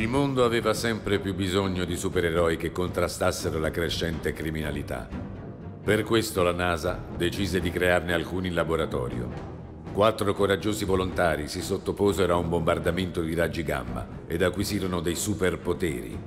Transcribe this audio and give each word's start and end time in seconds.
Il 0.00 0.08
mondo 0.08 0.46
aveva 0.46 0.72
sempre 0.72 1.18
più 1.18 1.34
bisogno 1.34 1.84
di 1.84 1.94
supereroi 1.94 2.56
che 2.56 2.72
contrastassero 2.72 3.58
la 3.58 3.70
crescente 3.70 4.32
criminalità. 4.32 5.06
Per 5.84 6.04
questo 6.04 6.42
la 6.42 6.54
NASA 6.54 7.04
decise 7.14 7.60
di 7.60 7.70
crearne 7.70 8.14
alcuni 8.14 8.48
in 8.48 8.54
laboratorio. 8.54 9.28
Quattro 9.92 10.32
coraggiosi 10.32 10.86
volontari 10.86 11.48
si 11.48 11.60
sottoposero 11.60 12.32
a 12.32 12.38
un 12.38 12.48
bombardamento 12.48 13.20
di 13.20 13.34
raggi 13.34 13.62
gamma 13.62 14.24
ed 14.26 14.40
acquisirono 14.40 15.00
dei 15.00 15.16
superpoteri. 15.16 16.18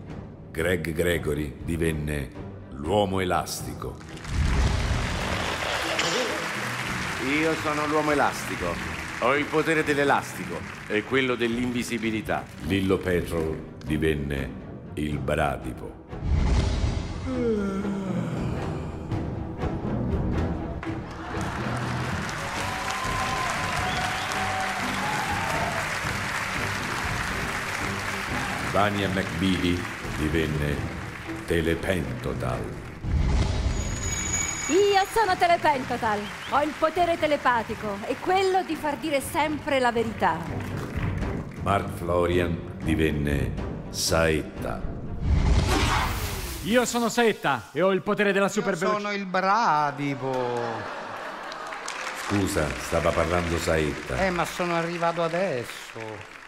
Greg 0.51 0.91
Gregory 0.91 1.55
divenne 1.63 2.29
l'uomo 2.73 3.21
elastico. 3.21 3.95
Io 7.27 7.53
sono 7.55 7.87
l'uomo 7.87 8.11
elastico. 8.11 8.92
Ho 9.23 9.37
il 9.37 9.45
potere 9.45 9.85
dell'elastico 9.85 10.59
e 10.85 11.03
quello 11.03 11.35
dell'invisibilità. 11.35 12.43
Lillo 12.63 12.97
Petrol 12.97 13.57
divenne 13.85 14.49
il 14.95 15.17
bradipo. 15.17 16.01
Vania 28.73 29.07
McBeady 29.07 29.81
divenne 30.17 30.75
Telepentotal. 31.45 32.82
Io 34.67 35.03
sono 35.11 35.35
Telepentotal. 35.35 36.19
Ho 36.51 36.61
il 36.61 36.73
potere 36.79 37.17
telepatico 37.17 37.97
e 38.05 38.15
quello 38.15 38.63
di 38.63 38.75
far 38.75 38.95
dire 38.95 39.19
sempre 39.19 39.77
la 39.77 39.91
verità. 39.91 40.37
Mark 41.63 41.89
Florian 41.97 42.77
divenne 42.81 43.51
Saetta. 43.89 44.81
Io 46.63 46.85
sono 46.85 47.09
Saetta 47.09 47.71
e 47.73 47.81
ho 47.81 47.91
il 47.91 48.01
potere 48.01 48.31
della 48.31 48.47
super 48.47 48.75
Io 48.75 48.89
sono 48.89 49.11
il 49.11 49.25
bradipo. 49.25 50.31
Scusa, 52.25 52.65
stava 52.69 53.11
parlando 53.11 53.57
Saetta. 53.57 54.25
Eh, 54.25 54.29
ma 54.29 54.45
sono 54.45 54.75
arrivato 54.75 55.23
adesso. 55.23 55.99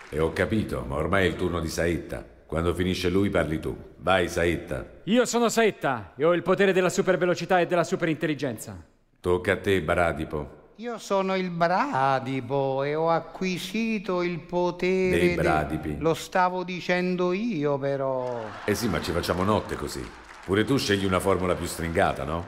E 0.07 0.19
ho 0.19 0.31
capito, 0.31 0.85
ma 0.87 0.95
ormai 0.95 1.25
è 1.25 1.27
il 1.27 1.35
turno 1.35 1.59
di 1.59 1.67
Saetta. 1.67 2.34
Quando 2.55 2.73
finisce 2.73 3.09
lui 3.09 3.29
parli 3.29 3.59
tu. 3.59 3.75
Vai, 3.97 4.29
Saetta. 4.29 4.85
Io 5.03 5.25
sono 5.25 5.49
Saetta 5.49 6.13
e 6.15 6.23
ho 6.23 6.33
il 6.33 6.41
potere 6.41 6.71
della 6.71 6.87
super 6.87 7.17
velocità 7.17 7.59
e 7.59 7.67
della 7.67 7.83
super 7.83 8.07
intelligenza. 8.07 8.81
Tocca 9.19 9.51
a 9.51 9.57
te, 9.57 9.81
Bradipo. 9.81 10.71
Io 10.77 10.97
sono 10.97 11.35
il 11.35 11.49
bradipo 11.49 12.83
e 12.83 12.95
ho 12.95 13.09
acquisito 13.09 14.21
il 14.21 14.39
potere. 14.39 15.19
Dei 15.19 15.35
de- 15.35 15.35
bradipi. 15.35 15.97
Lo 15.99 16.13
stavo 16.13 16.63
dicendo 16.63 17.33
io, 17.33 17.77
però. 17.77 18.45
Eh 18.63 18.73
sì, 18.73 18.87
ma 18.87 19.01
ci 19.01 19.11
facciamo 19.11 19.43
notte 19.43 19.75
così. 19.75 20.09
Pure 20.45 20.63
tu 20.63 20.77
scegli 20.77 21.03
una 21.03 21.19
formula 21.19 21.55
più 21.55 21.65
stringata, 21.65 22.23
no? 22.23 22.45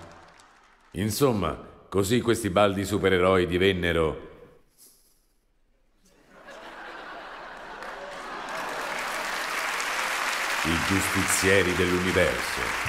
Insomma, 0.91 1.53
così 1.89 2.21
questi 2.21 2.49
baldi 2.49 2.85
supereroi 2.85 3.45
divennero 3.45 4.26
giustizieri 10.87 11.75
dell'universo. 11.75 12.86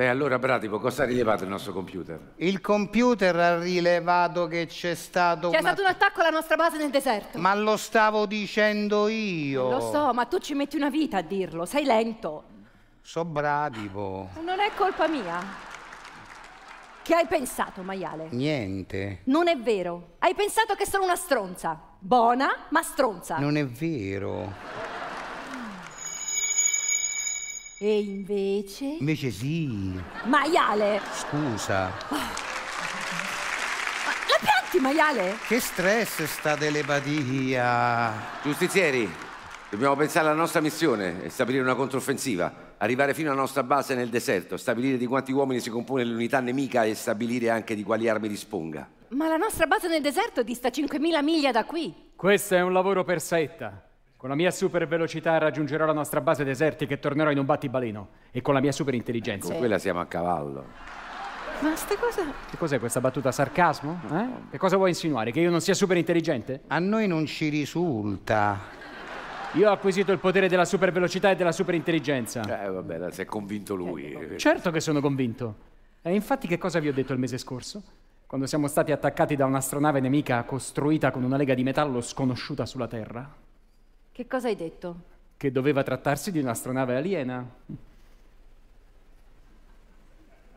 Beh, 0.00 0.08
allora, 0.08 0.38
Bratipo, 0.38 0.78
cosa 0.78 1.02
ha 1.02 1.04
rilevato 1.04 1.44
il 1.44 1.50
nostro 1.50 1.74
computer? 1.74 2.32
Il 2.36 2.62
computer 2.62 3.36
ha 3.36 3.58
rilevato 3.58 4.46
che 4.46 4.64
c'è 4.64 4.94
stato. 4.94 5.50
C'è 5.50 5.58
una- 5.58 5.72
stato 5.72 5.82
un 5.82 5.88
attacco 5.88 6.20
alla 6.22 6.30
nostra 6.30 6.56
base 6.56 6.78
nel 6.78 6.88
deserto. 6.88 7.36
Ma 7.38 7.54
lo 7.54 7.76
stavo 7.76 8.24
dicendo 8.24 9.08
io. 9.08 9.68
Lo 9.68 9.80
so, 9.80 10.14
ma 10.14 10.24
tu 10.24 10.38
ci 10.38 10.54
metti 10.54 10.76
una 10.76 10.88
vita 10.88 11.18
a 11.18 11.20
dirlo. 11.20 11.66
Sei 11.66 11.84
lento. 11.84 12.44
So 13.02 13.26
bradipo. 13.26 14.30
Non 14.42 14.58
è 14.60 14.70
colpa 14.74 15.06
mia. 15.06 15.38
Che 17.02 17.14
hai 17.14 17.26
pensato, 17.26 17.82
maiale? 17.82 18.28
Niente. 18.30 19.20
Non 19.24 19.48
è 19.48 19.58
vero. 19.58 20.14
Hai 20.20 20.34
pensato 20.34 20.76
che 20.76 20.86
sono 20.86 21.04
una 21.04 21.16
stronza. 21.16 21.78
Buona, 21.98 22.48
ma 22.70 22.80
stronza. 22.80 23.36
Non 23.36 23.58
è 23.58 23.66
vero. 23.66 24.89
E 27.82 27.98
invece... 27.98 28.84
Invece 28.84 29.30
sì. 29.30 29.98
Maiale! 30.24 31.00
Scusa. 31.14 31.90
La 32.10 32.28
pianti, 34.38 34.78
maiale? 34.78 35.38
Che 35.46 35.58
stress 35.60 36.24
sta 36.24 36.58
telepatia. 36.58 38.12
Giustizieri, 38.42 39.10
dobbiamo 39.70 39.96
pensare 39.96 40.26
alla 40.26 40.36
nostra 40.36 40.60
missione 40.60 41.24
e 41.24 41.30
stabilire 41.30 41.62
una 41.62 41.74
controffensiva. 41.74 42.74
Arrivare 42.76 43.14
fino 43.14 43.30
alla 43.30 43.40
nostra 43.40 43.62
base 43.62 43.94
nel 43.94 44.10
deserto, 44.10 44.58
stabilire 44.58 44.98
di 44.98 45.06
quanti 45.06 45.32
uomini 45.32 45.60
si 45.60 45.70
compone 45.70 46.04
l'unità 46.04 46.40
nemica 46.40 46.84
e 46.84 46.94
stabilire 46.94 47.48
anche 47.48 47.74
di 47.74 47.82
quali 47.82 48.10
armi 48.10 48.28
disponga. 48.28 48.86
Ma 49.08 49.26
la 49.26 49.38
nostra 49.38 49.66
base 49.66 49.88
nel 49.88 50.02
deserto 50.02 50.42
dista 50.42 50.68
5.000 50.68 51.22
miglia 51.22 51.50
da 51.50 51.64
qui. 51.64 52.10
Questo 52.14 52.56
è 52.56 52.60
un 52.60 52.74
lavoro 52.74 53.04
per 53.04 53.22
Saetta. 53.22 53.89
Con 54.20 54.28
la 54.28 54.34
mia 54.34 54.50
super 54.50 54.86
velocità 54.86 55.38
raggiungerò 55.38 55.86
la 55.86 55.94
nostra 55.94 56.20
base 56.20 56.44
desertica 56.44 56.92
e 56.92 56.98
tornerò 56.98 57.30
in 57.30 57.38
un 57.38 57.46
battibaleno. 57.46 58.08
E 58.30 58.42
con 58.42 58.52
la 58.52 58.60
mia 58.60 58.70
super 58.70 58.92
intelligenza. 58.92 59.48
Con 59.48 59.56
quella 59.56 59.78
siamo 59.78 59.98
a 59.98 60.04
cavallo. 60.04 60.66
Ma 61.60 61.74
ste 61.74 61.96
cose... 61.96 62.22
Che 62.50 62.58
cos'è 62.58 62.78
questa 62.78 63.00
battuta 63.00 63.32
sarcasmo? 63.32 63.98
Eh? 64.12 64.26
Che 64.50 64.58
cosa 64.58 64.76
vuoi 64.76 64.90
insinuare? 64.90 65.30
Che 65.32 65.40
io 65.40 65.48
non 65.48 65.62
sia 65.62 65.72
super 65.72 65.96
intelligente? 65.96 66.64
A 66.66 66.78
noi 66.78 67.06
non 67.06 67.24
ci 67.24 67.48
risulta. 67.48 68.58
Io 69.54 69.70
ho 69.70 69.72
acquisito 69.72 70.12
il 70.12 70.18
potere 70.18 70.50
della 70.50 70.66
super 70.66 70.92
velocità 70.92 71.30
e 71.30 71.36
della 71.36 71.52
super 71.52 71.74
intelligenza. 71.74 72.42
Eh, 72.62 72.68
vabbè, 72.68 73.10
si 73.12 73.22
è 73.22 73.24
convinto 73.24 73.74
lui. 73.74 74.34
Certo 74.36 74.70
che 74.70 74.80
sono 74.80 75.00
convinto. 75.00 75.54
E 76.02 76.12
infatti 76.12 76.46
che 76.46 76.58
cosa 76.58 76.78
vi 76.78 76.88
ho 76.88 76.92
detto 76.92 77.14
il 77.14 77.18
mese 77.18 77.38
scorso? 77.38 77.82
Quando 78.26 78.46
siamo 78.46 78.66
stati 78.66 78.92
attaccati 78.92 79.34
da 79.34 79.46
un'astronave 79.46 79.98
nemica 79.98 80.42
costruita 80.42 81.10
con 81.10 81.22
una 81.22 81.38
lega 81.38 81.54
di 81.54 81.62
metallo 81.62 82.02
sconosciuta 82.02 82.66
sulla 82.66 82.86
Terra? 82.86 83.48
Che 84.20 84.26
cosa 84.26 84.48
hai 84.48 84.54
detto? 84.54 84.96
Che 85.38 85.50
doveva 85.50 85.82
trattarsi 85.82 86.30
di 86.30 86.40
un'astronave 86.40 86.94
aliena. 86.94 87.42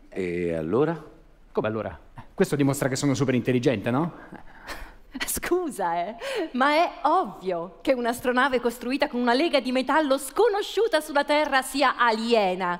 E 0.09 0.53
allora? 0.53 1.01
Come 1.49 1.67
allora? 1.69 1.97
Questo 2.33 2.57
dimostra 2.57 2.89
che 2.89 2.97
sono 2.97 3.13
super 3.13 3.35
intelligente, 3.35 3.89
no? 3.89 4.17
Scusa, 5.25 5.95
eh, 5.95 6.15
ma 6.55 6.71
è 6.71 6.91
ovvio 7.03 7.77
che 7.79 7.93
un'astronave 7.93 8.59
costruita 8.59 9.07
con 9.07 9.21
una 9.21 9.33
lega 9.33 9.61
di 9.61 9.71
metallo 9.71 10.17
sconosciuta 10.17 10.99
sulla 10.99 11.23
Terra 11.23 11.61
sia 11.61 11.95
aliena. 11.95 12.71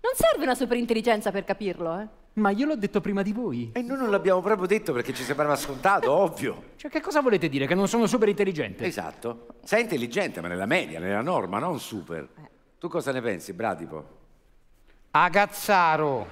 Non 0.00 0.12
serve 0.16 0.42
una 0.42 0.56
superintelligenza 0.56 1.30
per 1.30 1.44
capirlo, 1.44 2.00
eh. 2.00 2.21
Ma 2.34 2.50
io 2.50 2.64
l'ho 2.64 2.76
detto 2.76 3.02
prima 3.02 3.20
di 3.20 3.32
voi. 3.32 3.70
E 3.74 3.82
noi 3.82 3.98
non 3.98 4.10
l'abbiamo 4.10 4.40
proprio 4.40 4.66
detto 4.66 4.94
perché 4.94 5.12
ci 5.12 5.22
sembrava 5.22 5.54
scontato, 5.54 6.10
ovvio. 6.16 6.70
Cioè, 6.76 6.90
che 6.90 7.00
cosa 7.00 7.20
volete 7.20 7.48
dire? 7.48 7.66
Che 7.66 7.74
non 7.74 7.88
sono 7.88 8.06
super 8.06 8.28
intelligente? 8.28 8.86
Esatto. 8.86 9.48
Sei 9.64 9.82
intelligente, 9.82 10.40
ma 10.40 10.48
nella 10.48 10.64
media, 10.64 10.98
nella 10.98 11.20
norma, 11.20 11.58
non 11.58 11.78
super. 11.78 12.26
Tu 12.78 12.88
cosa 12.88 13.12
ne 13.12 13.20
pensi, 13.20 13.52
Bratipo? 13.52 14.20
A 15.10 15.28
Cazzaro. 15.28 16.26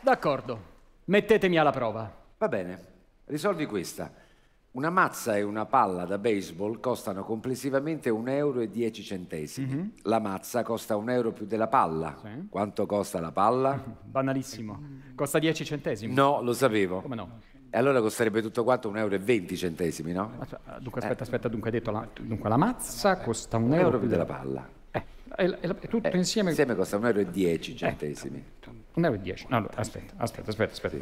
D'accordo. 0.00 0.70
Mettetemi 1.04 1.56
alla 1.56 1.70
prova. 1.70 2.12
Va 2.36 2.48
bene, 2.48 2.84
risolvi 3.26 3.66
questa. 3.66 4.21
Una 4.72 4.88
mazza 4.88 5.36
e 5.36 5.42
una 5.42 5.66
palla 5.66 6.06
da 6.06 6.16
baseball 6.16 6.80
costano 6.80 7.24
complessivamente 7.24 8.08
1,10 8.08 8.28
euro. 8.30 8.60
e 8.60 8.70
10 8.70 9.02
centesimi. 9.02 9.92
La 10.04 10.18
mazza 10.18 10.62
costa 10.62 10.96
un 10.96 11.10
euro 11.10 11.30
più 11.32 11.44
della 11.44 11.68
palla. 11.68 12.16
Sì. 12.22 12.46
Quanto 12.48 12.86
costa 12.86 13.20
la 13.20 13.32
palla? 13.32 13.78
Banalissimo. 14.02 14.80
Costa 15.14 15.38
10 15.38 15.64
centesimi. 15.66 16.14
No, 16.14 16.40
lo 16.40 16.54
sapevo. 16.54 17.02
Come 17.02 17.16
no? 17.16 17.40
E 17.68 17.76
allora 17.76 18.00
costerebbe 18.00 18.40
tutto 18.40 18.64
quanto 18.64 18.90
1,20 18.90 18.96
euro, 18.96 19.14
e 19.14 19.18
20 19.18 19.56
centesimi, 19.58 20.12
no? 20.12 20.38
Dunque, 20.80 21.00
aspetta, 21.02 21.22
aspetta, 21.24 21.48
dunque, 21.48 21.68
hai 21.68 21.76
detto 21.78 21.90
la, 21.90 22.08
dunque, 22.20 22.48
la 22.48 22.56
mazza 22.56 23.18
costa 23.18 23.58
un 23.58 23.64
Un 23.64 23.72
euro, 23.74 23.84
euro 23.84 23.98
più 23.98 24.08
della 24.08 24.24
palla. 24.24 24.66
Eh, 25.36 25.46
la- 25.46 25.58
e 25.60 25.88
tutto 25.88 26.16
insieme... 26.16 26.50
Insieme 26.50 26.74
costa 26.74 26.98
1,10 26.98 27.04
euro 27.06 27.20
e 27.20 27.30
10 27.30 27.76
centesimi. 27.76 28.44
Un 28.94 29.04
euro 29.06 29.16
e 29.16 29.20
dieci. 29.22 29.46
No, 29.48 29.56
allora, 29.56 29.72
aspetta, 29.76 30.12
aspetta, 30.18 30.50
aspetta, 30.50 30.72
aspetta. 30.72 30.96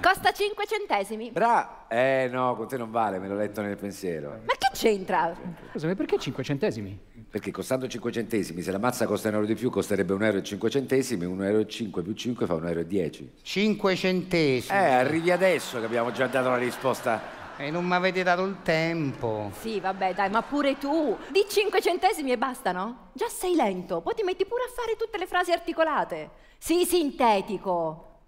Costa 0.00 0.32
5 0.32 0.64
centesimi. 0.66 1.30
Bra! 1.30 1.86
Eh 1.88 2.28
no, 2.32 2.56
con 2.56 2.66
te 2.66 2.78
non 2.78 2.90
vale, 2.90 3.18
me 3.18 3.28
l'ho 3.28 3.34
letto 3.36 3.60
nel 3.60 3.76
pensiero. 3.76 4.30
Ma 4.30 4.54
che 4.56 4.68
c'entra? 4.72 5.36
Scusami, 5.72 5.94
perché 5.94 6.18
5 6.18 6.42
centesimi? 6.42 6.98
Perché 7.28 7.50
costando 7.50 7.86
5 7.86 8.10
centesimi, 8.10 8.62
se 8.62 8.70
la 8.72 8.78
mazza 8.78 9.04
costa 9.04 9.28
un 9.28 9.34
euro 9.34 9.46
di 9.46 9.54
più, 9.54 9.68
costerebbe 9.68 10.14
un 10.14 10.22
euro 10.22 10.38
e 10.38 10.42
5 10.42 10.70
centesimi, 10.70 11.26
un 11.26 11.44
euro 11.44 11.58
e 11.58 11.66
5 11.68 12.02
più 12.02 12.14
5 12.14 12.46
fa 12.46 12.54
un 12.54 12.66
euro 12.68 12.80
e 12.80 12.86
10. 12.86 13.32
5 13.42 13.94
centesimi. 13.96 14.78
Eh, 14.78 14.82
arrivi 14.82 15.30
adesso 15.30 15.78
che 15.78 15.84
abbiamo 15.84 16.12
già 16.12 16.28
dato 16.28 16.48
la 16.48 16.56
risposta. 16.56 17.35
E 17.58 17.70
non 17.70 17.86
mi 17.86 17.94
avete 17.94 18.22
dato 18.22 18.44
il 18.44 18.58
tempo. 18.62 19.50
Sì, 19.60 19.80
vabbè, 19.80 20.12
dai, 20.12 20.28
ma 20.28 20.42
pure 20.42 20.76
tu. 20.76 21.16
Di 21.30 21.46
5 21.48 21.80
centesimi 21.80 22.30
e 22.32 22.36
basta, 22.36 22.70
no? 22.72 23.10
Già 23.14 23.28
sei 23.28 23.54
lento, 23.54 24.02
poi 24.02 24.14
ti 24.14 24.22
metti 24.22 24.44
pure 24.44 24.64
a 24.64 24.72
fare 24.74 24.96
tutte 24.96 25.16
le 25.16 25.26
frasi 25.26 25.52
articolate. 25.52 26.30
Sii 26.58 26.84
sintetico. 26.84 28.20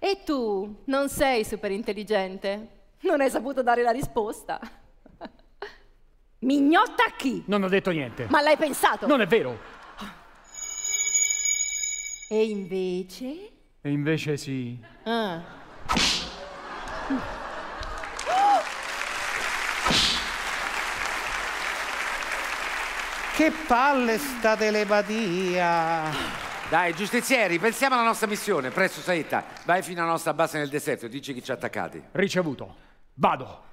E 0.00 0.22
tu 0.24 0.82
non 0.86 1.08
sei 1.08 1.44
super 1.44 1.70
intelligente? 1.70 2.68
Non 3.00 3.20
hai 3.20 3.30
saputo 3.30 3.62
dare 3.62 3.82
la 3.82 3.92
risposta? 3.92 4.58
Mignotta 6.40 7.04
a 7.04 7.12
chi? 7.16 7.44
Non 7.46 7.62
ho 7.62 7.68
detto 7.68 7.90
niente. 7.90 8.26
Ma 8.30 8.40
l'hai 8.40 8.56
pensato? 8.56 9.06
Non 9.06 9.20
è 9.20 9.26
vero. 9.26 9.58
E 12.28 12.44
invece? 12.44 13.50
E 13.80 13.90
invece 13.90 14.36
sì. 14.36 14.78
Ah. 15.04 15.62
Che 23.36 23.50
palle 23.66 24.16
sta 24.18 24.56
telepatia. 24.56 26.04
Dai, 26.70 26.94
giustizieri, 26.94 27.58
pensiamo 27.58 27.96
alla 27.96 28.04
nostra 28.04 28.28
missione. 28.28 28.70
Presto, 28.70 29.00
Saetta, 29.00 29.44
vai 29.64 29.82
fino 29.82 30.02
alla 30.02 30.12
nostra 30.12 30.32
base 30.32 30.58
nel 30.58 30.68
deserto 30.68 31.06
e 31.06 31.08
dici 31.08 31.34
chi 31.34 31.42
ci 31.42 31.50
ha 31.50 31.54
attaccati. 31.54 32.00
Ricevuto. 32.12 32.76
Vado. 33.14 33.64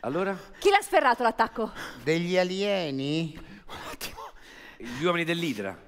Allora? 0.00 0.36
Chi 0.58 0.70
l'ha 0.70 0.82
sferrato 0.82 1.22
l'attacco? 1.22 1.70
Degli 2.02 2.36
alieni? 2.36 3.38
Gli 4.76 5.04
uomini 5.04 5.22
dell'Idra. 5.22 5.78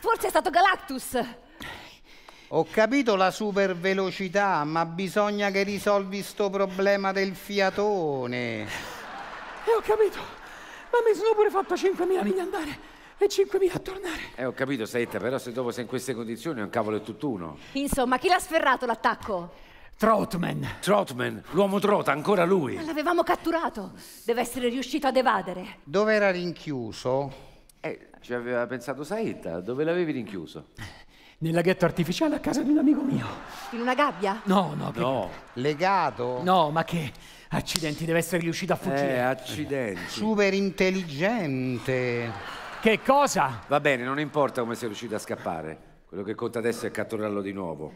Forse 0.00 0.26
è 0.26 0.30
stato 0.30 0.50
Galactus. 0.50 1.16
Ho 2.54 2.66
capito 2.70 3.16
la 3.16 3.30
super 3.30 3.74
velocità, 3.74 4.62
ma 4.64 4.84
bisogna 4.84 5.50
che 5.50 5.62
risolvi 5.62 6.20
sto 6.20 6.50
problema 6.50 7.10
del 7.10 7.34
fiatone. 7.34 8.60
E 8.64 9.74
ho 9.74 9.80
capito. 9.80 10.18
Ma 10.18 10.98
mi 11.08 11.14
sono 11.14 11.32
pure 11.34 11.48
fatto 11.48 11.72
5.000 11.72 12.22
miglia 12.22 12.42
andare 12.42 12.78
e 13.16 13.26
5.000 13.26 13.70
a 13.72 13.78
tornare. 13.78 14.20
Eh, 14.34 14.44
ho 14.44 14.52
capito, 14.52 14.84
Saetta, 14.84 15.18
però 15.18 15.38
se 15.38 15.52
dopo 15.52 15.70
sei 15.70 15.84
in 15.84 15.88
queste 15.88 16.12
condizioni 16.12 16.60
è 16.60 16.62
un 16.62 16.68
cavolo 16.68 16.98
è 16.98 17.00
tutt'uno. 17.00 17.56
Insomma, 17.72 18.18
chi 18.18 18.28
l'ha 18.28 18.38
sferrato 18.38 18.84
l'attacco? 18.84 19.54
Troutman. 19.96 20.76
Trotman, 20.80 21.42
l'uomo 21.52 21.78
trota, 21.78 22.12
ancora 22.12 22.44
lui. 22.44 22.84
L'avevamo 22.84 23.22
catturato. 23.22 23.92
Deve 24.26 24.42
essere 24.42 24.68
riuscito 24.68 25.06
ad 25.06 25.16
evadere. 25.16 25.78
Dove 25.84 26.12
era 26.12 26.30
rinchiuso? 26.30 27.32
Eh, 27.80 28.10
ci 28.20 28.34
aveva 28.34 28.66
pensato 28.66 29.04
Saetta, 29.04 29.60
dove 29.60 29.84
l'avevi 29.84 30.12
rinchiuso? 30.12 30.66
Nel 31.42 31.54
laghetto 31.54 31.84
artificiale 31.84 32.36
a 32.36 32.38
casa 32.38 32.62
di 32.62 32.70
un 32.70 32.78
amico 32.78 33.02
mio. 33.02 33.26
In 33.70 33.80
una 33.80 33.94
gabbia? 33.94 34.42
No, 34.44 34.74
no, 34.76 34.92
che... 34.92 35.00
No. 35.00 35.28
Legato? 35.54 36.40
No, 36.44 36.70
ma 36.70 36.84
che... 36.84 37.10
Accidenti, 37.48 38.04
deve 38.04 38.18
essere 38.20 38.42
riuscito 38.42 38.72
a 38.72 38.76
Eh, 38.76 38.78
fuggire. 38.78 39.22
accidenti. 39.24 40.00
Super 40.06 40.54
intelligente. 40.54 42.30
Che 42.80 43.00
cosa? 43.04 43.58
Va 43.66 43.80
bene, 43.80 44.04
non 44.04 44.20
importa 44.20 44.60
come 44.62 44.76
sei 44.76 44.86
riuscito 44.86 45.16
a 45.16 45.18
scappare. 45.18 45.78
Quello 46.06 46.22
che 46.22 46.36
conta 46.36 46.60
adesso 46.60 46.86
è 46.86 46.92
catturarlo 46.92 47.42
di 47.42 47.52
nuovo. 47.52 47.94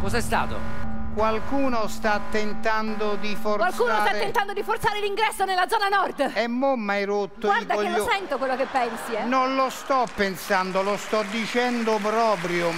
Cos'è 0.00 0.20
stato? 0.20 0.83
Qualcuno 1.14 1.86
sta 1.86 2.20
tentando 2.28 3.14
di 3.14 3.36
forzare... 3.36 3.72
Qualcuno 3.72 4.00
sta 4.00 4.10
tentando 4.10 4.52
di 4.52 4.62
forzare 4.64 5.00
l'ingresso 5.00 5.44
nella 5.44 5.68
zona 5.68 5.88
nord. 5.88 6.32
E 6.34 6.48
mo' 6.48 6.74
m'hai 6.74 7.04
rotto 7.04 7.46
Guarda 7.46 7.74
i 7.74 7.78
che 7.78 7.88
lo 7.88 8.04
sento 8.04 8.36
quello 8.36 8.56
che 8.56 8.66
pensi, 8.66 9.14
eh. 9.14 9.22
Non 9.22 9.54
lo 9.54 9.70
sto 9.70 10.06
pensando, 10.12 10.82
lo 10.82 10.96
sto 10.96 11.22
dicendo 11.30 11.98
proprio. 12.02 12.72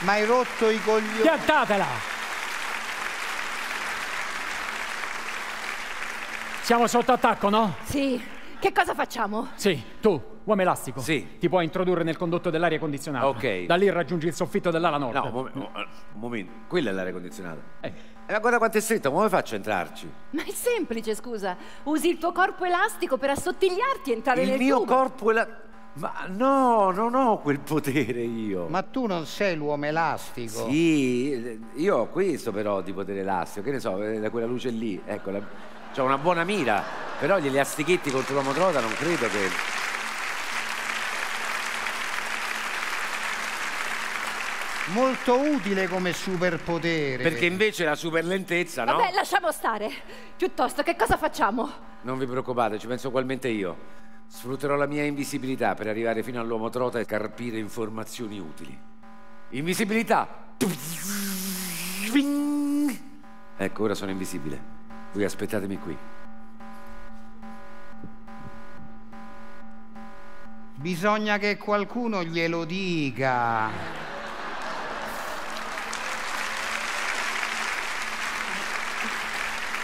M'hai 0.00 0.26
rotto 0.26 0.68
i 0.68 0.78
coglioni. 0.82 1.22
Piantatela! 1.22 1.86
Siamo 6.60 6.86
sotto 6.86 7.12
attacco, 7.12 7.48
no? 7.48 7.76
Sì. 7.84 8.22
Che 8.60 8.72
cosa 8.72 8.92
facciamo? 8.92 9.48
Sì, 9.54 9.82
tu, 10.02 10.39
uomo 10.50 10.62
elastico. 10.62 11.00
Sì. 11.00 11.36
Ti 11.38 11.48
puoi 11.48 11.64
introdurre 11.64 12.02
nel 12.04 12.16
condotto 12.16 12.50
dell'aria 12.50 12.78
condizionata. 12.78 13.26
Ok. 13.28 13.64
Da 13.66 13.74
lì 13.76 13.88
raggiungi 13.90 14.26
il 14.26 14.34
soffitto 14.34 14.70
dell'ala 14.70 14.98
nord. 14.98 15.14
No, 15.14 15.24
un 15.24 15.32
mom- 15.32 15.50
un 15.54 15.86
momento. 16.20 16.52
Quella 16.68 16.90
è 16.90 16.92
l'aria 16.92 17.12
condizionata. 17.12 17.60
Eh, 17.80 17.92
E 18.26 18.32
ma 18.32 18.38
guarda 18.38 18.58
quanto 18.58 18.78
è 18.78 18.80
stretto, 18.80 19.10
come 19.10 19.28
faccio 19.28 19.54
a 19.54 19.56
entrarci? 19.56 20.10
Ma 20.30 20.44
è 20.44 20.50
semplice, 20.52 21.14
scusa. 21.16 21.56
Usi 21.84 22.08
il 22.10 22.18
tuo 22.18 22.30
corpo 22.32 22.64
elastico 22.64 23.16
per 23.16 23.30
assottigliarti 23.30 24.10
e 24.10 24.14
entrare 24.14 24.42
Il 24.42 24.50
nel 24.50 24.58
mio 24.58 24.78
tubo. 24.80 24.94
corpo 24.94 25.30
è 25.30 25.34
la... 25.34 25.48
Ma 25.94 26.12
no, 26.28 26.92
non 26.92 27.16
ho 27.16 27.38
quel 27.40 27.58
potere 27.58 28.20
io. 28.22 28.66
Ma 28.68 28.82
tu 28.82 29.06
non 29.06 29.26
sei 29.26 29.56
l'uomo 29.56 29.86
elastico? 29.86 30.68
Sì, 30.68 31.58
io 31.74 31.96
ho 31.96 32.06
questo 32.06 32.52
però 32.52 32.80
di 32.80 32.92
potere 32.92 33.20
elastico, 33.20 33.64
che 33.64 33.72
ne 33.72 33.80
so, 33.80 34.00
eh, 34.00 34.20
da 34.20 34.30
quella 34.30 34.46
luce 34.46 34.70
lì, 34.70 35.02
ecco, 35.04 35.30
la... 35.32 35.40
c'ho 35.92 36.04
una 36.04 36.16
buona 36.16 36.44
mira, 36.44 36.80
però 37.18 37.38
gli 37.40 37.48
elastichetti 37.48 38.08
contro 38.12 38.34
l'uomo 38.34 38.52
trota 38.52 38.78
non 38.80 38.92
credo 38.92 39.26
che... 39.26 39.79
Molto 44.92 45.38
utile 45.38 45.86
come 45.86 46.12
superpotere. 46.12 47.22
Perché 47.22 47.46
invece 47.46 47.84
la 47.84 47.94
super 47.94 48.24
lentezza, 48.24 48.84
no? 48.84 48.96
Vabbè, 48.96 49.12
lasciamo 49.14 49.52
stare. 49.52 49.88
Piuttosto, 50.36 50.82
che 50.82 50.96
cosa 50.96 51.16
facciamo? 51.16 51.70
Non 52.02 52.18
vi 52.18 52.26
preoccupate, 52.26 52.78
ci 52.78 52.88
penso 52.88 53.08
ugualmente 53.08 53.48
io. 53.48 53.76
Sfrutterò 54.26 54.74
la 54.74 54.86
mia 54.86 55.04
invisibilità 55.04 55.74
per 55.74 55.86
arrivare 55.86 56.22
fino 56.22 56.40
all'uomo 56.40 56.70
trota 56.70 56.98
e 56.98 57.04
carpire 57.04 57.58
informazioni 57.58 58.38
utili. 58.38 58.76
Invisibilità! 59.50 60.54
Ecco, 63.56 63.82
ora 63.82 63.94
sono 63.94 64.10
invisibile. 64.10 64.60
Voi 65.12 65.24
aspettatemi 65.24 65.78
qui. 65.78 65.96
Bisogna 70.76 71.38
che 71.38 71.56
qualcuno 71.58 72.24
glielo 72.24 72.64
dica. 72.64 74.09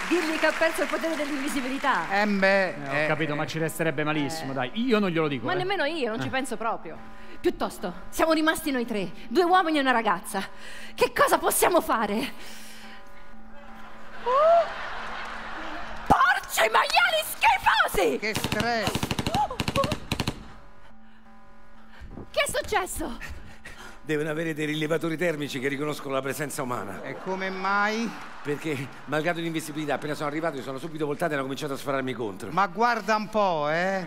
Dirgli 0.08 0.38
che 0.38 0.46
ha 0.46 0.52
perso 0.52 0.82
il 0.82 0.88
potere 0.88 1.16
dell'invisibilità. 1.16 2.22
Eh 2.22 2.26
beh, 2.26 2.68
eh, 2.68 3.04
ho 3.04 3.06
capito, 3.08 3.34
ma 3.34 3.44
ci 3.44 3.58
resterebbe 3.58 4.04
malissimo, 4.04 4.52
dai. 4.52 4.70
Io 4.74 4.98
non 4.98 5.10
glielo 5.10 5.26
dico. 5.26 5.46
Ma 5.46 5.52
eh. 5.52 5.56
nemmeno 5.56 5.84
io, 5.84 6.10
non 6.10 6.20
ci 6.20 6.28
penso 6.28 6.56
proprio. 6.56 6.96
Piuttosto, 7.40 7.92
siamo 8.08 8.32
rimasti 8.32 8.70
noi 8.70 8.86
tre, 8.86 9.10
due 9.28 9.44
uomini 9.44 9.78
e 9.78 9.80
una 9.80 9.90
ragazza. 9.90 10.42
Che 10.94 11.12
cosa 11.12 11.38
possiamo 11.38 11.80
fare? 11.80 12.32
Oh! 14.22 14.64
Porci 16.06 16.70
maiali 16.70 17.22
schifosi! 17.24 18.18
che 18.18 18.34
stress. 18.34 18.90
Che 22.30 22.40
è 22.40 22.50
successo? 22.50 23.35
Devono 24.06 24.30
avere 24.30 24.54
dei 24.54 24.66
rilevatori 24.66 25.16
termici 25.16 25.58
che 25.58 25.66
riconoscono 25.66 26.14
la 26.14 26.22
presenza 26.22 26.62
umana. 26.62 27.02
E 27.02 27.16
come 27.24 27.50
mai? 27.50 28.08
Perché, 28.40 28.86
malgrado 29.06 29.40
l'invisibilità, 29.40 29.94
appena 29.94 30.14
sono 30.14 30.28
arrivato, 30.28 30.54
mi 30.58 30.62
sono 30.62 30.78
subito 30.78 31.06
voltato 31.06 31.32
e 31.32 31.34
hanno 31.34 31.42
cominciato 31.42 31.72
a 31.72 31.76
spararmi 31.76 32.12
contro. 32.12 32.50
Ma 32.52 32.68
guarda 32.68 33.16
un 33.16 33.28
po', 33.28 33.68
eh. 33.68 34.06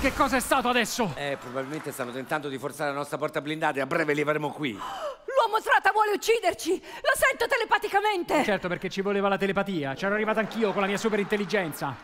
Che 0.00 0.12
cosa 0.14 0.36
è 0.36 0.40
stato 0.40 0.68
adesso? 0.68 1.12
Eh, 1.16 1.36
probabilmente 1.40 1.90
stanno 1.90 2.12
tentando 2.12 2.48
di 2.48 2.56
forzare 2.56 2.90
la 2.90 2.96
nostra 2.98 3.18
porta 3.18 3.40
blindata 3.40 3.78
e 3.78 3.80
a 3.80 3.86
breve 3.86 4.14
li 4.14 4.20
avremo 4.20 4.52
qui. 4.52 4.70
L'uomo 4.70 5.60
trota 5.60 5.90
vuole 5.90 6.12
ucciderci! 6.12 6.70
Lo 6.70 7.12
sento 7.16 7.48
telepaticamente! 7.48 8.44
Certo, 8.44 8.68
perché 8.68 8.88
ci 8.88 9.00
voleva 9.00 9.26
la 9.26 9.38
telepatia. 9.38 9.94
C'ero 9.94 10.14
arrivato 10.14 10.38
anch'io 10.38 10.70
con 10.70 10.82
la 10.82 10.86
mia 10.86 10.98
super 10.98 11.18
intelligenza. 11.18 11.96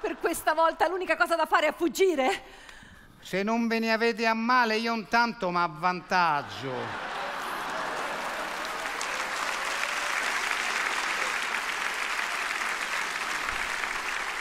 Per 0.00 0.16
questa 0.18 0.52
volta 0.52 0.88
l'unica 0.88 1.16
cosa 1.16 1.36
da 1.36 1.46
fare 1.46 1.68
è 1.68 1.72
fuggire. 1.72 2.42
Se 3.20 3.42
non 3.42 3.68
ve 3.68 3.78
ne 3.78 3.92
avete 3.92 4.26
a 4.26 4.34
male, 4.34 4.76
io 4.76 4.94
intanto 4.94 5.50
mi 5.50 5.58
avvantaggio. 5.58 6.72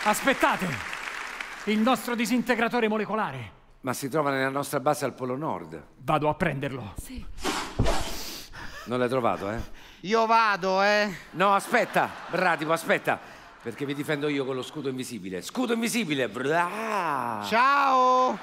Aspettate! 0.04 0.68
Il 1.66 1.80
nostro 1.80 2.16
disintegratore 2.16 2.88
molecolare. 2.88 3.52
Ma 3.82 3.94
si 3.94 4.10
trova 4.10 4.32
nella 4.32 4.50
nostra 4.50 4.80
base 4.80 5.06
al 5.06 5.14
Polo 5.14 5.36
Nord. 5.36 5.84
Vado 5.98 6.30
a 6.30 6.34
prenderlo. 6.34 6.96
Non 8.86 8.98
l'hai 8.98 9.10
trovato, 9.10 9.52
eh? 9.52 9.60
Io 10.02 10.26
vado, 10.26 10.82
eh. 10.82 11.14
No, 11.32 11.54
aspetta, 11.54 12.10
Bratico, 12.30 12.72
aspetta. 12.72 13.20
Perché 13.62 13.86
vi 13.86 13.94
difendo 13.94 14.30
io 14.30 14.46
con 14.46 14.56
lo 14.56 14.62
scudo 14.62 14.88
invisibile. 14.88 15.42
Scudo 15.42 15.74
invisibile! 15.74 16.30
Bra! 16.30 17.44
Ciao! 17.46 18.40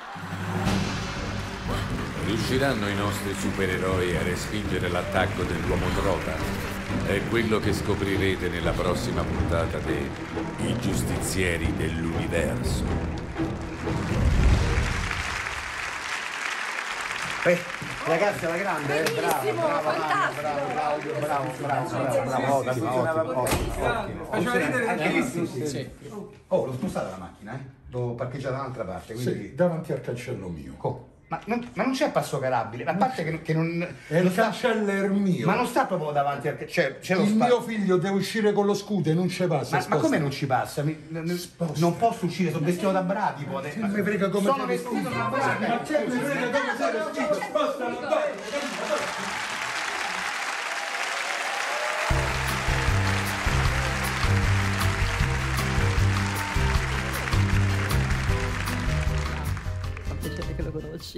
Riusciranno 2.26 2.86
i 2.86 2.94
nostri 2.94 3.32
supereroi 3.32 4.14
a 4.14 4.22
respingere 4.22 4.88
l'attacco 4.88 5.42
dell'uomo 5.44 5.86
trota? 5.96 6.36
È 7.06 7.18
quello 7.30 7.58
che 7.60 7.72
scoprirete 7.72 8.50
nella 8.50 8.72
prossima 8.72 9.22
puntata 9.22 9.78
di 9.78 10.06
I 10.66 10.78
giustizieri 10.80 11.74
dell'universo. 11.74 12.84
Ragazzi, 18.06 18.44
alla 18.44 18.56
grande, 18.56 19.04
eh? 19.04 19.12
bravo, 19.12 19.52
bravo, 19.52 19.90
fantastico. 19.90 20.40
bravo, 20.40 20.66
Claudio, 20.72 21.12
bravo, 21.20 21.52
bravo, 21.58 21.88
bravo, 21.88 23.02
bravo, 23.02 23.40
ottimo, 23.42 24.00
ottimo. 24.00 24.24
Funziona 24.24 24.90
anche 24.90 25.08
lì, 25.08 25.22
sì, 25.22 25.66
sì. 25.66 25.90
Oh, 26.48 26.66
l'ho 26.66 26.72
spostata 26.72 27.10
la 27.10 27.16
macchina, 27.18 27.54
eh? 27.54 27.74
L'ho 27.90 28.14
parcheggiata 28.14 28.54
da 28.54 28.60
un'altra 28.62 28.84
parte, 28.84 29.14
quindi... 29.14 29.32
Sì, 29.32 29.54
davanti 29.54 29.92
al 29.92 30.00
cancello 30.00 30.48
mio. 30.48 30.74
Oh, 30.78 31.08
ma, 31.28 31.40
non, 31.46 31.68
ma 31.74 31.82
non 31.82 31.92
c'è 31.92 32.10
passo 32.12 32.38
carabile, 32.38 32.84
a 32.84 32.94
parte 32.94 33.24
che, 33.24 33.42
che 33.42 33.52
non... 33.52 33.78
Non 33.78 34.22
il 34.22 34.30
è 34.30 35.08
mio. 35.08 35.46
ma 35.46 35.56
non 35.56 35.66
sta 35.66 35.84
proprio 35.86 36.12
davanti 36.12 36.46
al... 36.46 36.66
Cioè, 36.68 36.98
c'è 37.00 37.16
il 37.16 37.34
mio 37.34 37.60
figlio 37.62 37.96
deve 37.96 38.16
uscire 38.16 38.52
con 38.52 38.64
lo 38.64 38.74
scudo 38.74 39.10
e 39.10 39.14
non 39.14 39.28
ci 39.28 39.44
passa. 39.46 39.78
Ma, 39.78 39.86
ma 39.88 39.96
come 39.96 40.18
non 40.18 40.30
ci 40.30 40.46
passa? 40.46 40.84
Mi- 40.84 40.96
non 41.08 41.96
posso 41.96 42.26
uscire, 42.26 42.52
sono 42.52 42.64
vestito 42.64 42.92
da 42.92 43.02
mi 43.88 44.02
frega 44.02 44.28
come 44.28 44.46
Sono 44.46 44.66
vestito 44.66 45.08
da 45.08 45.08
Ma 45.10 45.28
bradipo. 45.28 45.82
che 45.82 46.04
mi 46.06 46.20
frega 46.20 46.50
come 46.50 46.76
sei 46.76 46.92
vestito? 46.92 47.34
Sposta, 47.34 47.88
non 47.88 47.96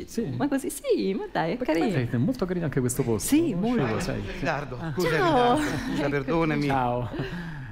conosci. 0.04 0.30
Sì. 0.30 0.36
Ma 0.36 0.48
così 0.48 0.70
sì, 0.70 1.14
ma 1.14 1.26
dai, 1.30 1.52
è 1.52 1.56
carino. 1.58 1.96
È 1.96 2.16
molto 2.16 2.46
carino 2.46 2.64
anche 2.66 2.80
questo 2.80 3.02
posto. 3.02 3.28
Sì, 3.34 3.54
molto. 3.54 4.00
sai. 4.00 4.20
Ritardo, 4.20 4.78
scusa, 4.94 5.10
Ciao. 5.10 5.56
ritardo. 5.56 5.90
Scusa, 5.90 6.08
perdonami. 6.10 6.66
Ciao. 6.66 7.10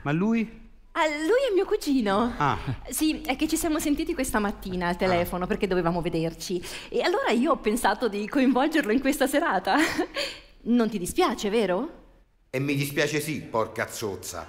Ma 0.03 0.13
lui? 0.13 0.65
Ah, 0.93 1.07
lui 1.09 1.51
è 1.51 1.55
mio 1.55 1.67
cugino. 1.67 2.33
Ah. 2.39 2.59
Sì, 2.89 3.21
è 3.21 3.37
che 3.37 3.47
ci 3.47 3.57
siamo 3.57 3.79
sentiti 3.79 4.15
questa 4.15 4.39
mattina 4.39 4.89
al 4.89 4.97
telefono 4.97 5.47
perché 5.47 5.67
dovevamo 5.67 6.01
vederci. 6.01 6.63
E 6.89 7.03
allora 7.03 7.31
io 7.31 7.53
ho 7.53 7.57
pensato 7.59 8.09
di 8.09 8.27
coinvolgerlo 8.27 8.93
in 8.93 9.01
questa 9.01 9.27
serata. 9.27 9.77
Non 10.69 10.89
ti 10.89 10.99
dispiace, 10.99 11.49
vero? 11.49 11.91
E 12.51 12.59
mi 12.59 12.75
dispiace 12.75 13.21
sì, 13.21 13.41
porca 13.41 13.87
zozza. 13.87 14.49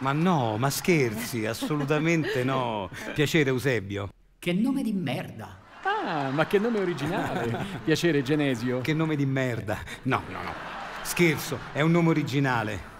Ma 0.00 0.12
no, 0.12 0.58
ma 0.58 0.68
scherzi, 0.68 1.46
assolutamente 1.46 2.44
no. 2.44 2.90
Piacere 3.14 3.48
Eusebio. 3.48 4.10
Che 4.38 4.52
nome 4.52 4.82
di 4.82 4.92
merda. 4.92 5.59
Ah, 5.82 6.30
ma 6.30 6.46
che 6.46 6.58
nome 6.58 6.80
originale. 6.80 7.64
Piacere, 7.84 8.22
Genesio. 8.22 8.80
Che 8.80 8.94
nome 8.94 9.16
di 9.16 9.26
merda. 9.26 9.78
No, 10.02 10.22
no, 10.28 10.42
no. 10.42 10.52
Scherzo, 11.02 11.58
è 11.72 11.80
un 11.80 11.90
nome 11.90 12.10
originale. 12.10 12.98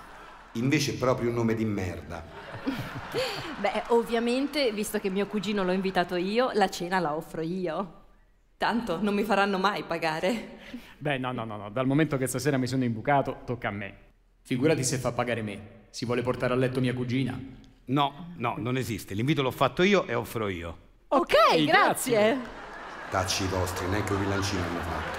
Invece 0.53 0.93
è 0.93 0.97
proprio 0.97 1.29
un 1.29 1.35
nome 1.35 1.55
di 1.55 1.65
merda. 1.65 2.25
Beh, 3.61 3.85
ovviamente, 3.89 4.73
visto 4.73 4.99
che 4.99 5.11
mio 5.11 5.27
cugino 5.27 5.63
l'ho 5.63 5.73
invitato 5.73 6.17
io, 6.17 6.51
la 6.55 6.69
cena 6.69 6.99
la 6.99 7.15
offro 7.15 7.43
io. 7.43 7.99
Tanto 8.57 9.01
non 9.01 9.15
mi 9.15 9.23
faranno 9.23 9.59
mai 9.59 9.85
pagare. 9.85 10.59
Beh, 10.99 11.19
no, 11.19 11.33
no, 11.33 11.45
no, 11.45 11.57
no. 11.57 11.71
Dal 11.71 11.87
momento 11.87 12.17
che 12.17 12.27
stasera 12.27 12.59
mi 12.59 12.67
sono 12.67 12.85
imbucato, 12.85 13.43
tocca 13.45 13.69
a 13.69 13.71
me. 13.73 13.95
Figurati 14.43 14.85
se 14.85 14.99
fa 14.99 15.13
pagare 15.13 15.43
me. 15.43 15.79
Si 15.91 16.05
vuole 16.05 16.23
portare 16.23 16.53
a 16.53 16.57
letto 16.57 16.81
mia 16.81 16.95
cugina. 16.95 17.39
No, 17.87 18.35
no, 18.37 18.55
non 18.59 18.77
esiste. 18.77 19.15
L'invito 19.15 19.43
l'ho 19.43 19.51
fatto 19.51 19.83
io 19.83 20.07
e 20.07 20.15
offro 20.15 20.49
io. 20.49 20.89
Ok, 21.09 21.65
grazie. 21.65 21.67
grazie. 21.67 22.39
Tacci 23.11 23.43
i 23.43 23.49
vostri, 23.49 23.89
neanche 23.89 24.13
un 24.13 24.21
rilancino 24.21 24.63
hanno 24.63 24.81
fatto. 24.81 25.19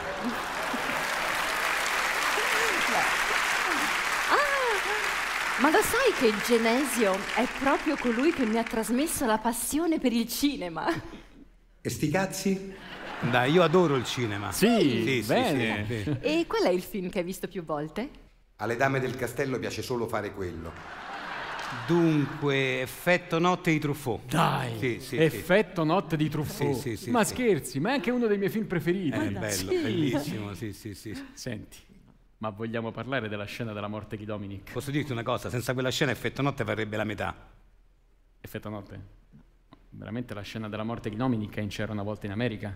Ma 5.60 5.70
lo 5.70 5.82
sai 5.82 6.12
che 6.18 6.34
Genesio 6.44 7.14
è 7.36 7.46
proprio 7.60 7.96
colui 7.98 8.32
che 8.34 8.46
mi 8.46 8.58
ha 8.58 8.64
trasmesso 8.64 9.26
la 9.26 9.38
passione 9.38 10.00
per 10.00 10.14
il 10.14 10.28
cinema? 10.28 10.88
E 11.82 11.90
sti 11.90 12.10
cazzi? 12.10 12.74
Dai, 13.30 13.52
io 13.52 13.62
adoro 13.62 13.96
il 13.96 14.06
cinema. 14.06 14.52
Sì, 14.52 14.80
sì, 14.80 15.22
sì, 15.22 15.28
bene. 15.28 15.86
sì, 15.86 16.04
sì. 16.04 16.18
E 16.22 16.46
qual 16.48 16.64
è 16.64 16.70
il 16.70 16.82
film 16.82 17.10
che 17.10 17.20
hai 17.20 17.26
visto 17.26 17.48
più 17.48 17.64
volte? 17.64 18.10
Alle 18.56 18.76
dame 18.78 19.00
del 19.00 19.16
castello 19.16 19.60
piace 19.60 19.82
solo 19.82 20.08
fare 20.08 20.34
quello. 20.34 20.72
Dunque, 21.88 22.82
effetto 22.82 23.40
notte 23.40 23.72
di 23.72 23.80
Truffaut. 23.80 24.30
Dai, 24.30 24.78
Sì, 24.78 25.00
sì, 25.00 25.06
sì. 25.08 25.18
effetto 25.18 25.84
notte 25.84 26.18
di 26.18 26.30
Truffaut. 26.30 26.76
Sì, 26.76 26.96
sì, 26.96 27.04
sì, 27.06 27.10
ma 27.12 27.24
sì. 27.24 27.34
scherzi, 27.34 27.80
ma 27.80 27.90
è 27.90 27.94
anche 27.94 28.12
uno 28.12 28.28
dei 28.28 28.38
miei 28.38 28.50
film 28.50 28.66
preferiti. 28.66 29.18
È 29.18 29.30
bello, 29.32 29.72
Sì. 29.72 29.82
bellissimo, 29.82 30.54
sì, 30.54 30.74
sì, 30.74 30.94
sì. 30.94 31.26
Senti, 31.34 31.78
ma 32.38 32.50
vogliamo 32.50 32.92
parlare 32.92 33.30
della 33.30 33.46
scena 33.46 33.74
della 33.74 33.88
morte 33.88 34.18
di 34.18 34.26
Dominic? 34.26 34.72
Posso 34.72 34.92
dirti 34.92 35.12
una 35.12 35.24
cosa? 35.24 35.50
Senza 35.50 35.74
quella 35.74 35.90
scena 35.92 36.12
effetto 36.12 36.42
notte 36.42 36.64
varrebbe 36.64 36.98
la 36.98 37.04
metà. 37.04 37.36
Effetto 38.40 38.70
notte? 38.70 39.00
Veramente 39.90 40.34
la 40.34 40.42
scena 40.42 40.70
della 40.70 40.84
morte 40.84 41.10
di 41.10 41.16
Dominic 41.16 41.56
è 41.56 41.62
in 41.62 41.68
C'era 41.70 41.92
una 41.92 42.04
volta 42.04 42.26
in 42.26 42.32
America? 42.32 42.76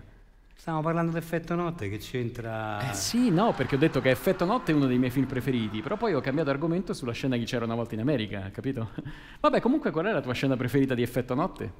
Stiamo 0.58 0.80
parlando 0.82 1.12
di 1.12 1.18
effetto 1.18 1.54
notte, 1.54 1.88
che 1.88 1.98
c'entra... 1.98 2.90
Eh 2.90 2.94
sì, 2.94 3.30
no, 3.30 3.52
perché 3.52 3.76
ho 3.76 3.78
detto 3.78 4.00
che 4.00 4.10
Effetto 4.10 4.44
Notte 4.44 4.72
è 4.72 4.74
uno 4.74 4.86
dei 4.86 4.98
miei 4.98 5.12
film 5.12 5.26
preferiti, 5.26 5.80
però 5.80 5.96
poi 5.96 6.14
ho 6.14 6.20
cambiato 6.20 6.50
argomento 6.50 6.92
sulla 6.92 7.12
scena 7.12 7.36
di 7.36 7.44
C'era 7.44 7.66
una 7.66 7.76
volta 7.76 7.94
in 7.94 8.00
America, 8.00 8.50
capito? 8.50 8.90
Vabbè, 9.40 9.60
comunque 9.60 9.92
qual 9.92 10.06
è 10.06 10.12
la 10.12 10.20
tua 10.20 10.32
scena 10.32 10.56
preferita 10.56 10.94
di 10.94 11.02
Effetto 11.02 11.34
Notte? 11.34 11.72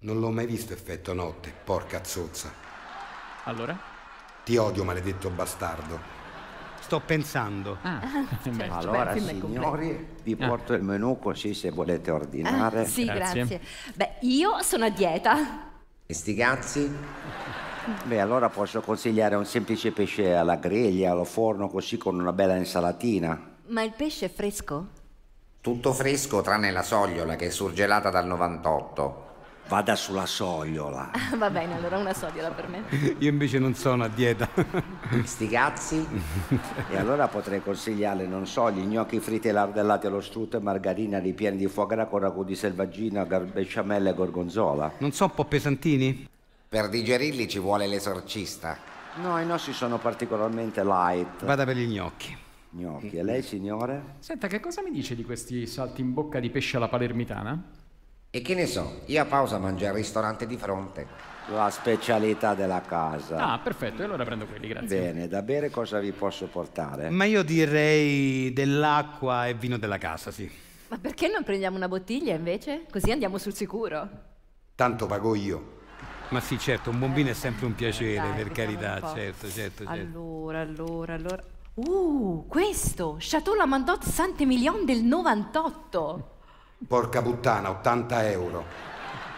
Non 0.00 0.18
l'ho 0.18 0.30
mai 0.30 0.46
visto 0.46 0.72
effetto 0.72 1.14
notte, 1.14 1.54
porca 1.64 2.02
zozza. 2.04 2.52
Allora? 3.44 3.78
Ti 4.44 4.56
odio, 4.56 4.82
maledetto 4.84 5.30
bastardo. 5.30 5.98
Sto 6.80 7.00
pensando. 7.00 7.78
Ah, 7.82 8.00
beh, 8.42 8.68
Allora, 8.68 9.12
Beh, 9.12 9.20
signori, 9.20 10.08
vi 10.24 10.34
porto 10.34 10.74
il 10.74 10.82
menù 10.82 11.18
così 11.20 11.54
se 11.54 11.70
volete 11.70 12.10
ordinare. 12.10 12.80
Ah, 12.80 12.84
sì, 12.84 13.04
Grazie. 13.04 13.34
grazie. 13.34 13.60
Beh, 13.94 14.14
io 14.22 14.60
sono 14.62 14.86
a 14.86 14.90
dieta. 14.90 15.70
E 16.04 16.12
sti 16.12 16.34
cazzi? 16.34 16.90
Beh, 18.04 18.20
allora 18.20 18.48
posso 18.48 18.80
consigliare 18.80 19.34
un 19.34 19.44
semplice 19.44 19.90
pesce 19.90 20.34
alla 20.34 20.56
griglia, 20.56 21.10
allo 21.10 21.24
forno, 21.24 21.68
così 21.68 21.96
con 21.96 22.18
una 22.18 22.32
bella 22.32 22.54
insalatina. 22.54 23.50
Ma 23.66 23.82
il 23.82 23.92
pesce 23.96 24.26
è 24.26 24.30
fresco? 24.30 24.86
Tutto 25.60 25.92
fresco 25.92 26.42
tranne 26.42 26.70
la 26.70 26.82
sogliola 26.82 27.34
che 27.34 27.46
è 27.46 27.50
surgelata 27.50 28.10
dal 28.10 28.26
98. 28.26 29.30
Vada 29.68 29.96
sulla 29.96 30.26
sogliola. 30.26 31.10
Ah, 31.12 31.34
Va 31.38 31.50
bene, 31.50 31.76
allora 31.76 31.96
una 31.98 32.12
sodiola 32.12 32.50
per 32.50 32.68
me. 32.68 32.82
Io 33.18 33.30
invece 33.30 33.58
non 33.58 33.74
sono 33.74 34.04
a 34.04 34.08
dieta. 34.08 34.48
Sti 35.24 35.48
cazzi? 35.48 36.06
e 36.90 36.96
allora 36.96 37.28
potrei 37.28 37.62
consigliarle, 37.62 38.26
non 38.26 38.46
so, 38.46 38.70
gli 38.70 38.82
gnocchi 38.84 39.18
fritti 39.18 39.48
e 39.48 39.52
lardellati 39.52 40.06
allo 40.06 40.20
strutto 40.20 40.56
e 40.56 40.60
margarina 40.60 41.18
ripieni 41.18 41.56
di 41.56 41.66
foie 41.68 41.86
gras 41.86 42.08
con 42.08 42.20
ragù 42.20 42.44
di 42.44 42.54
selvaggina, 42.54 43.24
besciamella 43.24 44.10
e 44.10 44.14
gorgonzola. 44.14 44.92
Non 44.98 45.12
so 45.12 45.24
un 45.24 45.34
po' 45.34 45.44
pesantini? 45.44 46.28
Per 46.72 46.88
digerirli 46.88 47.48
ci 47.48 47.58
vuole 47.58 47.86
l'esorcista. 47.86 48.78
No, 49.16 49.38
i 49.38 49.44
nostri 49.44 49.74
sono 49.74 49.98
particolarmente 49.98 50.82
light. 50.82 51.44
Vada 51.44 51.66
per 51.66 51.76
gli 51.76 51.86
gnocchi. 51.86 52.34
Gnocchi. 52.70 53.18
E 53.18 53.22
lei, 53.22 53.42
signore? 53.42 54.14
Senta, 54.20 54.46
che 54.46 54.58
cosa 54.58 54.80
mi 54.80 54.90
dice 54.90 55.14
di 55.14 55.22
questi 55.22 55.66
salti 55.66 56.00
in 56.00 56.14
bocca 56.14 56.40
di 56.40 56.48
pesce 56.48 56.78
alla 56.78 56.88
palermitana? 56.88 57.62
E 58.30 58.40
che 58.40 58.54
ne 58.54 58.64
so, 58.64 59.02
io 59.04 59.20
a 59.20 59.26
pausa 59.26 59.58
mangio 59.58 59.86
al 59.86 59.92
ristorante 59.92 60.46
di 60.46 60.56
fronte. 60.56 61.06
La 61.48 61.68
specialità 61.68 62.54
della 62.54 62.80
casa. 62.80 63.52
Ah, 63.52 63.58
perfetto, 63.58 64.00
e 64.00 64.06
allora 64.06 64.24
prendo 64.24 64.46
quelli, 64.46 64.68
grazie. 64.68 64.98
Bene, 64.98 65.28
da 65.28 65.42
bere 65.42 65.68
cosa 65.68 65.98
vi 65.98 66.12
posso 66.12 66.46
portare? 66.46 67.10
Ma 67.10 67.24
io 67.24 67.42
direi 67.42 68.50
dell'acqua 68.54 69.46
e 69.46 69.52
vino 69.52 69.76
della 69.76 69.98
casa, 69.98 70.30
sì. 70.30 70.50
Ma 70.88 70.96
perché 70.96 71.28
non 71.28 71.44
prendiamo 71.44 71.76
una 71.76 71.88
bottiglia 71.88 72.34
invece? 72.34 72.86
Così 72.90 73.10
andiamo 73.10 73.36
sul 73.36 73.52
sicuro. 73.52 74.08
Tanto 74.74 75.04
pago 75.04 75.34
io. 75.34 75.80
Ma 76.32 76.40
sì, 76.40 76.58
certo, 76.58 76.88
un 76.88 76.98
buon 76.98 77.12
vino 77.12 77.28
è 77.28 77.34
sempre 77.34 77.66
un 77.66 77.74
piacere, 77.74 78.14
Dai, 78.14 78.42
per 78.42 78.52
carità, 78.52 78.94
certo, 79.14 79.50
certo, 79.50 79.84
certo. 79.84 79.86
Allora, 79.86 80.60
allora, 80.60 81.12
allora. 81.12 81.42
Uh, 81.74 82.46
questo! 82.48 83.16
Chateau 83.18 83.54
Lamandot 83.54 84.02
Saint-Emilion 84.02 84.86
del 84.86 85.02
98. 85.02 86.30
Porca 86.88 87.20
puttana, 87.20 87.68
80 87.68 88.30
euro. 88.30 88.64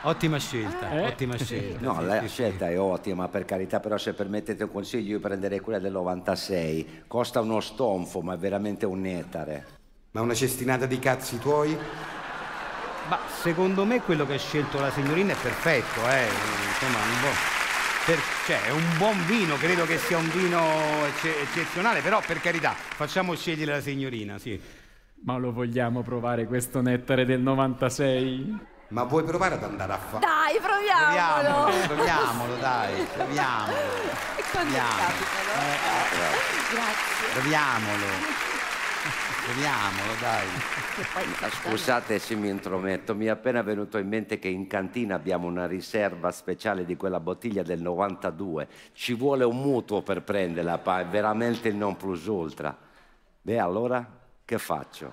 Ottima 0.02 0.38
scelta, 0.38 0.90
Eh? 0.92 1.06
ottima 1.06 1.36
scelta. 1.36 1.80
No, 1.84 1.98
sì, 1.98 2.04
la 2.06 2.20
sì, 2.20 2.28
scelta 2.28 2.68
è 2.70 2.78
ottima, 2.78 3.26
per 3.26 3.44
carità, 3.44 3.80
però 3.80 3.98
se 3.98 4.12
permettete 4.12 4.62
un 4.62 4.70
consiglio 4.70 5.14
io 5.14 5.20
prenderei 5.20 5.58
quella 5.58 5.80
del 5.80 5.92
96. 5.92 7.02
Costa 7.08 7.40
uno 7.40 7.58
stonfo, 7.58 8.20
ma 8.20 8.34
è 8.34 8.38
veramente 8.38 8.86
un 8.86 9.00
netare. 9.00 9.66
Ma 10.12 10.20
una 10.20 10.34
cestinata 10.34 10.86
di 10.86 11.00
cazzi 11.00 11.38
tuoi? 11.40 11.76
Ma 13.08 13.18
secondo 13.42 13.84
me 13.84 14.00
quello 14.00 14.26
che 14.26 14.34
ha 14.34 14.38
scelto 14.38 14.80
la 14.80 14.90
signorina 14.90 15.32
è 15.32 15.36
perfetto, 15.36 16.08
eh. 16.08 16.26
Insomma, 16.68 16.98
un 17.04 17.20
buon... 17.20 17.32
per- 18.06 18.20
cioè, 18.46 18.62
è 18.64 18.70
un 18.70 18.96
buon 18.96 19.26
vino, 19.26 19.56
credo 19.56 19.84
che 19.84 19.98
sia 19.98 20.16
un 20.16 20.30
vino 20.30 20.60
ecce- 21.06 21.40
eccezionale, 21.42 22.00
però 22.00 22.20
per 22.26 22.40
carità, 22.40 22.72
facciamo 22.74 23.34
scegliere 23.34 23.72
la 23.72 23.80
signorina, 23.80 24.38
sì. 24.38 24.58
Ma 25.26 25.36
lo 25.36 25.52
vogliamo 25.52 26.02
provare 26.02 26.46
questo 26.46 26.80
nettare 26.80 27.24
del 27.24 27.40
96? 27.40 28.58
Ma 28.88 29.04
vuoi 29.04 29.24
provare 29.24 29.54
ad 29.54 29.62
andare 29.64 29.92
a 29.92 29.98
fare? 29.98 30.24
Dai, 30.24 30.58
proviamolo! 30.60 31.64
Proviamolo, 31.64 31.86
proviamolo, 31.94 32.54
dai, 32.56 33.06
proviamolo. 33.14 33.76
Quando 34.54 34.72
Proviamo. 34.72 34.96
capitano. 34.98 36.36
Grazie. 36.70 37.32
Proviamolo. 37.32 38.53
Proviamolo, 39.44 40.12
dai. 40.20 41.50
Scusate 41.50 42.18
se 42.18 42.34
mi 42.34 42.48
intrometto, 42.48 43.14
mi 43.14 43.26
è 43.26 43.28
appena 43.28 43.60
venuto 43.62 43.98
in 43.98 44.08
mente 44.08 44.38
che 44.38 44.48
in 44.48 44.66
cantina 44.66 45.16
abbiamo 45.16 45.46
una 45.46 45.66
riserva 45.66 46.30
speciale 46.30 46.84
di 46.86 46.96
quella 46.96 47.20
bottiglia 47.20 47.62
del 47.62 47.82
92. 47.82 48.66
Ci 48.94 49.12
vuole 49.14 49.44
un 49.44 49.56
mutuo 49.60 50.00
per 50.02 50.22
prenderla, 50.22 50.78
pa, 50.78 51.00
è 51.00 51.06
veramente 51.06 51.68
il 51.68 51.76
non 51.76 51.96
plus 51.96 52.24
ultra. 52.26 52.74
Beh, 53.42 53.58
allora 53.58 54.06
che 54.46 54.56
faccio? 54.58 55.12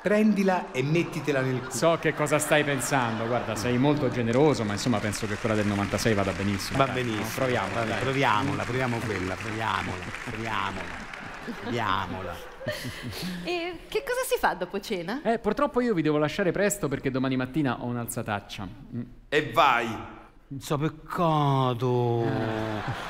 Prendila 0.00 0.70
e 0.70 0.84
mettitela 0.84 1.40
nel 1.40 1.58
culo. 1.58 1.70
So 1.72 1.98
che 2.00 2.14
cosa 2.14 2.38
stai 2.38 2.62
pensando, 2.62 3.26
guarda, 3.26 3.56
sei 3.56 3.76
molto 3.78 4.08
generoso, 4.08 4.62
ma 4.62 4.74
insomma 4.74 5.00
penso 5.00 5.26
che 5.26 5.34
quella 5.34 5.56
del 5.56 5.66
96 5.66 6.14
vada 6.14 6.30
benissimo. 6.30 6.78
Va 6.78 6.84
dai, 6.84 7.02
benissimo. 7.02 7.24
no? 7.24 7.34
Proviamo, 7.34 7.74
Vabbè, 7.74 7.88
dai. 7.88 8.00
proviamola, 8.02 8.62
proviamo 8.62 8.98
quella, 8.98 9.34
proviamola, 9.34 10.04
proviamola. 10.30 11.14
Proviamola. 11.52 12.34
E 13.44 13.80
che 13.88 14.02
cosa 14.02 14.22
si 14.26 14.38
fa 14.38 14.54
dopo 14.54 14.80
cena? 14.80 15.22
Eh, 15.22 15.38
purtroppo 15.38 15.80
io 15.80 15.94
vi 15.94 16.02
devo 16.02 16.18
lasciare 16.18 16.50
presto 16.52 16.88
perché 16.88 17.10
domani 17.10 17.36
mattina 17.36 17.82
ho 17.82 17.86
un'alzataccia. 17.86 18.68
Mm. 18.94 19.02
E 19.28 19.50
vai! 19.52 20.14
Non 20.48 20.60
so 20.60 20.78
peccato. 20.78 22.24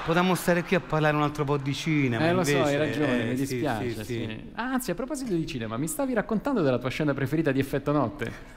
Potremmo 0.07 0.35
stare 0.35 0.63
qui 0.63 0.75
a 0.75 0.81
parlare 0.81 1.15
un 1.15 1.23
altro 1.23 1.45
po' 1.45 1.59
di 1.59 1.75
cinema. 1.75 2.27
Eh, 2.27 2.33
lo 2.33 2.43
so, 2.43 2.53
invece- 2.53 2.69
hai 2.69 2.77
ragione, 2.79 3.21
eh, 3.21 3.25
mi 3.25 3.35
dispiace. 3.35 3.91
sì, 3.91 3.95
sì. 3.95 4.05
sì. 4.05 4.51
Anzi, 4.55 4.91
a 4.91 4.95
proposito 4.95 5.35
di 5.35 5.47
cinema, 5.47 5.77
mi 5.77 5.87
stavi 5.87 6.15
raccontando 6.15 6.63
della 6.63 6.79
tua 6.79 6.89
scena 6.89 7.13
preferita 7.13 7.53
di 7.53 7.61
Effetto 7.61 7.93
Notte. 7.93 8.55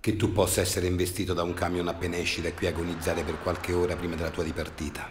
Che 0.00 0.16
tu 0.16 0.32
possa 0.32 0.60
essere 0.60 0.86
investito 0.86 1.34
da 1.34 1.44
un 1.44 1.54
camion 1.54 1.86
appena 1.86 2.16
esci 2.16 2.40
da 2.40 2.52
qui 2.52 2.66
a 2.66 2.70
agonizzare 2.70 3.22
per 3.22 3.40
qualche 3.40 3.72
ora 3.72 3.94
prima 3.94 4.16
della 4.16 4.30
tua 4.30 4.42
dipartita. 4.42 5.08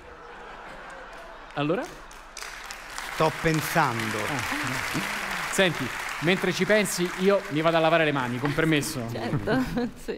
Allora? 1.53 1.83
Sto 3.15 3.31
pensando. 3.41 4.17
Senti, 5.49 5.87
mentre 6.23 6.51
ci 6.51 6.65
pensi, 6.65 7.09
io 7.19 7.41
mi 7.51 7.61
vado 7.61 7.77
a 7.77 7.79
lavare 7.79 8.03
le 8.03 8.11
mani, 8.11 8.37
con 8.39 8.53
permesso. 8.53 9.07
Certo, 9.09 9.63
sì. 10.03 10.17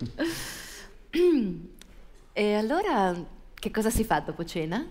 E 2.34 2.54
allora 2.56 3.13
che 3.54 3.70
cosa 3.70 3.92
si 3.92 4.04
fa 4.04 4.20
dopo 4.22 4.44
cena? 4.46 4.84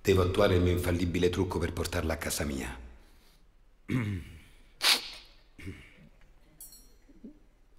Devo 0.00 0.22
attuare 0.22 0.54
il 0.54 0.60
mio 0.62 0.70
infallibile 0.70 1.28
trucco 1.28 1.58
per 1.58 1.72
portarla 1.72 2.12
a 2.12 2.16
casa 2.18 2.44
mia. 2.44 2.78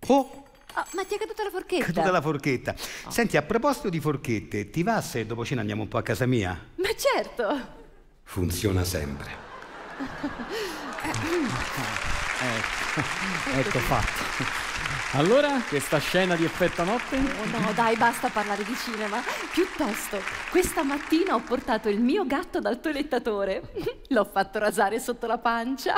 Oh, 0.08 0.44
Oh, 0.76 0.86
ma 0.94 1.04
ti 1.06 1.16
è 1.16 1.18
caduta 1.18 1.44
la 1.44 1.50
forchetta? 1.50 1.86
caduta 1.86 2.12
la 2.12 2.22
forchetta. 2.22 2.76
Senti, 3.08 3.38
a 3.38 3.42
proposito 3.42 3.88
di 3.90 4.00
forchette, 4.02 4.70
ti 4.70 4.84
va 4.84 5.02
se 5.02 5.26
dopo 5.26 5.44
cena 5.46 5.62
andiamo 5.62 5.82
un 5.84 5.88
po' 5.88 5.98
a 5.98 6.04
casa 6.04 6.26
mia? 6.26 6.58
Ma 6.76 6.90
certo. 6.96 7.78
Funziona 8.30 8.84
sempre. 8.84 9.28
Ecco 13.56 13.80
fatto. 13.80 14.24
Allora, 15.18 15.60
questa 15.68 15.98
scena 15.98 16.36
di 16.36 16.46
Effetto 16.46 16.84
Notte? 16.84 17.18
Oh 17.18 17.60
no, 17.60 17.74
dai, 17.74 17.98
basta 17.98 18.30
parlare 18.30 18.64
di 18.64 18.76
cinema. 18.76 19.20
Piuttosto, 19.52 20.22
questa 20.52 20.84
mattina 20.84 21.34
ho 21.34 21.40
portato 21.40 21.90
il 21.90 22.00
mio 22.00 22.28
gatto 22.28 22.60
dal 22.60 22.80
toilettatore. 22.80 23.74
L'ho 24.10 24.26
fatto 24.26 24.60
rasare 24.60 25.00
sotto 25.00 25.26
la 25.26 25.40
pancia. 25.40 25.96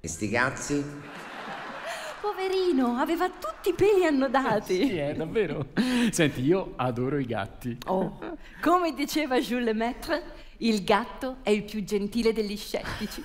E 0.00 0.08
sti 0.08 0.30
cazzi? 0.30 0.84
Poverino, 2.22 2.96
aveva 2.96 3.28
tutti 3.28 3.68
i 3.68 3.74
peli 3.74 4.06
annodati. 4.06 4.74
Sì, 4.74 4.96
è 4.96 5.12
davvero. 5.14 5.66
Senti, 6.10 6.40
io 6.40 6.72
adoro 6.76 7.18
i 7.18 7.26
gatti. 7.26 7.76
Oh, 7.86 8.18
come 8.62 8.94
diceva 8.94 9.38
Jules 9.38 9.66
Lemaitre, 9.66 10.22
il 10.62 10.84
gatto 10.84 11.36
è 11.42 11.50
il 11.50 11.64
più 11.64 11.82
gentile 11.84 12.32
degli 12.32 12.56
scettici. 12.56 13.22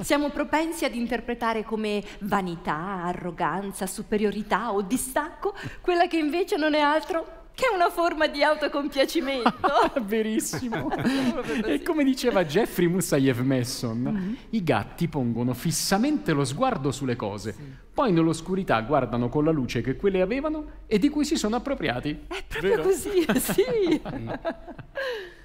Siamo 0.00 0.30
propensi 0.30 0.84
ad 0.84 0.94
interpretare 0.94 1.64
come 1.64 2.02
vanità, 2.20 3.02
arroganza, 3.04 3.86
superiorità 3.86 4.72
o 4.72 4.82
distacco 4.82 5.54
quella 5.80 6.06
che 6.06 6.16
invece 6.16 6.56
non 6.56 6.74
è 6.74 6.80
altro 6.80 7.44
che 7.56 7.64
una 7.72 7.88
forma 7.88 8.26
di 8.26 8.42
autocompiacimento. 8.42 9.50
Verissimo. 10.04 10.90
E 11.64 11.82
come 11.82 12.04
diceva 12.04 12.44
Jeffrey 12.44 12.86
Musayev 12.86 13.40
Messon, 13.40 14.36
i 14.50 14.62
gatti 14.62 15.08
pongono 15.08 15.54
fissamente 15.54 16.32
lo 16.32 16.44
sguardo 16.44 16.92
sulle 16.92 17.16
cose, 17.16 17.54
poi 17.92 18.12
nell'oscurità 18.12 18.80
guardano 18.82 19.28
con 19.28 19.44
la 19.44 19.50
luce 19.50 19.80
che 19.80 19.96
quelle 19.96 20.20
avevano 20.20 20.82
e 20.86 20.98
di 20.98 21.08
cui 21.08 21.24
si 21.24 21.36
sono 21.36 21.56
appropriati. 21.56 22.26
È 22.28 22.44
proprio 22.46 22.82
così, 22.82 23.26
sì. 23.38 24.00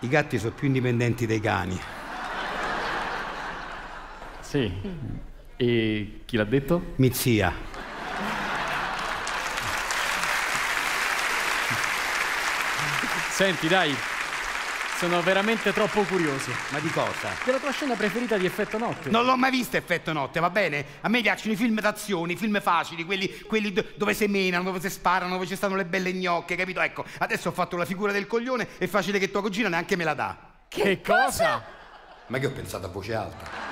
I 0.00 0.08
gatti 0.08 0.38
sono 0.38 0.52
più 0.52 0.66
indipendenti 0.66 1.26
dei 1.26 1.40
cani. 1.40 1.80
Sì. 4.40 4.72
E 5.56 6.20
chi 6.24 6.36
l'ha 6.36 6.44
detto? 6.44 6.92
Mi 6.96 7.12
zia. 7.12 7.52
Senti, 13.30 13.68
dai, 13.68 13.94
sono 14.96 15.20
veramente 15.20 15.72
troppo 15.72 16.02
curioso. 16.04 16.50
Ma 16.70 16.78
di 16.78 16.88
cosa? 16.90 17.28
Della 17.44 17.58
tua 17.58 17.70
scena 17.70 17.94
preferita 17.94 18.38
di 18.38 18.46
Effetto 18.46 18.78
Notte? 18.78 19.10
Non 19.10 19.26
l'ho 19.26 19.36
mai 19.36 19.50
visto 19.50 19.76
effetto 19.76 20.12
notte, 20.12 20.40
va 20.40 20.48
bene? 20.48 20.84
A 21.02 21.08
me 21.08 21.20
piacciono 21.20 21.52
i 21.52 21.56
film 21.56 21.78
d'azione, 21.80 22.32
i 22.32 22.36
film 22.36 22.60
facili, 22.60 23.04
quelli, 23.04 23.40
quelli 23.40 23.72
do- 23.72 23.84
dove 23.96 24.14
si 24.14 24.26
menano, 24.26 24.64
dove 24.64 24.80
si 24.80 24.88
sparano, 24.88 25.32
dove 25.32 25.46
ci 25.46 25.54
stanno 25.54 25.76
le 25.76 25.84
belle 25.84 26.14
gnocche, 26.14 26.56
capito? 26.56 26.80
Ecco, 26.80 27.04
adesso 27.18 27.50
ho 27.50 27.52
fatto 27.52 27.76
la 27.76 27.84
figura 27.84 28.10
del 28.10 28.26
coglione, 28.26 28.68
è 28.78 28.86
facile 28.86 29.18
che 29.18 29.30
tua 29.30 29.42
cugina 29.42 29.68
neanche 29.68 29.96
me 29.96 30.04
la 30.04 30.14
dà. 30.14 30.36
Che 30.68 31.00
cosa? 31.02 31.62
Ma 32.28 32.38
che 32.38 32.46
ho 32.46 32.50
pensato 32.50 32.86
a 32.86 32.88
voce 32.88 33.14
alta? 33.14 33.65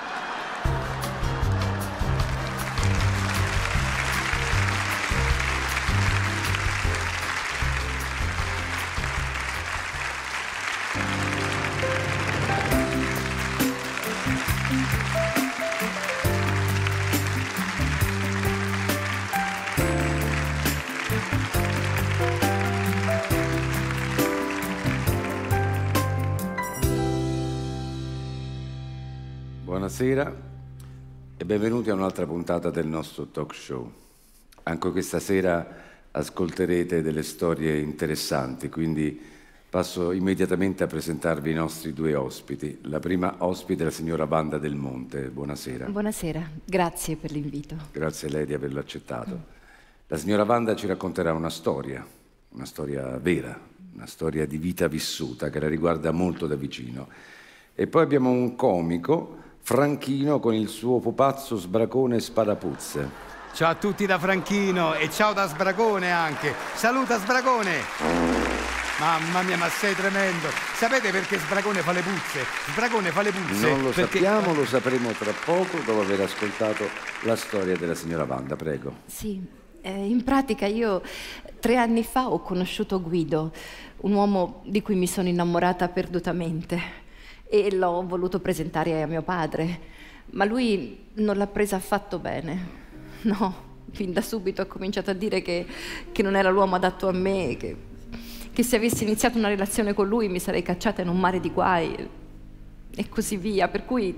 Buonasera 29.84 30.34
e 31.36 31.44
benvenuti 31.44 31.90
a 31.90 31.94
un'altra 31.94 32.24
puntata 32.24 32.70
del 32.70 32.86
nostro 32.86 33.26
talk 33.26 33.54
show. 33.54 33.92
Anche 34.62 34.90
questa 34.90 35.20
sera 35.20 35.66
ascolterete 36.10 37.02
delle 37.02 37.22
storie 37.22 37.80
interessanti, 37.80 38.70
quindi 38.70 39.20
passo 39.68 40.12
immediatamente 40.12 40.84
a 40.84 40.86
presentarvi 40.86 41.50
i 41.50 41.54
nostri 41.54 41.92
due 41.92 42.14
ospiti. 42.14 42.78
La 42.84 42.98
prima 42.98 43.34
ospite 43.40 43.82
è 43.82 43.84
la 43.84 43.90
signora 43.90 44.26
Banda 44.26 44.56
del 44.56 44.74
Monte. 44.74 45.28
Buonasera. 45.28 45.84
Buonasera, 45.84 46.48
grazie 46.64 47.16
per 47.16 47.32
l'invito. 47.32 47.76
Grazie 47.92 48.28
a 48.28 48.30
lei 48.30 48.46
di 48.46 48.54
averlo 48.54 48.80
accettato. 48.80 49.38
La 50.06 50.16
signora 50.16 50.44
Wanda 50.44 50.74
ci 50.74 50.86
racconterà 50.86 51.34
una 51.34 51.50
storia, 51.50 52.02
una 52.52 52.64
storia 52.64 53.18
vera, 53.18 53.60
una 53.92 54.06
storia 54.06 54.46
di 54.46 54.56
vita 54.56 54.88
vissuta 54.88 55.50
che 55.50 55.60
la 55.60 55.68
riguarda 55.68 56.10
molto 56.10 56.46
da 56.46 56.54
vicino. 56.54 57.06
E 57.74 57.86
poi 57.86 58.02
abbiamo 58.02 58.30
un 58.30 58.56
comico, 58.56 59.42
Franchino, 59.66 60.40
con 60.40 60.52
il 60.52 60.68
suo 60.68 60.98
pupazzo 60.98 61.56
sbracone 61.56 62.16
e 62.16 62.20
spadapuzze. 62.20 63.10
Ciao 63.54 63.70
a 63.70 63.74
tutti 63.74 64.04
da 64.04 64.18
Franchino 64.18 64.92
e 64.92 65.08
ciao 65.08 65.32
da 65.32 65.48
Sbracone 65.48 66.12
anche. 66.12 66.52
Saluta 66.74 67.18
Sbracone! 67.18 67.78
Mamma 69.00 69.40
mia, 69.40 69.56
ma 69.56 69.70
sei 69.70 69.94
tremendo. 69.94 70.48
Sapete 70.74 71.10
perché 71.10 71.38
Sbracone 71.38 71.80
fa 71.80 71.92
le 71.92 72.02
puzze? 72.02 72.44
Sbracone 72.72 73.10
fa 73.10 73.22
le 73.22 73.30
puzze. 73.30 73.70
Non 73.70 73.82
lo 73.84 73.88
perché... 73.88 74.18
sappiamo, 74.18 74.52
lo 74.52 74.66
sapremo 74.66 75.10
tra 75.12 75.32
poco 75.46 75.78
dopo 75.78 76.02
aver 76.02 76.20
ascoltato 76.20 76.84
la 77.22 77.34
storia 77.34 77.74
della 77.74 77.94
signora 77.94 78.24
Wanda. 78.24 78.56
Prego. 78.56 78.96
Sì, 79.06 79.42
eh, 79.80 79.90
in 79.90 80.24
pratica 80.24 80.66
io 80.66 81.00
tre 81.58 81.78
anni 81.78 82.04
fa 82.04 82.28
ho 82.28 82.42
conosciuto 82.42 83.00
Guido, 83.00 83.50
un 84.00 84.12
uomo 84.12 84.60
di 84.66 84.82
cui 84.82 84.94
mi 84.94 85.06
sono 85.06 85.26
innamorata 85.26 85.88
perdutamente 85.88 87.03
e 87.54 87.72
l'ho 87.72 88.04
voluto 88.04 88.40
presentare 88.40 89.00
a 89.00 89.06
mio 89.06 89.22
padre, 89.22 89.92
ma 90.30 90.44
lui 90.44 91.04
non 91.14 91.36
l'ha 91.36 91.46
presa 91.46 91.76
affatto 91.76 92.18
bene. 92.18 92.82
No, 93.24 93.54
fin 93.90 94.12
da 94.12 94.20
subito 94.20 94.60
ha 94.60 94.66
cominciato 94.66 95.10
a 95.10 95.14
dire 95.14 95.40
che, 95.40 95.64
che 96.12 96.22
non 96.22 96.36
era 96.36 96.50
l'uomo 96.50 96.74
adatto 96.74 97.08
a 97.08 97.12
me, 97.12 97.56
che, 97.56 97.74
che 98.52 98.62
se 98.62 98.76
avessi 98.76 99.04
iniziato 99.04 99.38
una 99.38 99.48
relazione 99.48 99.94
con 99.94 100.06
lui 100.06 100.28
mi 100.28 100.38
sarei 100.38 100.60
cacciata 100.60 101.00
in 101.00 101.08
un 101.08 101.18
mare 101.18 101.40
di 101.40 101.50
guai 101.50 102.08
e 102.94 103.08
così 103.08 103.38
via, 103.38 103.68
per 103.68 103.86
cui 103.86 104.14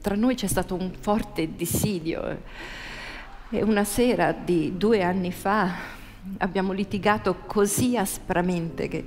tra 0.00 0.16
noi 0.16 0.34
c'è 0.34 0.48
stato 0.48 0.74
un 0.74 0.90
forte 0.98 1.54
dissidio. 1.54 2.40
E 3.50 3.62
una 3.62 3.84
sera 3.84 4.32
di 4.32 4.76
due 4.76 5.02
anni 5.02 5.30
fa 5.30 5.72
abbiamo 6.38 6.72
litigato 6.72 7.36
così 7.46 7.96
aspramente 7.96 8.88
che, 8.88 9.04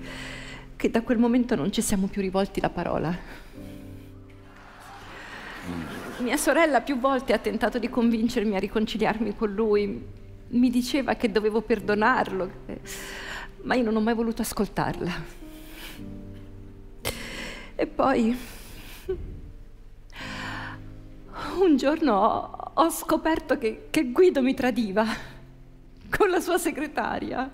che 0.78 0.90
da 0.90 1.02
quel 1.02 1.18
momento 1.18 1.56
non 1.56 1.74
ci 1.74 1.82
siamo 1.82 2.08
più 2.08 2.22
rivolti 2.22 2.62
la 2.62 2.70
parola. 2.70 3.41
Mia 6.18 6.38
sorella 6.38 6.82
più 6.82 7.00
volte 7.00 7.34
ha 7.34 7.38
tentato 7.38 7.80
di 7.80 7.90
convincermi 7.90 8.56
a 8.56 8.60
riconciliarmi 8.60 9.36
con 9.36 9.54
lui. 9.54 10.20
Mi 10.50 10.70
diceva 10.70 11.16
che 11.16 11.32
dovevo 11.32 11.62
perdonarlo, 11.62 12.52
ma 13.64 13.76
io 13.76 13.84
non 13.84 13.96
ho 13.96 14.02
mai 14.02 14.14
voluto 14.14 14.42
ascoltarla. 14.42 15.12
E 17.76 17.88
poi 17.88 18.38
un 21.58 21.78
giorno 21.78 22.14
ho, 22.14 22.72
ho 22.74 22.90
scoperto 22.90 23.58
che, 23.58 23.88
che 23.90 24.12
Guido 24.12 24.42
mi 24.42 24.54
tradiva 24.54 25.06
con 26.10 26.30
la 26.30 26.40
sua 26.40 26.58
segretaria. 26.58 27.50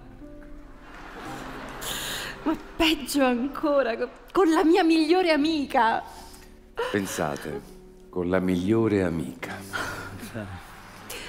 Ma 2.43 2.57
peggio 2.75 3.23
ancora, 3.23 3.95
con 4.31 4.51
la 4.51 4.63
mia 4.63 4.83
migliore 4.83 5.31
amica. 5.31 6.03
Pensate, 6.91 7.76
con 8.09 8.29
la 8.29 8.39
migliore 8.39 9.03
amica. 9.03 9.55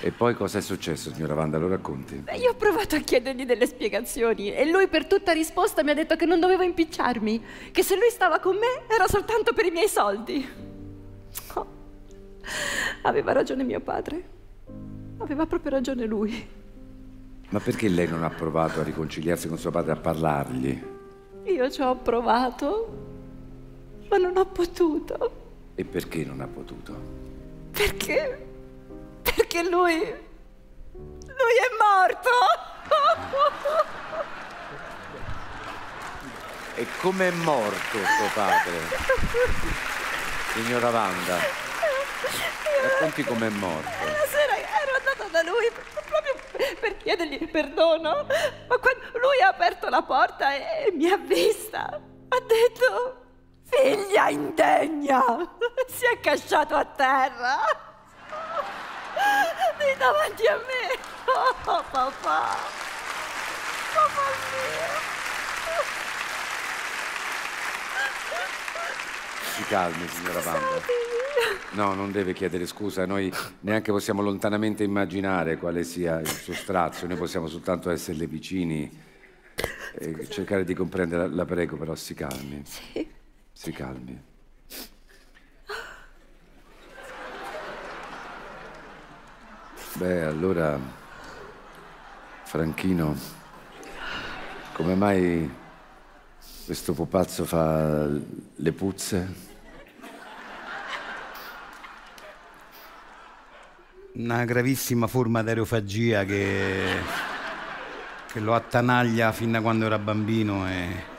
E 0.00 0.12
poi 0.12 0.34
cosa 0.34 0.58
è 0.58 0.60
successo, 0.60 1.12
signora 1.12 1.34
Wanda? 1.34 1.58
Lo 1.58 1.66
racconti? 1.66 2.16
Beh, 2.16 2.36
io 2.36 2.50
ho 2.50 2.54
provato 2.54 2.94
a 2.94 3.00
chiedergli 3.00 3.44
delle 3.44 3.66
spiegazioni 3.66 4.52
e 4.52 4.70
lui 4.70 4.86
per 4.86 5.06
tutta 5.06 5.32
risposta 5.32 5.82
mi 5.82 5.90
ha 5.90 5.94
detto 5.94 6.14
che 6.14 6.24
non 6.24 6.38
dovevo 6.38 6.62
impicciarmi, 6.62 7.44
che 7.72 7.82
se 7.82 7.96
lui 7.96 8.08
stava 8.10 8.38
con 8.38 8.56
me 8.56 8.86
era 8.88 9.08
soltanto 9.08 9.52
per 9.52 9.66
i 9.66 9.70
miei 9.70 9.88
soldi. 9.88 10.48
Oh. 11.54 11.66
Aveva 13.02 13.32
ragione 13.32 13.64
mio 13.64 13.80
padre. 13.80 14.36
Aveva 15.18 15.46
proprio 15.46 15.72
ragione 15.72 16.06
lui. 16.06 16.48
Ma 17.50 17.58
perché 17.60 17.88
lei 17.88 18.06
non 18.06 18.22
ha 18.22 18.30
provato 18.30 18.80
a 18.80 18.84
riconciliarsi 18.84 19.48
con 19.48 19.58
suo 19.58 19.70
padre, 19.70 19.92
a 19.92 19.96
parlargli? 19.96 20.82
Io 21.44 21.70
ci 21.70 21.80
ho 21.80 21.96
provato, 21.96 22.88
ma 24.08 24.16
non 24.16 24.36
ho 24.36 24.46
potuto. 24.46 25.37
E 25.78 25.84
perché 25.84 26.24
non 26.24 26.40
ha 26.40 26.48
potuto? 26.48 26.92
Perché? 27.70 28.46
Perché 29.22 29.62
lui... 29.62 29.94
Lui 29.94 31.56
è 31.56 31.70
morto! 31.78 32.30
E 36.74 36.84
com'è 37.00 37.30
morto 37.30 37.96
suo 37.96 38.28
padre? 38.34 38.72
Signora 40.52 40.90
Wanda, 40.90 41.38
racconti 42.82 43.22
com'è 43.22 43.48
morto. 43.50 43.88
La 44.04 44.26
sera 44.26 44.56
ero 44.56 44.96
andata 44.98 45.28
da 45.30 45.42
lui 45.48 45.70
proprio 46.08 46.34
per 46.80 46.96
chiedergli 46.96 47.48
perdono, 47.48 48.26
ma 48.68 48.78
quando 48.78 49.16
lui 49.16 49.40
ha 49.44 49.48
aperto 49.50 49.88
la 49.88 50.02
porta 50.02 50.52
e 50.56 50.90
mi 50.92 51.08
ha 51.08 51.18
vista, 51.18 51.84
ha 51.84 52.40
detto... 52.44 53.26
Figlia 53.70 54.28
indegna! 54.30 55.22
Si 55.88 56.04
è 56.04 56.20
cacciato 56.20 56.74
a 56.74 56.84
terra! 56.84 57.56
Lì 59.78 59.96
davanti 59.96 60.46
a 60.46 60.56
me! 60.56 60.98
Oh, 61.28 61.54
papà! 61.90 62.56
Papà 63.92 64.26
mio! 64.50 64.98
Si 69.54 69.62
calmi, 69.64 70.08
signora 70.08 70.40
Wanda. 70.40 70.82
No, 71.72 71.94
non 71.94 72.10
deve 72.10 72.32
chiedere 72.32 72.66
scusa, 72.66 73.04
noi 73.04 73.32
neanche 73.60 73.92
possiamo 73.92 74.22
lontanamente 74.22 74.84
immaginare 74.84 75.58
quale 75.58 75.84
sia 75.84 76.18
il 76.20 76.28
suo 76.28 76.54
strazio, 76.54 77.06
noi 77.06 77.18
possiamo 77.18 77.46
soltanto 77.46 77.90
esserle 77.90 78.26
vicini 78.26 78.90
e 79.98 80.28
cercare 80.28 80.64
di 80.64 80.74
comprendere. 80.74 81.28
La 81.28 81.44
prego, 81.44 81.76
però 81.76 81.94
si 81.94 82.14
calmi. 82.14 82.62
Sì. 82.64 83.17
Si 83.60 83.72
calmi. 83.72 84.16
Beh, 89.94 90.22
allora, 90.22 90.78
Franchino, 92.44 93.16
come 94.74 94.94
mai 94.94 95.52
questo 96.66 96.92
pupazzo 96.92 97.44
fa 97.44 98.06
le 98.06 98.72
puzze? 98.72 99.34
Una 104.12 104.44
gravissima 104.44 105.08
forma 105.08 105.42
di 105.42 105.48
aerofagia 105.48 106.24
che, 106.24 107.02
che 108.28 108.38
lo 108.38 108.54
attanaglia 108.54 109.32
fin 109.32 109.50
da 109.50 109.60
quando 109.60 109.86
era 109.86 109.98
bambino 109.98 110.68
e, 110.68 111.16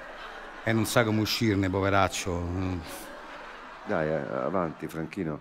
e 0.64 0.74
non 0.74 0.86
sa 0.86 1.04
come 1.04 1.22
uscirne, 1.22 1.70
poveraccio. 1.70 2.48
Dai, 3.86 4.08
eh, 4.08 4.14
avanti, 4.14 4.88
Franchino, 4.88 5.40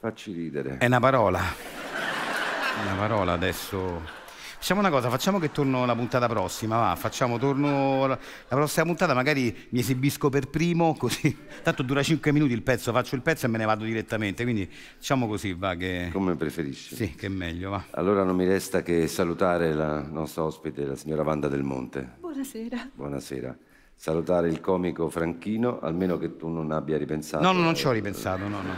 facci 0.00 0.32
ridere. 0.32 0.78
È 0.78 0.86
una 0.86 1.00
parola. 1.00 1.40
È 1.40 2.82
una 2.82 2.94
parola 2.94 3.32
adesso. 3.32 4.26
Facciamo 4.58 4.80
una 4.80 4.90
cosa, 4.90 5.08
facciamo 5.08 5.38
che 5.38 5.52
torno 5.52 5.86
la 5.86 5.94
puntata 5.94 6.26
prossima, 6.26 6.78
va, 6.78 6.96
facciamo, 6.96 7.38
torno 7.38 8.06
la 8.08 8.18
la 8.48 8.56
prossima 8.56 8.86
puntata, 8.86 9.14
magari 9.14 9.68
mi 9.68 9.78
esibisco 9.78 10.30
per 10.30 10.48
primo, 10.48 10.96
così, 10.98 11.36
tanto 11.62 11.84
dura 11.84 12.02
5 12.02 12.32
minuti 12.32 12.54
il 12.54 12.62
pezzo, 12.62 12.90
faccio 12.90 13.14
il 13.14 13.22
pezzo 13.22 13.46
e 13.46 13.48
me 13.48 13.58
ne 13.58 13.66
vado 13.66 13.84
direttamente, 13.84 14.42
quindi 14.42 14.68
facciamo 14.68 15.28
così, 15.28 15.54
va, 15.54 15.76
che... 15.76 16.08
Come 16.12 16.34
preferisci. 16.34 16.96
Sì, 16.96 17.14
che 17.14 17.26
è 17.26 17.28
meglio, 17.28 17.70
va. 17.70 17.84
Allora 17.90 18.24
non 18.24 18.34
mi 18.34 18.46
resta 18.46 18.82
che 18.82 19.06
salutare 19.06 19.72
la 19.72 20.00
nostra 20.00 20.42
ospite, 20.42 20.84
la 20.84 20.96
signora 20.96 21.22
Wanda 21.22 21.46
Del 21.46 21.62
Monte. 21.62 22.16
Buonasera. 22.18 22.90
Buonasera. 22.94 23.56
Salutare 24.00 24.46
il 24.46 24.60
comico 24.60 25.08
Franchino, 25.08 25.80
almeno 25.80 26.18
che 26.18 26.36
tu 26.36 26.46
non 26.46 26.70
abbia 26.70 26.96
ripensato. 26.96 27.42
No, 27.42 27.50
no, 27.50 27.62
non 27.62 27.74
ci 27.74 27.88
ho 27.88 27.90
ripensato, 27.90 28.46
no, 28.46 28.62
no. 28.62 28.70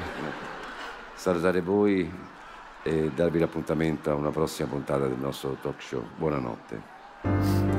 Salutare 1.12 1.61
voi 1.61 2.11
e 2.83 3.11
darvi 3.14 3.38
l'appuntamento 3.38 4.11
a 4.11 4.14
una 4.14 4.30
prossima 4.30 4.70
puntata 4.70 5.06
del 5.06 5.18
nostro 5.18 5.59
talk 5.61 5.83
show. 5.83 6.02
Buonanotte. 6.16 7.69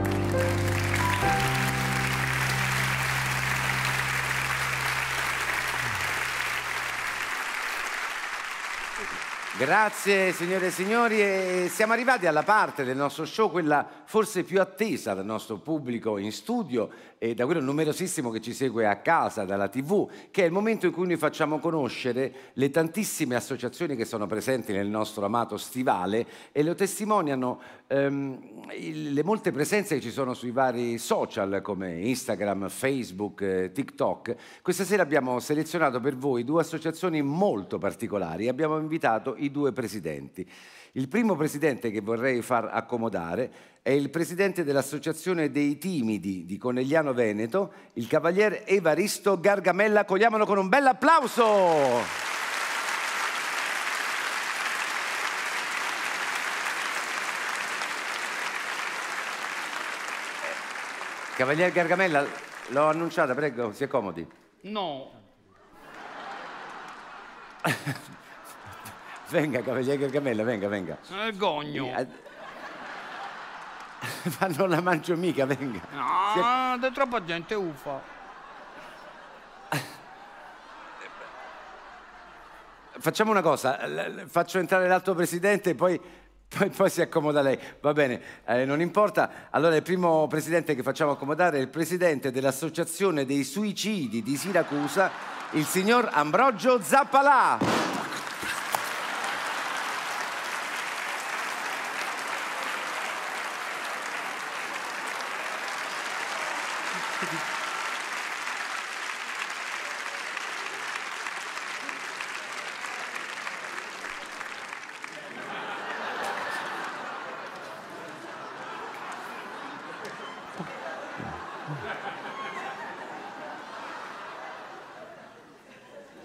Grazie 9.61 10.31
signore 10.31 10.65
e 10.65 10.71
signori 10.71 11.21
e 11.21 11.67
siamo 11.69 11.93
arrivati 11.93 12.25
alla 12.25 12.41
parte 12.41 12.83
del 12.83 12.97
nostro 12.97 13.25
show, 13.25 13.51
quella 13.51 13.87
forse 14.05 14.43
più 14.43 14.59
attesa 14.59 15.13
dal 15.13 15.23
nostro 15.23 15.57
pubblico 15.57 16.17
in 16.17 16.31
studio 16.31 16.89
e 17.19 17.35
da 17.35 17.45
quello 17.45 17.61
numerosissimo 17.61 18.31
che 18.31 18.41
ci 18.41 18.53
segue 18.53 18.87
a 18.87 18.95
casa, 18.95 19.45
dalla 19.45 19.67
tv, 19.67 20.09
che 20.31 20.41
è 20.41 20.45
il 20.47 20.51
momento 20.51 20.87
in 20.87 20.91
cui 20.91 21.05
noi 21.05 21.17
facciamo 21.17 21.59
conoscere 21.59 22.33
le 22.53 22.71
tantissime 22.71 23.35
associazioni 23.35 23.95
che 23.95 24.05
sono 24.05 24.25
presenti 24.25 24.73
nel 24.73 24.87
nostro 24.87 25.23
amato 25.25 25.57
stivale 25.57 26.25
e 26.51 26.63
lo 26.63 26.73
testimoniano 26.73 27.61
ehm, 27.85 28.71
le 29.13 29.23
molte 29.23 29.51
presenze 29.51 29.93
che 29.93 30.01
ci 30.01 30.09
sono 30.09 30.33
sui 30.33 30.49
vari 30.49 30.97
social 30.97 31.59
come 31.61 31.99
Instagram, 31.99 32.67
Facebook, 32.69 33.41
eh, 33.41 33.71
TikTok. 33.71 34.35
Questa 34.63 34.83
sera 34.83 35.03
abbiamo 35.03 35.39
selezionato 35.39 35.99
per 35.99 36.17
voi 36.17 36.43
due 36.43 36.61
associazioni 36.61 37.21
molto 37.21 37.77
particolari 37.77 38.47
abbiamo 38.47 38.79
invitato 38.79 39.35
i 39.37 39.50
due 39.51 39.71
presidenti. 39.71 40.49
Il 40.93 41.07
primo 41.07 41.35
presidente 41.35 41.91
che 41.91 42.01
vorrei 42.01 42.41
far 42.41 42.69
accomodare 42.71 43.51
è 43.81 43.91
il 43.91 44.09
presidente 44.09 44.63
dell'Associazione 44.63 45.49
dei 45.49 45.77
Timidi 45.77 46.45
di 46.45 46.57
Conegliano 46.57 47.13
Veneto, 47.13 47.73
il 47.93 48.07
cavalier 48.07 48.63
Evaristo 48.65 49.39
Gargamella. 49.39 50.05
Cogliamolo 50.05 50.45
con 50.45 50.57
un 50.57 50.67
bel 50.67 50.87
applauso! 50.87 52.29
Cavalier 61.35 61.71
Gargamella, 61.71 62.25
l'ho 62.67 62.87
annunciata, 62.87 63.33
prego, 63.33 63.71
si 63.71 63.83
accomodi. 63.83 64.27
No. 64.63 65.11
Venga, 69.31 69.61
Cavalier 69.61 69.97
Gargamella, 69.97 70.43
venga, 70.43 70.67
venga. 70.67 70.97
Vergogno. 71.07 71.85
Eh, 71.97 72.07
Ma 74.39 74.47
non 74.47 74.69
la 74.69 74.81
mangio 74.81 75.15
mica, 75.15 75.45
venga. 75.45 75.79
No, 75.93 76.77
c'è 76.79 76.91
troppa 76.91 77.23
gente 77.23 77.53
uffa. 77.55 78.19
Facciamo 82.99 83.31
una 83.31 83.41
cosa, 83.41 83.79
faccio 84.27 84.59
entrare 84.59 84.87
l'altro 84.87 85.15
presidente 85.15 85.71
e 85.71 85.75
poi, 85.75 85.99
poi- 86.47 86.69
poi 86.69 86.89
si 86.89 87.01
accomoda 87.01 87.41
lei. 87.41 87.57
Va 87.79 87.93
bene, 87.93 88.21
eh, 88.45 88.65
non 88.65 88.81
importa. 88.81 89.47
Allora 89.49 89.75
il 89.75 89.81
primo 89.81 90.27
presidente 90.27 90.75
che 90.75 90.83
facciamo 90.83 91.11
accomodare 91.11 91.57
è 91.57 91.61
il 91.61 91.69
presidente 91.69 92.31
dell'Associazione 92.31 93.25
dei 93.25 93.43
Suicidi 93.43 94.21
di 94.21 94.35
Siracusa, 94.35 95.09
il 95.51 95.65
signor 95.65 96.09
Ambrogio 96.11 96.79
Zappalà. 96.81 97.57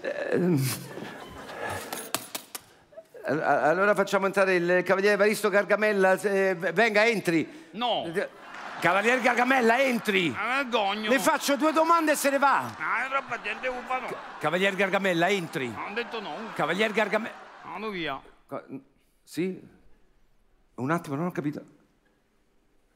Ehm, 0.01 0.59
all- 3.25 3.41
Allora 3.41 3.93
facciamo 4.07 4.25
entrare 4.27 4.55
il 4.55 4.83
cavaliere 4.85 5.15
Evaristo 5.15 5.49
Gargamella. 5.49 6.17
eh, 6.21 6.55
Venga, 6.55 7.05
entri. 7.05 7.67
No. 7.71 8.09
Cavaliere 8.79 9.19
Gargamella, 9.19 9.81
entri. 9.81 10.33
Ah, 10.33 10.63
vergogno. 10.63 11.09
Le 11.09 11.19
faccio 11.19 11.57
due 11.57 11.73
domande 11.73 12.13
e 12.13 12.15
se 12.15 12.29
ne 12.29 12.37
va. 12.37 12.59
Ah, 12.77 13.05
troppa 13.09 13.41
gente, 13.41 13.67
uffa 13.67 13.99
no. 13.99 14.07
Cavaliere 14.39 14.77
Gargamella, 14.77 15.27
entri. 15.27 15.67
Non 15.67 15.91
ho 15.91 15.93
detto 15.93 16.21
no. 16.21 16.35
Cavaliere 16.55 16.93
Gargamella. 16.93 17.35
Vado 17.65 17.89
via. 17.89 18.17
Sì? 19.23 19.61
Un 20.75 20.91
attimo, 20.91 21.15
non 21.17 21.25
ho 21.25 21.31
capito. 21.31 21.61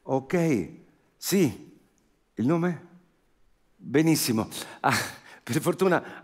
Ok, 0.04 0.68
sì. 1.18 1.78
Il 2.36 2.46
nome? 2.46 2.86
Benissimo. 3.76 4.48
Ah, 4.80 4.96
per 5.42 5.60
fortuna 5.60 6.22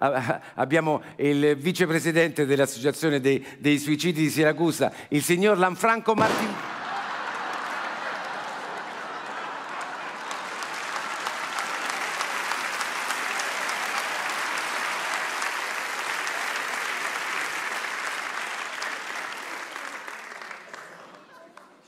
abbiamo 0.54 1.02
il 1.16 1.56
vicepresidente 1.56 2.46
dell'Associazione 2.46 3.20
dei, 3.20 3.44
dei 3.58 3.78
Suicidi 3.78 4.22
di 4.22 4.30
Siracusa, 4.30 4.92
il 5.08 5.22
signor 5.22 5.58
Lanfranco 5.58 6.14
Martin. 6.14 6.54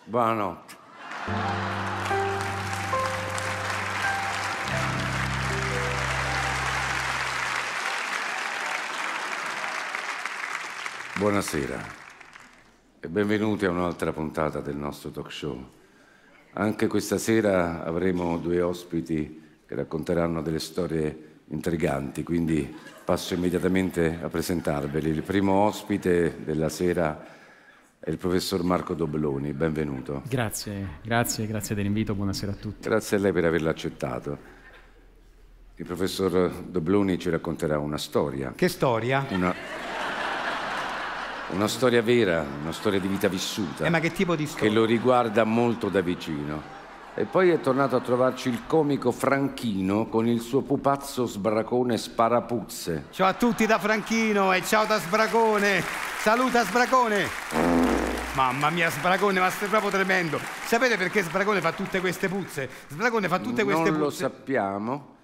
Buonanotte. 0.04 0.79
Buonasera 11.20 11.78
e 12.98 13.06
benvenuti 13.08 13.66
a 13.66 13.70
un'altra 13.70 14.10
puntata 14.10 14.60
del 14.60 14.76
nostro 14.76 15.10
talk 15.10 15.30
show. 15.30 15.68
Anche 16.54 16.86
questa 16.86 17.18
sera 17.18 17.84
avremo 17.84 18.38
due 18.38 18.62
ospiti 18.62 19.38
che 19.66 19.74
racconteranno 19.74 20.40
delle 20.40 20.58
storie 20.58 21.42
intriganti, 21.48 22.22
quindi 22.22 22.74
passo 23.04 23.34
immediatamente 23.34 24.18
a 24.22 24.30
presentarveli. 24.30 25.10
Il 25.10 25.22
primo 25.22 25.52
ospite 25.66 26.42
della 26.42 26.70
sera 26.70 27.22
è 27.98 28.08
il 28.08 28.16
professor 28.16 28.62
Marco 28.62 28.94
Dobloni, 28.94 29.52
benvenuto. 29.52 30.22
Grazie, 30.26 31.00
grazie, 31.02 31.46
grazie 31.46 31.74
dell'invito, 31.74 32.14
buonasera 32.14 32.52
a 32.52 32.54
tutti. 32.54 32.88
Grazie 32.88 33.18
a 33.18 33.20
lei 33.20 33.32
per 33.32 33.44
averlo 33.44 33.68
accettato. 33.68 34.38
Il 35.74 35.84
professor 35.84 36.50
Dobloni 36.62 37.18
ci 37.18 37.28
racconterà 37.28 37.78
una 37.78 37.98
storia. 37.98 38.52
Che 38.56 38.68
storia? 38.68 39.26
Una, 39.30 39.54
una 41.52 41.68
storia 41.68 42.02
vera, 42.02 42.44
una 42.62 42.72
storia 42.72 43.00
di 43.00 43.08
vita 43.08 43.28
vissuta. 43.28 43.84
Eh, 43.84 43.90
ma 43.90 44.00
che 44.00 44.12
tipo 44.12 44.36
di 44.36 44.44
che 44.44 44.50
storia? 44.50 44.72
lo 44.72 44.84
riguarda 44.84 45.44
molto 45.44 45.88
da 45.88 46.00
vicino. 46.00 46.78
E 47.14 47.24
poi 47.24 47.50
è 47.50 47.60
tornato 47.60 47.96
a 47.96 48.00
trovarci 48.00 48.48
il 48.48 48.62
comico 48.66 49.10
Franchino 49.10 50.06
con 50.06 50.26
il 50.28 50.40
suo 50.40 50.62
pupazzo 50.62 51.26
sbracone 51.26 51.98
sparapuzze. 51.98 53.06
Ciao 53.10 53.26
a 53.26 53.34
tutti 53.34 53.66
da 53.66 53.78
Franchino 53.78 54.52
e 54.52 54.62
ciao 54.62 54.86
da 54.86 54.98
Sbracone. 54.98 55.82
Saluta 56.20 56.64
Sbracone. 56.64 57.28
Mamma 58.34 58.70
mia, 58.70 58.88
Sbracone, 58.90 59.40
ma 59.40 59.50
sei 59.50 59.68
proprio 59.68 59.90
tremendo. 59.90 60.38
Sapete 60.64 60.96
perché 60.96 61.22
Sbracone 61.22 61.60
fa 61.60 61.72
tutte 61.72 61.98
queste 62.00 62.28
puzze? 62.28 62.70
Sbracone 62.88 63.26
fa 63.28 63.40
tutte 63.40 63.64
queste 63.64 63.90
non 63.90 63.98
lo 63.98 64.04
puzze. 64.06 64.18
sappiamo, 64.18 65.16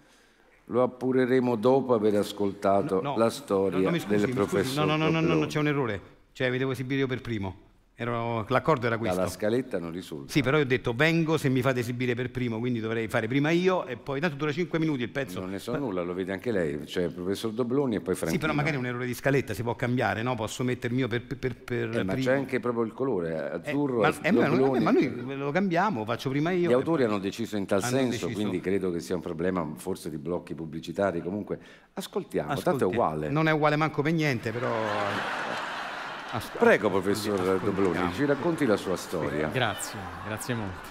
lo 0.67 0.83
appureremo 0.83 1.55
dopo 1.55 1.95
aver 1.95 2.17
ascoltato 2.17 3.01
No, 3.01 3.17
la 3.17 3.31
storia 3.31 3.89
no, 3.89 3.97
scusi, 3.97 4.07
del 4.09 4.27
mi 4.27 4.33
professor 4.35 4.65
scusi. 4.65 4.79
No, 4.79 4.85
no, 4.85 4.97
no, 4.97 5.09
no, 5.09 5.21
no, 5.21 5.35
no, 5.35 5.47
c'è 5.47 5.61
un 5.61 5.69
errore. 5.69 6.01
Cioè, 6.37 6.51
vi 6.51 6.59
devo 6.59 6.73
esibire 6.73 7.01
io 7.01 7.07
per 7.07 7.23
primo. 7.23 7.57
Ero- 7.95 8.45
L'accordo 8.49 8.85
era 8.87 8.99
questo. 8.99 9.17
Dalla 9.17 9.31
scaletta 9.31 9.79
non 9.79 9.91
risulta. 9.91 10.31
Sì, 10.31 10.43
però 10.43 10.59
io 10.59 10.65
ho 10.65 10.67
detto 10.67 10.93
vengo 10.95 11.39
se 11.39 11.49
mi 11.49 11.63
fate 11.63 11.81
esibire 11.81 12.15
per 12.15 12.31
primo, 12.31 12.59
quindi 12.59 12.79
dovrei 12.79 13.09
fare 13.09 13.27
prima 13.27 13.49
io 13.49 13.87
e 13.87 13.97
poi 13.97 14.21
tanto 14.21 14.37
dura 14.37 14.53
5 14.53 14.79
minuti 14.79 15.01
il 15.01 15.09
pezzo. 15.09 15.41
Non 15.41 15.49
ne 15.49 15.59
so 15.59 15.75
nulla, 15.79 16.03
lo 16.03 16.13
vede 16.13 16.33
anche 16.33 16.53
lei, 16.53 16.81
c'è 16.81 17.05
il 17.05 17.13
professor 17.15 17.53
Dobloni 17.53 17.95
e 17.95 18.01
poi 18.01 18.15
Franchino. 18.15 18.33
Sì, 18.33 18.39
però 18.39 18.53
magari 18.53 18.77
è 18.77 18.79
un 18.79 18.85
errore 18.85 19.07
di 19.07 19.15
scaletta 19.15 19.55
si 19.55 19.63
può 19.63 19.75
cambiare, 19.77 20.21
no? 20.23 20.35
Posso 20.35 20.63
mettermi 20.63 20.99
io 20.99 21.09
per, 21.09 21.23
per, 21.25 21.57
per 21.57 21.97
Eh, 21.97 22.03
ma 22.05 22.13
primo. 22.13 22.27
c'è 22.29 22.35
anche 22.37 22.61
proprio 22.61 22.85
il 22.85 22.93
colore, 22.93 23.31
Eh, 23.31 23.55
azzurro, 23.71 24.01
ma, 24.01 24.13
eh, 24.21 24.31
ma- 24.31 24.47
Dobloni. 24.47 24.85
ma 24.85 24.91
noi 24.91 25.37
lo 25.39 25.51
cambiamo, 25.51 26.05
faccio 26.05 26.29
prima 26.29 26.51
io. 26.51 26.69
Gli 26.69 26.75
autori 26.75 27.05
hanno 27.05 27.19
deciso 27.19 27.57
in 27.57 27.65
tal 27.65 27.83
senso, 27.83 28.27
deciso. 28.27 28.29
quindi 28.29 28.61
credo 28.61 28.91
che 28.93 29.01
sia 29.01 29.15
un 29.15 29.23
problema 29.23 29.67
forse 29.77 30.11
di 30.11 30.19
blocchi 30.19 30.55
pubblicitari. 30.55 31.23
Comunque, 31.23 31.59
ascoltiamo, 31.95 32.55
tanto 32.57 32.85
è 32.85 32.87
uguale. 32.87 33.31
Non 33.31 33.49
è 33.49 33.53
uguale 33.53 33.77
manco 33.77 34.03
per 34.03 34.13
niente, 34.13 34.51
però. 34.51 34.69
Ascolta. 36.31 36.59
Prego, 36.59 36.91
professor 36.91 37.61
Dobloni, 37.61 38.13
ci 38.13 38.25
racconti 38.25 38.67
la 38.67 38.77
sua 38.77 38.97
storia. 38.97 39.49
Grazie, 39.49 39.99
grazie 40.27 40.55
molto. 40.55 40.89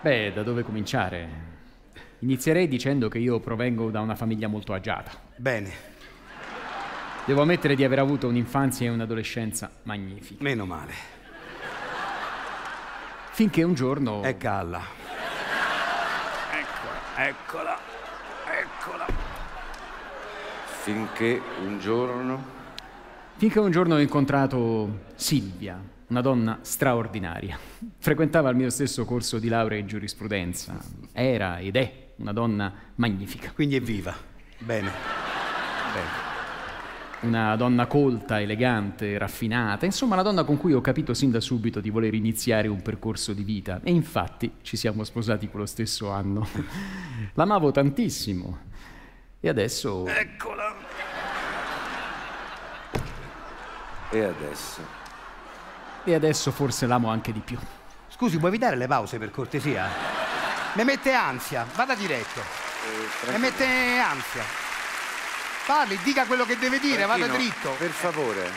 Beh, 0.00 0.32
da 0.32 0.42
dove 0.42 0.62
cominciare? 0.62 1.50
Inizierei 2.20 2.68
dicendo 2.68 3.08
che 3.08 3.18
io 3.18 3.40
provengo 3.40 3.90
da 3.90 4.00
una 4.00 4.14
famiglia 4.14 4.48
molto 4.48 4.72
agiata. 4.72 5.12
Bene, 5.36 5.90
Devo 7.24 7.42
ammettere 7.42 7.76
di 7.76 7.84
aver 7.84 8.00
avuto 8.00 8.26
un'infanzia 8.26 8.88
e 8.88 8.90
un'adolescenza 8.90 9.70
magnifiche. 9.84 10.42
meno 10.42 10.66
male. 10.66 10.92
Finché 13.30 13.62
un 13.62 13.74
giorno... 13.74 14.22
È 14.22 14.36
Galla. 14.36 14.82
Eccola, 16.50 17.26
eccola, 17.28 17.78
eccola. 18.44 19.06
Finché 20.82 21.40
un 21.62 21.78
giorno... 21.78 22.60
Finché 23.42 23.58
un 23.58 23.72
giorno 23.72 23.96
ho 23.96 23.98
incontrato 23.98 25.00
Silvia, 25.16 25.76
una 26.06 26.20
donna 26.20 26.60
straordinaria. 26.62 27.58
Frequentava 27.98 28.48
il 28.50 28.54
mio 28.54 28.70
stesso 28.70 29.04
corso 29.04 29.40
di 29.40 29.48
laurea 29.48 29.80
in 29.80 29.88
giurisprudenza. 29.88 30.78
Era 31.10 31.58
ed 31.58 31.74
è 31.74 32.12
una 32.18 32.32
donna 32.32 32.72
magnifica. 32.94 33.50
Quindi 33.50 33.74
è 33.74 33.80
viva. 33.80 34.14
Bene. 34.58 34.92
Bene. 35.92 36.08
Una 37.22 37.56
donna 37.56 37.88
colta, 37.88 38.40
elegante, 38.40 39.18
raffinata, 39.18 39.86
insomma 39.86 40.14
una 40.14 40.22
donna 40.22 40.44
con 40.44 40.56
cui 40.56 40.72
ho 40.72 40.80
capito 40.80 41.12
sin 41.12 41.32
da 41.32 41.40
subito 41.40 41.80
di 41.80 41.90
voler 41.90 42.14
iniziare 42.14 42.68
un 42.68 42.80
percorso 42.80 43.32
di 43.32 43.42
vita. 43.42 43.80
E 43.82 43.90
infatti 43.90 44.52
ci 44.62 44.76
siamo 44.76 45.02
sposati 45.02 45.48
quello 45.48 45.66
stesso 45.66 46.10
anno. 46.10 46.46
L'amavo 47.34 47.72
tantissimo. 47.72 48.58
E 49.40 49.48
adesso... 49.48 50.06
Eccola. 50.06 50.81
E 54.12 54.22
adesso? 54.22 54.80
E 56.04 56.14
adesso 56.14 56.50
forse 56.50 56.86
l'amo 56.86 57.08
anche 57.08 57.32
di 57.32 57.40
più. 57.40 57.56
Scusi, 58.08 58.36
puoi 58.36 58.50
evitare 58.50 58.76
le 58.76 58.86
pause 58.86 59.18
per 59.18 59.30
cortesia? 59.30 59.88
Mi 60.74 60.84
mette 60.84 61.14
ansia, 61.14 61.66
vada 61.74 61.94
diretto. 61.94 62.40
Mi 63.30 63.38
mette 63.38 63.64
ansia. 63.98 64.42
Parli, 65.66 65.98
dica 66.04 66.26
quello 66.26 66.44
che 66.44 66.58
deve 66.58 66.78
dire, 66.78 67.06
vada 67.06 67.24
Franchino, 67.24 67.50
dritto. 67.50 67.70
Per 67.78 67.90
favore. 67.90 68.50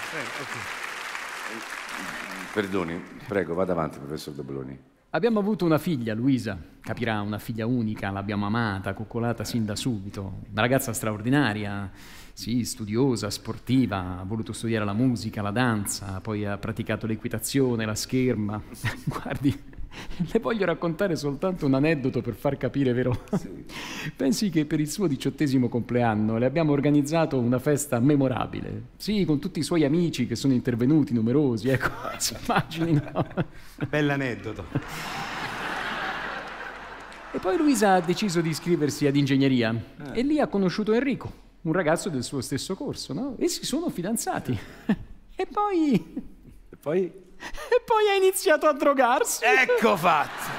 Perdoni, 2.51 3.01
prego, 3.25 3.53
vada 3.53 3.71
avanti, 3.71 3.97
professor 3.97 4.33
Dobloni. 4.33 4.77
Abbiamo 5.11 5.39
avuto 5.39 5.63
una 5.63 5.77
figlia, 5.77 6.13
Luisa, 6.13 6.57
capirà, 6.81 7.21
una 7.21 7.39
figlia 7.39 7.65
unica, 7.65 8.09
l'abbiamo 8.09 8.45
amata, 8.45 8.93
coccolata 8.93 9.45
sin 9.45 9.63
da 9.63 9.77
subito. 9.77 10.41
Una 10.51 10.61
ragazza 10.61 10.91
straordinaria, 10.91 11.89
sì, 12.37 12.65
studiosa, 12.65 13.29
sportiva, 13.29 14.19
ha 14.19 14.23
voluto 14.25 14.51
studiare 14.51 14.83
la 14.83 14.91
musica, 14.91 15.41
la 15.41 15.51
danza, 15.51 16.19
poi 16.19 16.43
ha 16.45 16.57
praticato 16.57 17.07
l'equitazione, 17.07 17.85
la 17.85 17.95
scherma. 17.95 18.61
Guardi, 19.07 19.57
le 20.17 20.39
voglio 20.39 20.65
raccontare 20.65 21.15
soltanto 21.15 21.65
un 21.65 21.75
aneddoto 21.75 22.21
per 22.21 22.33
far 22.33 22.57
capire, 22.57 22.91
vero? 22.91 23.23
Pensi 24.17 24.49
che 24.49 24.65
per 24.65 24.81
il 24.81 24.89
suo 24.89 25.07
diciottesimo 25.07 25.69
compleanno 25.69 26.37
le 26.37 26.45
abbiamo 26.45 26.73
organizzato 26.73 27.39
una 27.39 27.57
festa 27.57 28.01
memorabile. 28.01 28.87
Sì, 28.97 29.23
con 29.23 29.39
tutti 29.39 29.59
i 29.59 29.63
suoi 29.63 29.85
amici 29.85 30.27
che 30.27 30.35
sono 30.35 30.51
intervenuti, 30.51 31.13
numerosi, 31.13 31.69
ecco, 31.69 31.89
si 32.17 32.35
immagini, 32.45 32.93
no? 33.13 33.25
Bell'aneddoto. 33.87 34.65
E 37.31 37.39
poi 37.39 37.55
Luisa 37.55 37.93
ha 37.93 38.01
deciso 38.01 38.41
di 38.41 38.49
iscriversi 38.49 39.07
ad 39.07 39.15
ingegneria 39.15 39.73
e 40.11 40.21
lì 40.21 40.41
ha 40.41 40.47
conosciuto 40.47 40.91
Enrico, 40.91 41.43
un 41.65 41.73
ragazzo 41.73 42.09
del 42.09 42.23
suo 42.23 42.41
stesso 42.41 42.75
corso, 42.75 43.13
no? 43.13 43.35
E 43.39 43.47
si 43.47 43.65
sono 43.65 43.89
fidanzati. 43.89 44.57
E 45.35 45.45
poi... 45.47 46.23
E 46.69 46.75
poi? 46.77 47.05
E 47.05 47.81
poi 47.83 48.07
ha 48.09 48.13
iniziato 48.13 48.67
a 48.67 48.73
drogarsi 48.73 49.43
Ecco 49.43 49.97
fatto. 49.97 50.49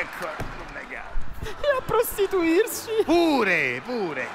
Ecco, 0.00 0.26
negare. 0.72 1.08
e 1.42 1.76
a 1.76 1.82
prostituirsi 1.84 2.90
Pure, 3.04 3.82
pure. 3.84 4.26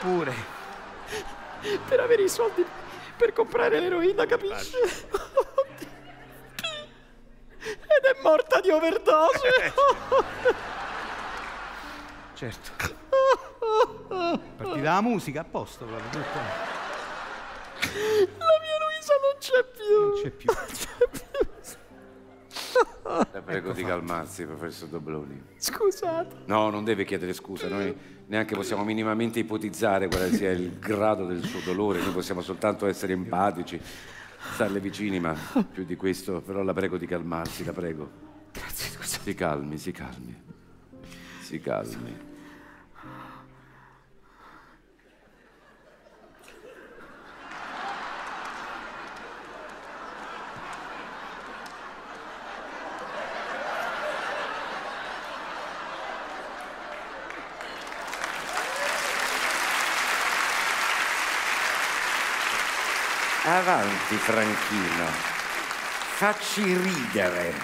Pure. 0.00 0.34
per 1.88 2.00
avere 2.00 2.22
i 2.22 2.28
soldi 2.28 2.64
per 3.16 3.32
comprare 3.32 3.80
l'eroina, 3.80 4.26
capisci? 4.26 4.76
Ed 7.58 8.04
è 8.04 8.22
morta 8.22 8.60
di 8.60 8.70
overdose. 8.70 9.72
Certo. 12.34 13.04
Partita 14.56 14.92
la 14.92 15.00
musica, 15.00 15.40
a 15.40 15.44
posto 15.44 15.84
proprio. 15.84 16.08
tutto. 16.10 16.38
La 18.38 18.58
mia 18.62 18.76
Luisa 18.82 19.14
non 19.22 19.36
c'è 19.38 19.64
più. 19.76 20.00
Non 20.00 20.22
c'è 20.22 20.30
più. 20.30 20.52
Non 20.52 20.66
c'è 20.72 21.08
più. 21.10 21.24
La 23.32 23.42
prego 23.42 23.72
di 23.72 23.84
calmarsi, 23.84 24.44
professor 24.44 24.88
Dobloni. 24.88 25.40
Scusate. 25.56 26.42
No, 26.46 26.70
non 26.70 26.84
deve 26.84 27.04
chiedere 27.04 27.32
scusa, 27.32 27.68
noi 27.68 27.94
neanche 28.26 28.54
possiamo 28.54 28.84
minimamente 28.84 29.38
ipotizzare 29.38 30.08
quale 30.08 30.32
sia 30.32 30.50
il 30.50 30.78
grado 30.78 31.26
del 31.26 31.42
suo 31.44 31.60
dolore, 31.60 32.00
noi 32.00 32.12
possiamo 32.12 32.42
soltanto 32.42 32.86
essere 32.86 33.12
empatici, 33.12 33.80
starle 34.52 34.80
vicini, 34.80 35.20
ma 35.20 35.34
più 35.70 35.84
di 35.84 35.96
questo, 35.96 36.40
però 36.40 36.62
la 36.62 36.72
prego 36.72 36.98
di 36.98 37.06
calmarsi, 37.06 37.64
la 37.64 37.72
prego. 37.72 38.10
Grazie, 38.52 38.90
scusa. 38.90 39.20
Si 39.22 39.34
calmi, 39.34 39.78
si 39.78 39.92
calmi. 39.92 40.42
Si 41.40 41.60
calmi. 41.60 42.34
Avanti, 63.48 64.16
Franchino. 64.16 65.04
Facci 66.16 66.64
ridere. 66.64 67.54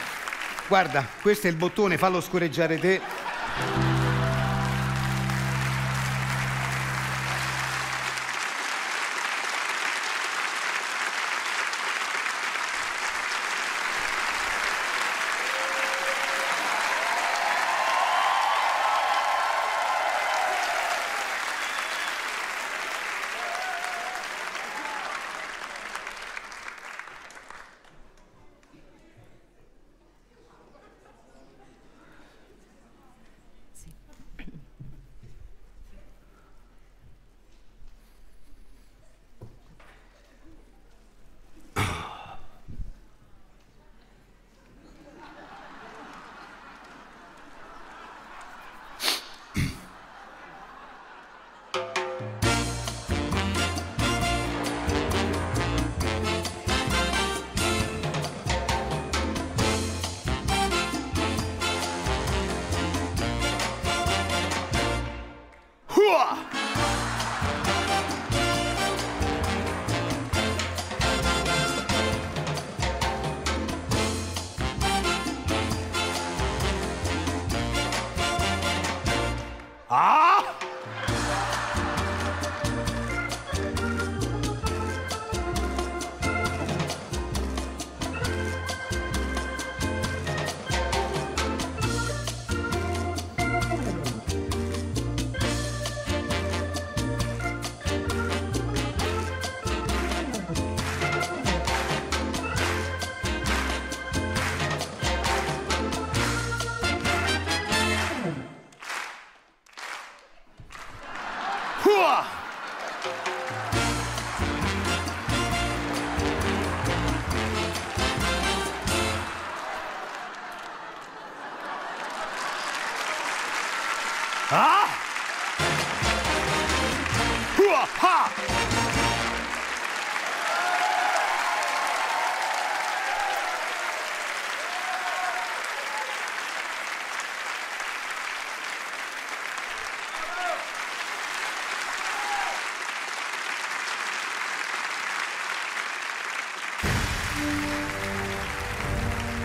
Guarda, 0.68 1.04
questo 1.20 1.48
è 1.48 1.50
il 1.50 1.56
bottone, 1.56 1.98
fallo 1.98 2.20
scorreggiare 2.20 2.78
te. 2.78 4.01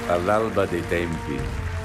All'alba 0.10 0.66
dei 0.66 0.88
tempi, 0.88 1.38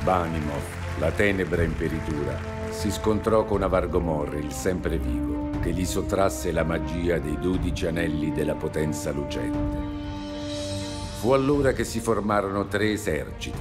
Banimoth, 0.04 0.98
la 0.98 1.10
tenebra 1.10 1.64
imperitura, 1.64 2.38
si 2.70 2.92
scontrò 2.92 3.44
con 3.44 3.62
Avargomor, 3.62 4.36
il 4.36 4.52
sempre 4.52 4.96
vivo, 4.96 5.50
che 5.60 5.72
gli 5.72 5.84
sottrasse 5.84 6.52
la 6.52 6.62
magia 6.62 7.18
dei 7.18 7.36
dodici 7.40 7.86
anelli 7.88 8.30
della 8.30 8.54
potenza 8.54 9.10
lucente. 9.10 9.76
Fu 11.18 11.32
allora 11.32 11.72
che 11.72 11.82
si 11.82 11.98
formarono 11.98 12.68
tre 12.68 12.92
eserciti, 12.92 13.58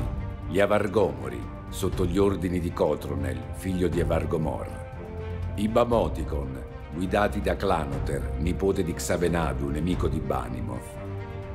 gli 0.47 0.59
Avargomori, 0.59 1.41
sotto 1.69 2.05
gli 2.05 2.19
ordini 2.19 2.59
di 2.59 2.71
Cotronel, 2.71 3.39
figlio 3.53 3.87
di 3.87 3.99
Avargomor, 3.99 4.89
i 5.55 5.67
Bamoticon, 5.67 6.63
guidati 6.93 7.41
da 7.41 7.55
Clanoter, 7.55 8.33
nipote 8.37 8.83
di 8.83 8.93
Xavenadu, 8.93 9.69
nemico 9.69 10.07
di 10.07 10.19
Banimoth, 10.19 10.99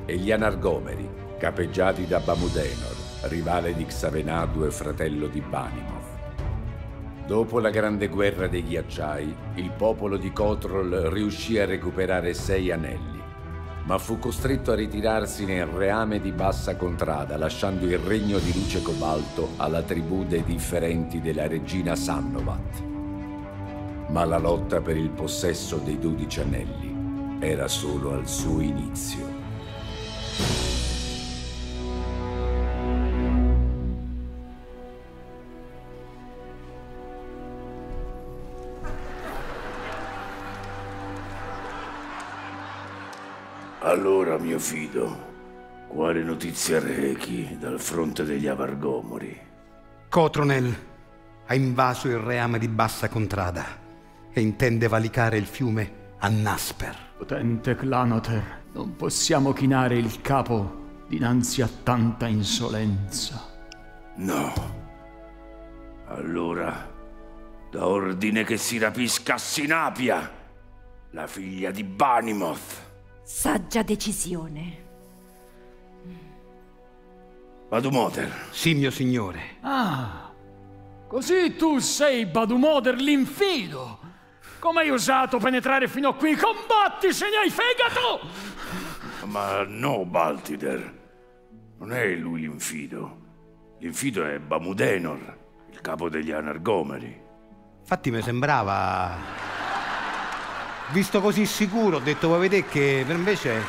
e 0.05 0.17
gli 0.17 0.29
Anargomeri, 0.29 1.25
capeggiati 1.37 2.07
da 2.07 2.19
Bamudenor, 2.19 2.95
rivale 3.23 3.75
di 3.75 3.85
Xavenadu 3.85 4.65
e 4.65 4.71
fratello 4.71 5.27
di 5.27 5.39
Banimoth. 5.39 6.05
Dopo 7.27 7.59
la 7.59 7.69
grande 7.69 8.07
guerra 8.07 8.47
dei 8.47 8.63
ghiacciai, 8.63 9.35
il 9.55 9.71
popolo 9.71 10.17
di 10.17 10.31
Kotrol 10.31 11.09
riuscì 11.11 11.59
a 11.59 11.65
recuperare 11.65 12.33
sei 12.33 12.71
anelli, 12.71 13.21
ma 13.83 13.97
fu 13.97 14.17
costretto 14.17 14.71
a 14.71 14.75
ritirarsi 14.75 15.45
nel 15.45 15.67
reame 15.67 16.19
di 16.19 16.31
Bassa 16.31 16.75
Contrada, 16.75 17.37
lasciando 17.37 17.85
il 17.85 17.99
regno 17.99 18.39
di 18.39 18.53
luce 18.53 18.81
cobalto 18.81 19.51
alla 19.57 19.83
tribù 19.83 20.25
dei 20.25 20.43
differenti 20.43 21.21
della 21.21 21.47
regina 21.47 21.95
Sannovat. 21.95 22.83
Ma 24.09 24.25
la 24.25 24.37
lotta 24.37 24.81
per 24.81 24.97
il 24.97 25.09
possesso 25.09 25.79
dei 25.83 25.99
dodici 25.99 26.39
anelli 26.39 27.37
era 27.39 27.67
solo 27.67 28.13
al 28.13 28.27
suo 28.27 28.61
inizio. 28.61 30.76
Allora, 43.87 44.37
mio 44.37 44.59
fido, 44.59 45.85
quale 45.87 46.21
notizia 46.21 46.77
rechi 46.77 47.55
dal 47.57 47.79
fronte 47.79 48.25
degli 48.25 48.45
Avargomori? 48.45 49.39
Cotronel 50.09 50.75
ha 51.45 51.55
invaso 51.55 52.09
il 52.09 52.17
reame 52.17 52.59
di 52.59 52.67
Bassa 52.67 53.07
Contrada 53.07 53.65
e 54.29 54.41
intende 54.41 54.89
valicare 54.89 55.37
il 55.37 55.45
fiume 55.45 56.15
a 56.17 56.27
Nasper. 56.27 56.97
Potente 57.17 57.75
Clanoter, 57.75 58.63
non 58.73 58.97
possiamo 58.97 59.53
chinare 59.53 59.97
il 59.97 60.19
capo 60.19 61.05
dinanzi 61.07 61.61
a 61.61 61.69
tanta 61.83 62.27
insolenza. 62.27 63.41
No. 64.17 64.53
Allora, 66.07 66.91
da 67.71 67.87
ordine 67.87 68.43
che 68.43 68.57
si 68.57 68.79
rapisca 68.79 69.37
Sinapia, 69.37 70.29
la 71.11 71.25
figlia 71.25 71.71
di 71.71 71.85
Banimoth. 71.85 72.86
Saggia 73.27 73.83
decisione. 73.83 74.85
Badumoter. 77.67 78.31
Sì, 78.51 78.73
mio 78.73 78.89
signore. 78.89 79.57
Ah, 79.63 80.31
così 81.09 81.57
tu 81.57 81.77
sei 81.79 82.25
Badumoder 82.25 82.95
l'infido. 82.95 83.99
Come 84.59 84.79
hai 84.79 84.91
osato 84.91 85.39
penetrare 85.39 85.89
fino 85.89 86.07
a 86.07 86.15
qui? 86.15 86.37
Combatti 86.37 87.11
se 87.11 87.25
ne 87.29 87.35
hai 87.35 87.49
fegato! 87.49 88.29
Ma 89.25 89.65
no, 89.67 90.05
Baltider. 90.05 90.95
Non 91.79 91.91
è 91.91 92.15
lui 92.15 92.39
l'infido. 92.39 93.75
L'infido 93.79 94.25
è 94.25 94.39
Bamudenor, 94.39 95.37
il 95.69 95.81
capo 95.81 96.07
degli 96.07 96.31
Anargomeri. 96.31 97.21
Infatti 97.81 98.09
mi 98.09 98.21
sembrava... 98.21 99.56
Visto 100.91 101.19
così 101.21 101.45
sicuro, 101.45 101.97
ho 101.97 101.99
detto, 101.99 102.27
vuoi 102.27 102.39
vedere 102.39 102.65
che 102.65 103.03
per 103.05 103.15
invece... 103.15 103.61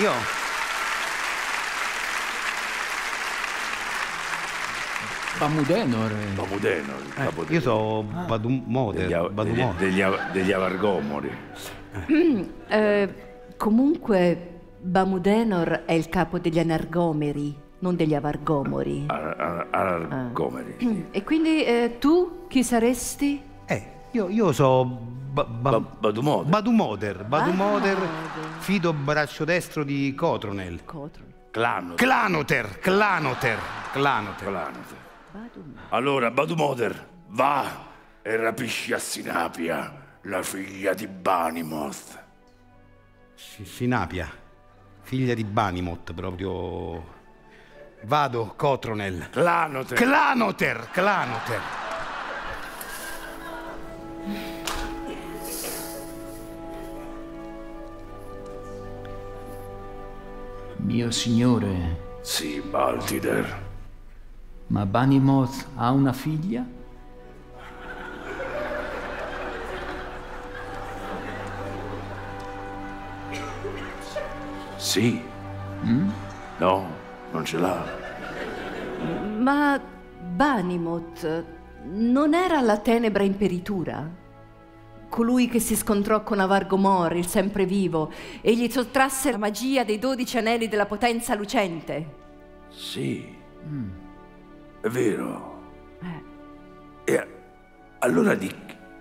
Io... 0.00 0.10
Bamudenor. 5.38 6.10
Bamudenor, 6.34 7.00
il 7.04 7.12
capo 7.14 7.44
Io 7.48 7.60
so 7.60 8.02
Badumoder. 8.26 9.06
degli, 9.06 9.12
degli, 9.14 9.28
Badumoder. 9.34 9.74
degli, 9.76 10.00
a- 10.00 10.28
degli 10.32 10.52
Avargomori. 10.52 11.30
Eh, 12.68 13.14
comunque, 13.58 14.50
Bamudenor 14.80 15.82
è 15.84 15.92
il 15.92 16.08
capo 16.08 16.38
degli 16.38 16.58
Anargomeri, 16.58 17.54
non 17.80 17.96
degli 17.96 18.14
Avargomori. 18.14 19.04
Ar- 19.08 19.36
ar- 19.38 19.66
Anargomeri. 19.70 21.08
E 21.10 21.22
quindi 21.22 21.64
eh, 21.64 21.96
tu 21.98 22.46
chi 22.48 22.64
saresti? 22.64 23.42
Eh, 23.66 23.90
io, 24.16 24.28
io 24.30 24.52
so... 24.52 24.84
Ba- 25.36 25.44
ba- 25.44 25.70
Ba- 25.72 25.80
Badumoder. 25.80 26.48
Badumoder. 26.48 27.24
Badumoder, 27.24 27.96
Badumoder. 27.96 28.58
fido 28.60 28.92
braccio 28.94 29.44
destro 29.44 29.84
di 29.84 30.14
Cotronel. 30.14 30.82
Cotron. 30.86 31.34
Clano. 31.50 31.94
Clanoter, 31.94 32.78
Clanoter, 32.80 33.58
Clanoter. 33.92 34.46
Clanoter. 34.46 34.96
Allora, 35.90 36.30
Badumoder, 36.30 37.08
va 37.28 37.64
e 38.22 38.36
rapisci 38.36 38.92
a 38.94 38.98
Sinapia, 38.98 40.18
la 40.22 40.42
figlia 40.42 40.94
di 40.94 41.06
Banimoth. 41.06 42.24
Si- 43.34 43.64
Sinapia, 43.66 44.30
figlia 45.02 45.34
di 45.34 45.44
Banimoth, 45.44 46.14
proprio... 46.14 47.14
Vado, 48.04 48.54
Cotronel. 48.56 49.28
Clanoter. 49.30 49.96
Clanoter, 49.98 50.88
Clanoter. 50.92 51.60
Mio 60.86 61.10
signore, 61.10 62.18
sì, 62.22 62.60
Baltider. 62.60 63.64
ma 64.68 64.86
Banimoth 64.86 65.66
ha 65.74 65.90
una 65.90 66.12
figlia? 66.12 66.64
Sì. 74.76 75.20
No, 76.58 76.86
non 77.32 77.44
ce 77.44 77.58
l'ha. 77.58 77.84
Ma 79.38 79.80
Banimoth 80.34 81.44
non 81.84 82.34
era 82.34 82.60
la 82.60 82.78
tenebra 82.78 83.22
imperitura? 83.22 84.08
Colui 85.08 85.48
che 85.48 85.60
si 85.60 85.76
scontrò 85.76 86.22
con 86.22 86.40
Avargomor, 86.40 87.14
il 87.16 87.26
semprevivo, 87.26 88.10
e 88.40 88.54
gli 88.56 88.68
sottrasse 88.70 89.30
la 89.30 89.38
magia 89.38 89.84
dei 89.84 89.98
dodici 89.98 90.36
anelli 90.36 90.68
della 90.68 90.86
potenza 90.86 91.34
lucente. 91.34 92.14
Sì. 92.68 93.34
È 94.80 94.88
vero. 94.88 95.54
E 97.04 97.26
allora 98.00 98.34
di, 98.34 98.52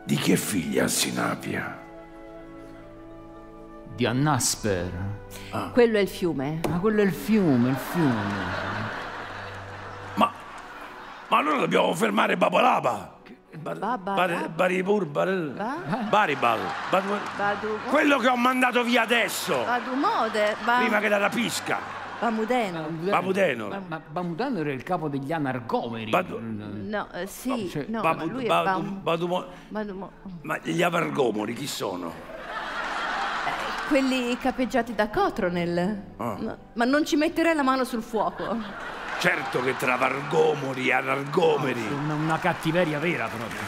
di 0.03 0.16
chi 0.16 0.32
è 0.32 0.36
figlia 0.36 0.88
Sinapia? 0.88 1.82
Di 3.95 4.06
Annasper. 4.06 4.91
Quello 5.74 5.97
è 5.97 6.01
il 6.01 6.08
fiume. 6.08 6.60
Ma 6.70 6.80
quello 6.80 7.01
è 7.01 7.06
il 7.06 7.14
fiume, 7.14 7.70
il 7.70 7.76
fiume. 7.76 8.34
Ma, 10.16 10.32
ma 11.30 11.38
allora 11.38 11.58
dobbiamo 11.58 11.93
fermare 11.93 12.38
Babalaba. 12.38 13.14
Baribur, 13.58 15.06
Bar- 15.06 15.53
Ba- 15.56 16.08
Baribal. 16.10 16.60
Quello 17.89 18.18
che 18.18 18.28
ho 18.28 18.36
mandato 18.36 18.84
via 18.84 19.01
adesso, 19.03 19.64
Badumode, 19.66 20.56
ba... 20.64 20.78
prima 20.80 20.99
che 20.99 21.08
la 21.08 21.18
rapisca. 21.18 22.03
Bamudeno. 22.20 23.68
Ma 23.88 23.99
Bamudenor 24.10 24.66
è 24.68 24.72
il 24.72 24.84
capo 24.84 25.10
degli 25.10 25.32
Anargomeri. 25.34 26.10
Badu- 26.10 26.39
No, 26.39 27.08
eh, 27.12 27.28
sì, 27.28 27.70
cioè, 27.70 27.86
no, 27.89 28.01
Babu- 28.01 28.18
ma 28.26 28.32
lui 28.32 28.43
è 28.45 28.47
Badu- 28.47 28.82
Bam... 28.84 28.99
Badumo- 29.03 29.45
Badumo- 29.68 30.12
Ma 30.43 30.58
gli 30.64 30.82
Avargomori 30.82 31.53
chi 31.53 31.68
sono? 31.68 32.34
Quelli 33.88 34.36
capeggiati 34.38 34.95
da 34.95 35.10
Cotronel. 35.10 36.01
Ah. 36.18 36.38
No, 36.39 36.58
ma 36.74 36.86
non 36.86 37.06
ci 37.06 37.16
metterei 37.18 37.53
la 37.53 37.62
mano 37.64 37.84
sul 37.84 38.01
fuoco. 38.01 38.58
Certo 39.20 39.61
che 39.61 39.76
tra 39.78 39.95
Vargomori 39.95 40.88
e 40.88 40.93
Anargomeri. 40.93 41.82
Una, 41.91 42.13
una 42.13 42.39
cattiveria 42.39 42.99
vera 42.99 43.28
proprio. 43.28 43.59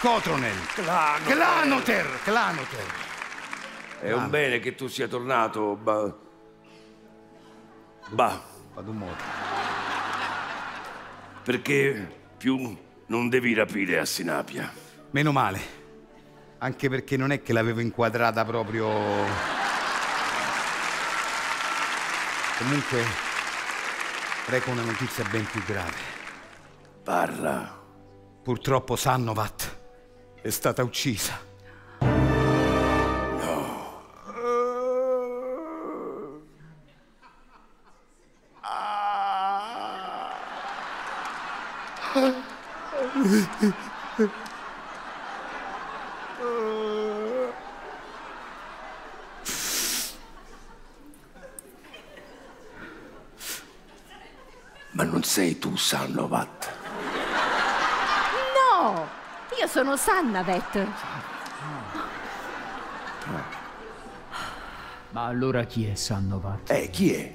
Cotronel. 0.00 0.56
Clanoter. 0.74 1.36
Clanoter, 1.36 2.18
Clanoter. 2.24 2.86
È 4.00 4.12
un 4.12 4.30
bene 4.30 4.58
che 4.58 4.74
tu 4.74 4.86
sia 4.88 5.06
tornato, 5.06 5.76
ba... 5.76 6.16
Ba, 8.08 8.42
Badumoder. 8.74 9.16
perché 11.44 12.16
più 12.36 12.76
non 13.06 13.28
devi 13.28 13.52
rapire 13.54 13.98
a 13.98 14.04
Sinapia. 14.04 14.72
Meno 15.10 15.32
male. 15.32 15.79
Anche 16.62 16.90
perché 16.90 17.16
non 17.16 17.32
è 17.32 17.42
che 17.42 17.54
l'avevo 17.54 17.80
inquadrata 17.80 18.44
proprio... 18.44 18.86
Comunque, 22.58 23.02
reco 24.46 24.70
una 24.70 24.82
notizia 24.82 25.24
ben 25.30 25.46
più 25.46 25.64
grave. 25.64 25.96
Parla. 27.02 27.78
Purtroppo 28.42 28.94
Sannovat 28.94 29.78
è 30.42 30.50
stata 30.50 30.82
uccisa. 30.82 31.48
Ma 54.92 55.04
non 55.04 55.22
sei 55.22 55.58
tu, 55.58 55.76
Sannovat. 55.76 56.72
No! 58.82 59.08
Io 59.58 59.66
sono 59.66 59.89
Sannavet. 60.00 60.86
Ma 65.10 65.24
allora 65.26 65.64
chi 65.64 65.86
è 65.86 65.94
Sannovat? 65.94 66.70
Eh, 66.70 66.88
chi 66.88 67.12
è? 67.12 67.34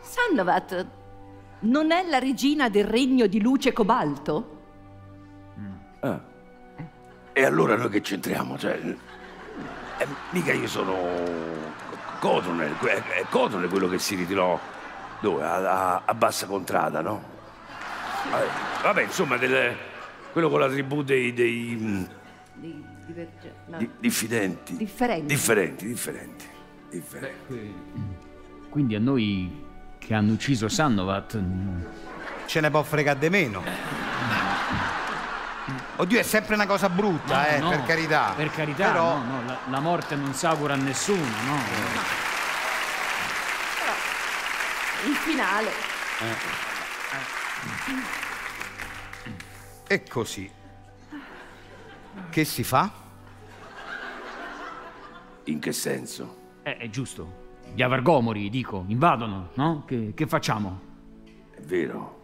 Sannovat 0.00 0.86
non 1.60 1.92
è 1.92 2.04
la 2.08 2.18
regina 2.18 2.68
del 2.68 2.86
regno 2.86 3.28
di 3.28 3.40
luce 3.40 3.72
cobalto? 3.72 4.58
Ah. 6.00 6.18
E 7.32 7.44
allora 7.44 7.76
noi 7.76 7.88
che 7.88 8.00
c'entriamo? 8.00 8.58
Cioè, 8.58 8.80
eh, 9.98 10.06
mica 10.30 10.52
io 10.52 10.66
sono 10.66 10.96
Cotonel, 12.18 12.74
que- 12.78 13.00
è 13.10 13.24
Cotonel 13.30 13.68
quello 13.68 13.86
che 13.88 14.00
si 14.00 14.16
ritirò 14.16 14.58
dove? 15.20 15.44
A, 15.44 15.54
a- 15.94 16.02
a 16.04 16.14
bassa 16.14 16.46
contrada, 16.46 17.00
no? 17.00 17.22
Vabbè, 18.28 18.46
vabbè, 18.82 19.02
insomma, 19.02 19.36
del- 19.36 19.90
quello 20.32 20.48
con 20.48 20.60
la 20.60 20.68
tribù 20.68 21.02
dei, 21.02 21.32
dei, 21.32 21.76
mm, 21.78 22.02
Di, 22.54 22.84
diverge- 23.06 23.54
no. 23.66 23.76
di- 23.78 23.90
diffidenti. 24.00 24.76
Differenti. 24.76 25.26
Differenti, 25.26 25.86
differenti. 25.86 26.46
differenti. 26.90 27.74
Quindi 28.68 28.94
a 28.94 28.98
noi 28.98 29.64
che 29.98 30.14
hanno 30.14 30.32
ucciso 30.32 30.68
Sannovat. 30.68 31.36
mm, 31.38 31.82
Ce 32.46 32.60
ne 32.60 32.70
può 32.70 32.82
fregare 32.82 33.18
di 33.18 33.28
meno. 33.30 33.62
Oddio, 35.96 36.18
è 36.18 36.22
sempre 36.22 36.54
una 36.54 36.66
cosa 36.66 36.88
brutta, 36.88 37.46
eh, 37.48 37.58
no, 37.60 37.68
per 37.70 37.84
carità. 37.84 38.32
Per 38.36 38.50
carità, 38.50 38.90
Però, 38.90 39.18
no, 39.18 39.24
no, 39.24 39.44
la, 39.46 39.58
la 39.70 39.80
morte 39.80 40.16
non 40.16 40.34
si 40.34 40.44
augura 40.46 40.74
a 40.74 40.76
nessuno, 40.76 41.20
no? 41.46 41.56
Il 45.06 45.14
finale. 45.14 45.70
E 49.86 50.02
così. 50.04 50.50
Che 52.30 52.44
si 52.44 52.64
fa? 52.64 52.90
In 55.44 55.58
che 55.58 55.72
senso? 55.72 56.36
Eh, 56.62 56.76
è 56.76 56.88
giusto. 56.88 57.40
Gli 57.74 57.82
avargomori, 57.82 58.48
dico, 58.50 58.84
invadono, 58.86 59.50
no? 59.54 59.84
Che, 59.86 60.12
che 60.14 60.26
facciamo? 60.26 60.80
È 61.50 61.60
vero. 61.60 62.20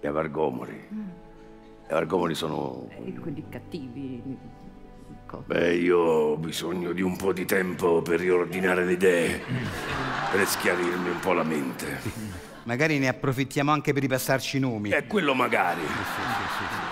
Gli 0.00 0.06
avargomori. 0.06 0.88
Gli 0.90 1.90
avargomori 1.90 2.34
sono... 2.34 2.88
E 2.90 3.12
quelli 3.14 3.44
cattivi. 3.48 4.22
Beh, 5.46 5.74
io 5.74 5.98
ho 5.98 6.36
bisogno 6.36 6.92
di 6.92 7.02
un 7.02 7.16
po' 7.16 7.32
di 7.32 7.44
tempo 7.44 8.02
per 8.02 8.20
riordinare 8.20 8.84
le 8.84 8.92
idee, 8.92 9.40
per 10.30 10.46
schiarirmi 10.46 11.08
un 11.08 11.18
po' 11.20 11.32
la 11.32 11.42
mente. 11.42 12.52
Magari 12.64 12.98
ne 12.98 13.08
approfittiamo 13.08 13.70
anche 13.70 13.92
per 13.92 14.02
ripassarci 14.02 14.56
i 14.56 14.60
nomi. 14.60 14.90
E 14.90 15.06
quello 15.06 15.34
magari. 15.34 15.82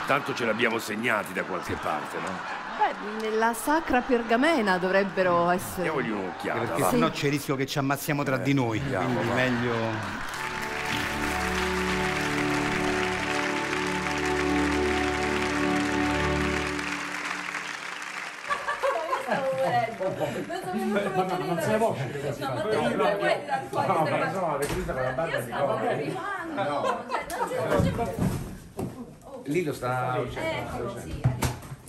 Tanto 0.06 0.34
ce 0.34 0.44
l'abbiamo 0.44 0.78
segnati 0.78 1.32
da 1.32 1.42
qualche 1.44 1.74
parte, 1.74 2.16
no? 2.18 2.60
Beh, 2.78 3.28
nella 3.28 3.54
sacra 3.54 4.00
pergamena 4.00 4.76
dovrebbero 4.78 5.48
essere. 5.50 5.82
Diamogli 5.82 6.10
un'occhiata. 6.10 6.58
Perché 6.60 6.82
va. 6.82 6.88
sennò 6.90 7.10
c'è 7.10 7.26
il 7.26 7.32
rischio 7.32 7.56
che 7.56 7.66
ci 7.66 7.78
ammazziamo 7.78 8.22
tra 8.22 8.36
di 8.36 8.52
noi. 8.52 8.78
andiamo, 8.80 9.06
Quindi 9.06 9.28
va. 9.28 9.34
meglio. 9.34 9.74
Non 20.22 21.60
se 21.60 21.70
ne 21.70 21.76
può 21.78 21.96
Lì 29.44 29.64
lo 29.64 29.72
sta 29.72 30.20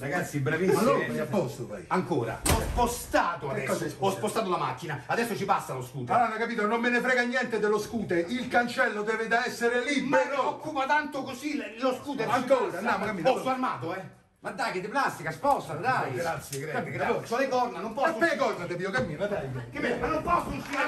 Ragazzi, 0.03 0.39
bravissimi. 0.39 0.79
Allora, 0.79 1.23
a 1.23 1.25
posto, 1.27 1.65
vai. 1.67 1.85
Ancora. 1.87 2.41
Ho 2.45 2.59
spostato 2.59 3.47
cosa 3.47 3.57
adesso. 3.57 3.71
Ho 3.71 3.89
spostato? 3.89 4.11
spostato 4.11 4.49
la 4.49 4.57
macchina. 4.57 5.03
Adesso 5.05 5.37
ci 5.37 5.45
passa 5.45 5.73
lo 5.73 5.81
scooter. 5.81 6.13
Allora, 6.13 6.37
capito, 6.37 6.65
non 6.67 6.81
me 6.81 6.89
ne 6.89 6.99
frega 6.99 7.21
niente 7.21 7.57
dello 7.57 7.79
scooter. 7.79 8.25
Il 8.29 8.49
cancello 8.49 9.03
deve 9.03 9.27
da 9.27 9.45
essere 9.45 9.75
Ma 9.75 9.83
mi 9.85 9.93
libero. 9.93 10.49
occupa 10.49 10.85
tanto 10.85 11.23
così 11.23 11.57
lo 11.79 11.93
scooter. 11.93 12.27
Ancora, 12.27 12.79
andiamo, 12.79 13.05
capito? 13.05 13.37
Sono 13.37 13.49
armato, 13.51 13.95
eh. 13.95 14.21
Ma 14.43 14.51
dai, 14.51 14.73
che 14.73 14.81
di 14.81 14.89
plastica, 14.89 15.31
spostalo, 15.31 15.79
dai. 15.79 16.15
Grazie, 16.15 16.59
grazie. 16.59 16.97
Dai, 16.97 17.21
C'ho 17.25 17.37
le 17.37 17.47
corna, 17.47 17.79
non 17.79 17.93
posso. 17.93 18.17
Ma 18.19 18.27
te 18.27 18.35
cosa 18.35 18.65
te 18.65 18.75
pio 18.75 18.91
cammina, 18.91 19.25
dai. 19.25 19.47
Che 19.71 19.79
bello, 19.79 19.99
ma 20.01 20.07
non 20.07 20.21
posso 20.21 20.49
uscire. 20.49 20.79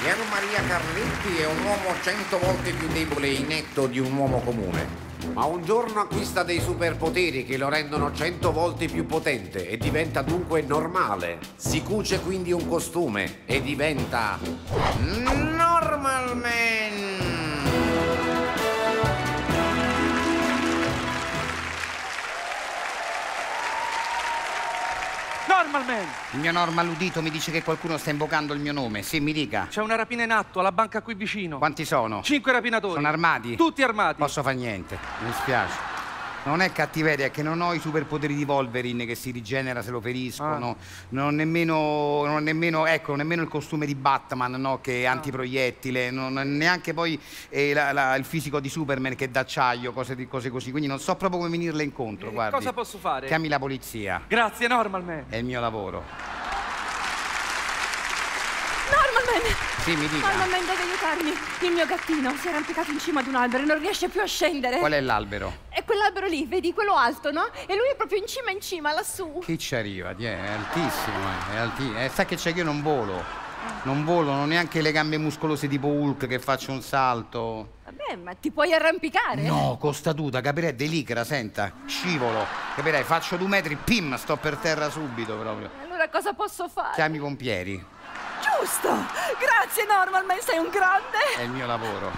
Piero 0.00 0.22
Maria 0.30 0.62
Carletti 0.68 1.36
è 1.36 1.46
un 1.46 1.64
uomo 1.64 2.00
cento 2.00 2.38
volte 2.38 2.70
più 2.74 2.86
debole 2.92 3.26
e 3.26 3.32
inetto 3.32 3.88
di 3.88 3.98
un 3.98 4.16
uomo 4.16 4.38
comune. 4.38 4.86
Ma 5.32 5.46
un 5.46 5.64
giorno 5.64 5.98
acquista 5.98 6.44
dei 6.44 6.60
superpoteri 6.60 7.44
che 7.44 7.56
lo 7.56 7.68
rendono 7.68 8.14
cento 8.14 8.52
volte 8.52 8.86
più 8.86 9.04
potente 9.04 9.68
e 9.68 9.78
diventa 9.78 10.22
dunque 10.22 10.62
normale. 10.62 11.40
Si 11.56 11.82
cuce 11.82 12.20
quindi 12.20 12.52
un 12.52 12.68
costume 12.68 13.40
e 13.46 13.60
diventa 13.60 14.38
Normal 15.00 16.36
Normal 25.72 25.84
Man! 25.86 26.06
Il 26.32 26.40
mio 26.40 26.52
normal 26.52 26.88
udito 26.88 27.22
mi 27.22 27.30
dice 27.30 27.50
che 27.50 27.62
qualcuno 27.62 27.96
sta 27.96 28.10
invocando 28.10 28.52
il 28.52 28.60
mio 28.60 28.74
nome. 28.74 29.02
Sì, 29.02 29.20
mi 29.20 29.32
dica. 29.32 29.68
C'è 29.70 29.80
una 29.80 29.94
rapina 29.94 30.22
in 30.22 30.30
atto 30.30 30.60
alla 30.60 30.70
banca 30.70 31.00
qui 31.00 31.14
vicino. 31.14 31.56
Quanti 31.56 31.86
sono? 31.86 32.20
Cinque 32.22 32.52
rapinatori. 32.52 32.96
Sono 32.96 33.08
armati? 33.08 33.56
Tutti 33.56 33.82
armati. 33.82 34.18
Posso 34.18 34.42
fare 34.42 34.54
niente, 34.54 34.98
mi 35.24 35.32
spiace. 35.32 36.01
Non 36.44 36.60
è 36.60 36.72
cattiveria, 36.72 37.26
è 37.26 37.30
che 37.30 37.44
non 37.44 37.60
ho 37.60 37.72
i 37.72 37.78
superpoteri 37.78 38.34
di 38.34 38.42
Wolverine 38.42 39.06
che 39.06 39.14
si 39.14 39.30
rigenera 39.30 39.80
se 39.80 39.92
lo 39.92 40.00
feriscono. 40.00 40.70
Ah. 40.70 40.76
Non 41.10 41.26
ho 41.26 41.30
nemmeno, 41.30 42.24
non 42.24 42.34
ho 42.34 42.38
nemmeno, 42.40 42.84
ecco, 42.84 43.14
nemmeno 43.14 43.42
il 43.42 43.48
costume 43.48 43.86
di 43.86 43.94
Batman, 43.94 44.50
no, 44.60 44.80
che 44.80 45.02
è 45.02 45.04
Ah. 45.04 45.12
antiproiettile, 45.12 46.10
non 46.10 46.32
neanche 46.32 46.94
poi 46.94 47.16
eh, 47.48 47.72
la- 47.72 47.92
la- 47.92 48.16
il 48.16 48.24
fisico 48.24 48.58
di 48.58 48.68
Superman 48.68 49.14
che 49.14 49.26
è 49.26 49.28
d'acciaio, 49.28 49.92
cose, 49.92 50.16
di- 50.16 50.26
cose 50.26 50.50
così. 50.50 50.70
Quindi 50.72 50.88
non 50.88 50.98
so 50.98 51.14
proprio 51.14 51.38
come 51.38 51.50
venirle 51.50 51.84
incontro, 51.84 52.28
Eh, 52.30 52.32
guardi. 52.32 52.54
cosa 52.56 52.72
posso 52.72 52.98
fare? 52.98 53.28
Chiami 53.28 53.46
la 53.46 53.60
polizia, 53.60 54.22
Grazie, 54.26 54.66
Normal 54.66 55.04
Man. 55.04 55.24
è 55.28 55.36
il 55.36 55.44
mio 55.44 55.60
lavoro. 55.60 56.41
Norman! 59.32 59.56
Sì, 59.82 59.96
mi 59.96 60.08
dica. 60.08 60.28
Norman, 60.28 60.60
deve 60.66 60.82
aiutarmi. 60.82 61.32
Il 61.60 61.72
mio 61.72 61.86
gattino 61.86 62.34
si 62.36 62.48
è 62.48 62.50
arrampicato 62.50 62.90
in 62.90 62.98
cima 62.98 63.20
ad 63.20 63.26
un 63.26 63.36
albero 63.36 63.62
e 63.62 63.66
non 63.66 63.78
riesce 63.78 64.08
più 64.08 64.20
a 64.20 64.26
scendere. 64.26 64.78
Qual 64.78 64.92
è 64.92 65.00
l'albero? 65.00 65.60
È 65.68 65.82
quell'albero 65.84 66.26
lì, 66.26 66.44
vedi, 66.44 66.72
quello 66.74 66.94
alto, 66.94 67.30
no? 67.30 67.48
E 67.66 67.74
lui 67.74 67.88
è 67.90 67.96
proprio 67.96 68.18
in 68.18 68.26
cima, 68.26 68.50
in 68.50 68.60
cima, 68.60 68.92
lassù. 68.92 69.40
Chi 69.44 69.58
ci 69.58 69.74
arriva? 69.74 70.10
È 70.10 70.26
altissimo, 70.26 71.16
eh, 71.16 71.54
è 71.54 71.56
altissimo. 71.56 71.98
Eh, 71.98 72.10
sa 72.12 72.24
che 72.24 72.36
c'è 72.36 72.52
che 72.52 72.58
io 72.58 72.64
non 72.64 72.82
volo. 72.82 73.40
Non 73.84 74.04
volo, 74.04 74.32
non 74.32 74.48
neanche 74.48 74.80
le 74.82 74.90
gambe 74.90 75.18
muscolose 75.18 75.68
tipo 75.68 75.86
Hulk 75.86 76.26
che 76.26 76.40
faccio 76.40 76.72
un 76.72 76.82
salto. 76.82 77.78
Vabbè, 77.84 78.16
ma 78.16 78.34
ti 78.34 78.50
puoi 78.50 78.72
arrampicare? 78.72 79.42
No, 79.42 79.76
costaduta, 79.78 80.40
capirei, 80.40 80.74
delicra, 80.74 81.22
senta, 81.22 81.72
scivolo. 81.86 82.44
Capirei, 82.74 83.04
faccio 83.04 83.36
due 83.36 83.46
metri, 83.46 83.76
pim, 83.76 84.16
sto 84.16 84.36
per 84.36 84.56
terra 84.56 84.90
subito 84.90 85.36
proprio. 85.36 85.70
Allora 85.84 86.08
cosa 86.08 86.32
posso 86.32 86.68
fare? 86.68 86.94
Chiami 86.94 87.16
i 87.18 87.20
pompieri, 87.20 87.84
Giusto! 88.58 88.88
Grazie, 89.38 89.86
Norman, 89.86 90.26
ma 90.26 90.34
sei 90.40 90.58
un 90.58 90.68
grande! 90.70 91.18
è 91.36 91.42
il 91.42 91.50
mio 91.50 91.66
lavoro. 91.66 92.10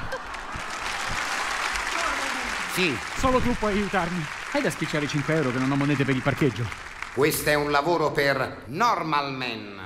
Sì, 2.73 2.97
Solo 3.17 3.39
tu 3.39 3.55
puoi 3.55 3.73
aiutarmi. 3.73 4.23
Hai 4.53 4.61
da 4.61 4.69
spicciare 4.71 5.07
5 5.07 5.35
euro 5.35 5.51
che 5.51 5.59
non 5.59 5.71
ho 5.71 5.77
monete 5.77 6.05
per 6.05 6.15
il 6.15 6.23
parcheggio. 6.23 6.67
Questo 7.15 7.49
è 7.49 7.55
un 7.55 7.71
lavoro 7.71 8.11
per 8.11 8.65
Normal 8.67 9.33
Man. 9.33 9.81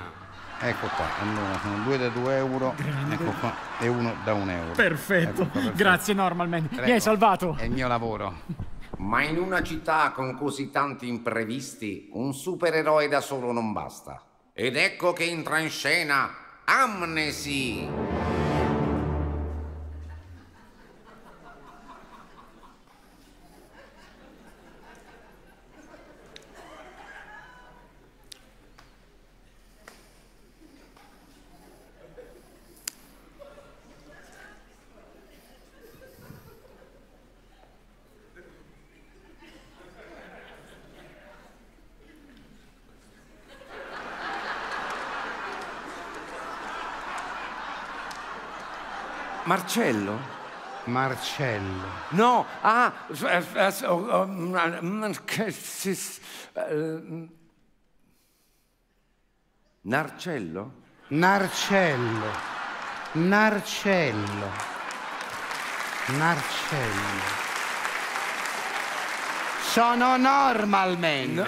ecco 0.59 0.87
qua, 0.87 1.05
allora 1.21 1.59
sono 1.61 1.83
due 1.83 1.97
da 1.97 2.09
due 2.09 2.35
euro, 2.35 2.75
ecco 3.09 3.31
qua, 3.39 3.55
e 3.77 3.87
uno 3.87 4.15
da 4.23 4.33
un 4.33 4.49
euro. 4.49 4.71
Perfetto. 4.71 5.43
Ecco 5.43 5.51
qua, 5.51 5.51
perfetto. 5.51 5.77
Grazie, 5.77 6.13
Normalman. 6.15 6.67
Mi 6.69 6.75
Prego. 6.75 6.91
hai 6.91 6.99
salvato. 6.99 7.55
È 7.57 7.63
il 7.63 7.71
mio 7.71 7.87
lavoro. 7.87 8.41
Ma 8.97 9.23
in 9.23 9.37
una 9.37 9.63
città 9.63 10.11
con 10.11 10.35
così 10.35 10.71
tanti 10.71 11.07
imprevisti, 11.07 12.09
un 12.13 12.33
supereroe 12.33 13.07
da 13.07 13.21
solo 13.21 13.51
non 13.51 13.71
basta. 13.71 14.21
Ed 14.51 14.75
ecco 14.75 15.13
che 15.13 15.23
entra 15.23 15.59
in 15.59 15.69
scena 15.69 16.38
Amnesty. 16.71 17.89
Marcello? 49.49 50.19
Marcello. 50.83 51.87
No, 52.09 52.45
ah, 52.61 52.93
Narcello? 59.81 60.71
Narcello. 61.07 62.31
Narcello. 63.13 64.51
Narcello. 66.05 67.23
Sono 69.61 70.15
Normalman. 70.17 71.43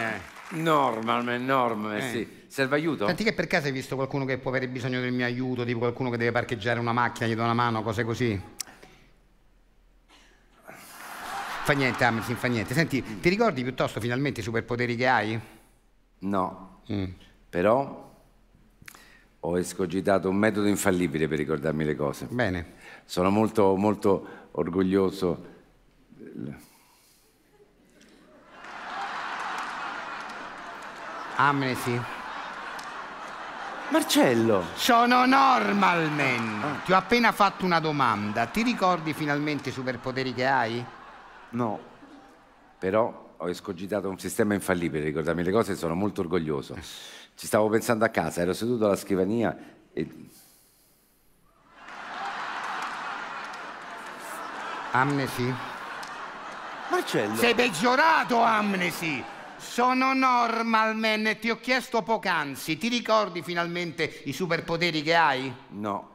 Normalman, 0.50 1.46
Norman, 1.46 1.98
Eh. 1.98 2.10
sì. 2.10 2.41
Serve 2.52 2.76
aiuto? 2.76 3.08
Senti 3.08 3.24
che 3.24 3.32
per 3.32 3.48
caso 3.48 3.68
hai 3.68 3.72
visto 3.72 3.96
qualcuno 3.96 4.26
che 4.26 4.38
può 4.38 4.50
avere 4.50 4.68
bisogno 4.68 5.00
del 5.00 5.14
mio 5.14 5.24
aiuto, 5.24 5.64
tipo 5.64 5.80
qualcuno 5.80 6.10
che 6.10 6.18
deve 6.18 6.34
parcheggiare 6.34 6.82
una 6.82 6.92
macchina, 6.92 7.26
gli 7.26 7.34
do 7.34 7.44
una 7.44 7.54
mano, 7.54 7.82
cose 7.82 8.04
così? 8.04 8.38
Fa 11.64 11.72
niente, 11.72 12.04
Amelsin, 12.04 12.36
fa 12.36 12.48
niente. 12.48 12.74
Senti, 12.74 13.20
ti 13.22 13.30
ricordi 13.30 13.64
piuttosto 13.64 14.02
finalmente 14.02 14.42
i 14.42 14.44
superpoteri 14.44 14.98
che 14.98 15.08
hai? 15.08 15.40
No. 16.20 16.82
Mm. 16.92 17.06
Però 17.50 18.22
ho 19.40 19.58
escogitato 19.58 20.28
un 20.28 20.36
metodo 20.36 20.68
infallibile 20.68 21.30
per 21.30 21.38
ricordarmi 21.38 21.86
le 21.86 21.96
cose. 21.96 22.28
Bene. 22.30 22.74
Sono 23.06 23.30
molto, 23.30 23.78
molto 23.78 24.28
orgoglioso. 24.52 25.46
Amnesi. 31.38 32.20
Marcello! 33.92 34.64
Sono 34.76 35.26
Normal 35.26 36.10
Man. 36.12 36.82
Ti 36.86 36.94
ho 36.94 36.96
appena 36.96 37.34
fatto 37.34 37.66
una 37.66 37.82
domanda. 37.82 38.46
Ti 38.46 38.64
ricordi 38.64 39.12
finalmente 39.12 39.68
i 39.68 39.72
superpoteri 39.74 40.34
che 40.34 40.46
hai? 40.46 40.84
No. 41.50 41.80
Però 42.80 43.36
ho 43.36 43.50
escogitato 43.50 44.08
un 44.08 44.18
sistema 44.18 44.54
infallibile, 44.54 45.04
ricordarmi 45.04 45.44
le 45.44 45.52
cose 45.52 45.74
e 45.74 45.76
sono 45.76 45.94
molto 45.94 46.22
orgoglioso. 46.22 46.76
Ci 47.36 47.46
stavo 47.46 47.68
pensando 47.68 48.06
a 48.06 48.10
casa, 48.10 48.40
ero 48.40 48.54
seduto 48.54 48.86
alla 48.86 48.96
scrivania 48.96 49.58
e... 49.92 50.10
Amnesi? 54.92 55.54
Marcello! 56.90 57.36
Sei 57.36 57.54
peggiorato, 57.56 58.42
Amnesi! 58.42 59.40
Sono 59.62 60.14
Normal 60.14 60.96
Man 60.98 61.28
e 61.28 61.40
ti 61.40 61.50
ho 61.50 61.58
chiesto 61.60 62.02
poc'anzi. 62.02 62.78
Ti 62.78 62.88
ricordi 62.90 63.42
finalmente 63.42 64.22
i 64.26 64.34
superpoteri 64.34 65.02
che 65.02 65.16
hai? 65.16 65.54
No. 65.70 66.10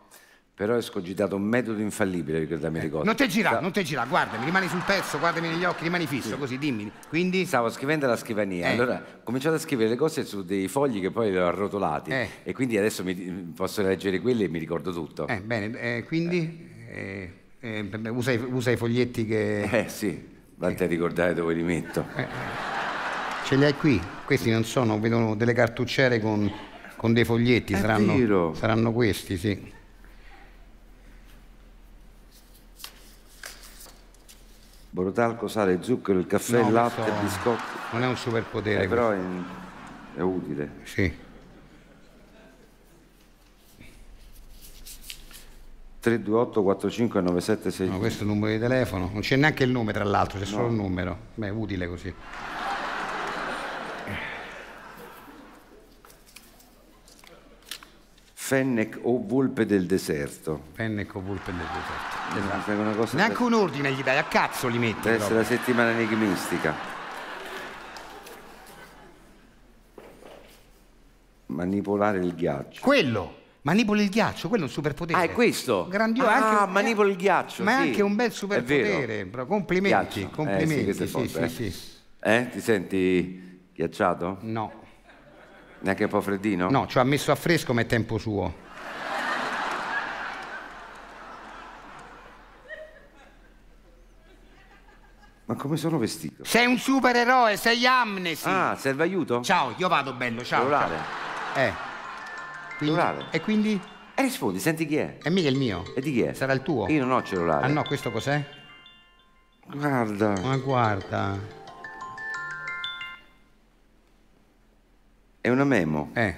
Però 0.54 0.72
ho 0.74 0.78
escogitato 0.78 1.36
un 1.36 1.42
metodo 1.42 1.80
infallibile, 1.80 2.38
ricordarmi 2.38 2.80
le 2.80 2.88
cose. 2.90 3.04
Non 3.04 3.14
te 3.14 3.28
girà, 3.28 3.50
Sta- 3.50 3.60
non 3.60 3.72
te 3.72 3.82
girà, 3.82 4.04
guardami, 4.06 4.44
rimani 4.46 4.68
sul 4.68 4.82
pezzo, 4.86 5.18
guardami 5.18 5.48
negli 5.48 5.64
occhi, 5.64 5.82
rimani 5.84 6.06
fisso, 6.06 6.36
così 6.38 6.56
dimmi. 6.58 6.90
Quindi. 7.08 7.44
Stavo 7.44 7.68
scrivendo 7.70 8.06
alla 8.06 8.16
scrivania, 8.16 8.68
Eh. 8.68 8.72
allora 8.72 8.94
ho 9.18 9.22
cominciato 9.22 9.56
a 9.56 9.58
scrivere 9.58 9.90
le 9.90 9.96
cose 9.96 10.24
su 10.24 10.44
dei 10.44 10.66
fogli 10.68 11.00
che 11.00 11.10
poi 11.10 11.30
li 11.30 11.36
ho 11.36 11.46
arrotolati 11.46 12.10
Eh. 12.10 12.28
e 12.42 12.52
quindi 12.54 12.78
adesso 12.78 13.04
mi, 13.04 13.14
posso 13.54 13.82
leggere 13.82 14.18
quelli 14.20 14.44
e 14.44 14.48
mi 14.48 14.58
ricordo 14.58 14.92
tutto. 14.92 15.26
Eh, 15.28 15.40
bene, 15.42 15.78
eh, 15.78 16.04
quindi. 16.04 16.70
eh, 16.88 17.32
eh, 17.60 17.88
usa, 18.08 18.32
i, 18.32 18.36
usa 18.38 18.70
i 18.70 18.76
foglietti 18.78 19.26
che. 19.26 19.62
Eh 19.62 19.88
sì, 19.90 20.26
vatti 20.56 20.82
a 20.84 20.86
ricordare 20.86 21.34
dove 21.34 21.52
li 21.52 21.62
metto. 21.62 22.04
Ce 23.46 23.54
li 23.54 23.64
hai 23.64 23.76
qui? 23.76 24.02
Questi 24.24 24.50
non 24.50 24.64
sono, 24.64 24.98
vedono 24.98 25.36
delle 25.36 25.52
cartucciere 25.52 26.18
con, 26.18 26.52
con 26.96 27.12
dei 27.12 27.24
foglietti, 27.24 27.76
saranno, 27.76 28.52
saranno 28.54 28.90
questi, 28.90 29.36
sì. 29.36 29.72
Borotalco, 34.90 35.46
sale, 35.46 35.80
zucchero, 35.80 36.18
il 36.18 36.26
caffè, 36.26 36.60
No, 36.60 36.66
il 36.66 36.72
latte, 36.72 37.02
questo 37.02 37.22
biscotti. 37.22 37.62
Non 37.92 38.02
è 38.02 38.06
un 38.08 38.16
superpotere. 38.16 38.82
Eh, 38.82 38.88
però 38.88 39.10
è, 39.12 39.18
è 40.16 40.20
utile. 40.22 40.70
Sì. 40.82 41.16
328 46.00 46.62
45 46.62 47.20
97 47.20 47.84
No, 47.84 47.98
questo 47.98 48.24
è 48.24 48.26
il 48.26 48.32
numero 48.32 48.52
di 48.52 48.58
telefono. 48.58 49.08
Non 49.12 49.20
c'è 49.20 49.36
neanche 49.36 49.62
il 49.62 49.70
nome, 49.70 49.92
tra 49.92 50.02
l'altro, 50.02 50.40
c'è 50.40 50.44
solo 50.44 50.66
il 50.66 50.74
numero. 50.74 51.16
Beh, 51.34 51.46
è 51.46 51.50
utile 51.50 51.86
così. 51.86 52.12
Fennec 58.46 59.00
o 59.02 59.20
volpe 59.26 59.66
del 59.66 59.86
deserto. 59.86 60.66
Fennec 60.74 61.12
o 61.16 61.20
volpe 61.20 61.50
del 61.50 61.66
deserto. 61.66 62.60
Fai 62.60 62.76
una 62.76 62.92
cosa 62.92 63.16
Neanche 63.16 63.42
un 63.42 63.54
ordine 63.54 63.90
gli 63.90 64.04
dai, 64.04 64.18
a 64.18 64.22
cazzo 64.22 64.68
li 64.68 64.78
metti. 64.78 65.00
Deve 65.00 65.16
essere 65.16 65.34
proprio. 65.34 65.38
la 65.38 65.44
settimana 65.44 65.90
enigmistica. 65.90 66.74
Manipolare 71.46 72.18
il 72.18 72.34
ghiaccio. 72.36 72.82
Quello! 72.82 73.34
Manipoli 73.62 74.04
il 74.04 74.10
ghiaccio, 74.10 74.46
quello 74.46 74.62
è 74.62 74.66
un 74.68 74.72
superpotere. 74.72 75.18
Ah, 75.18 75.22
è 75.24 75.32
questo? 75.32 75.88
Grandioso. 75.90 76.28
Ah, 76.28 76.60
anche- 76.60 76.72
manipoli 76.72 77.10
il 77.10 77.16
ghiaccio, 77.16 77.64
Ma 77.64 77.72
è 77.72 77.82
sì. 77.82 77.88
anche 77.88 78.02
un 78.02 78.14
bel 78.14 78.30
superpotere. 78.30 79.28
Complimenti, 79.44 80.20
Ghiaccio. 80.20 80.36
complimenti. 80.36 80.90
Eh, 80.90 80.94
sì, 80.94 81.06
sì, 81.08 81.48
sì, 81.48 81.70
sì. 81.72 81.74
Eh? 82.20 82.48
Ti 82.52 82.60
senti 82.60 83.66
ghiacciato? 83.74 84.38
No. 84.42 84.84
Neanche 85.80 86.04
un 86.04 86.10
po' 86.10 86.20
freddino? 86.20 86.70
No, 86.70 86.86
ci 86.86 86.98
ha 86.98 87.04
messo 87.04 87.30
a 87.32 87.34
fresco, 87.34 87.72
ma 87.72 87.80
è 87.82 87.86
tempo 87.86 88.18
suo. 88.18 88.64
Ma 95.48 95.54
come 95.54 95.76
sono 95.76 95.96
vestito? 95.98 96.44
Sei 96.44 96.66
un 96.66 96.76
supereroe, 96.76 97.56
sei 97.56 97.86
amnesi. 97.86 98.48
Ah, 98.48 98.74
serve 98.76 99.04
aiuto? 99.04 99.42
Ciao, 99.42 99.74
io 99.76 99.86
vado 99.86 100.12
bello, 100.12 100.42
ciao. 100.42 100.60
Cellulare. 100.62 100.96
ciao. 101.54 101.62
Eh. 101.64 101.72
Quindi- 102.78 102.94
Cellulare. 102.96 103.26
E 103.30 103.40
quindi? 103.40 103.80
E 104.14 104.22
rispondi, 104.22 104.58
senti 104.58 104.86
chi 104.86 104.96
è? 104.96 105.18
È 105.22 105.28
mica 105.30 105.48
il 105.48 105.56
mio. 105.56 105.84
E 105.94 106.00
di 106.00 106.10
chi 106.12 106.22
è? 106.22 106.32
Sarà 106.32 106.52
il 106.52 106.62
tuo? 106.62 106.88
Io 106.88 107.04
non 107.04 107.14
ho 107.14 107.22
cellulare. 107.22 107.64
Ah 107.64 107.68
no, 107.68 107.84
questo 107.84 108.10
cos'è? 108.10 108.44
Guarda. 109.68 110.32
Ma 110.42 110.56
guarda. 110.56 111.38
È 115.46 115.48
una 115.48 115.62
memo. 115.62 116.10
Eh. 116.12 116.34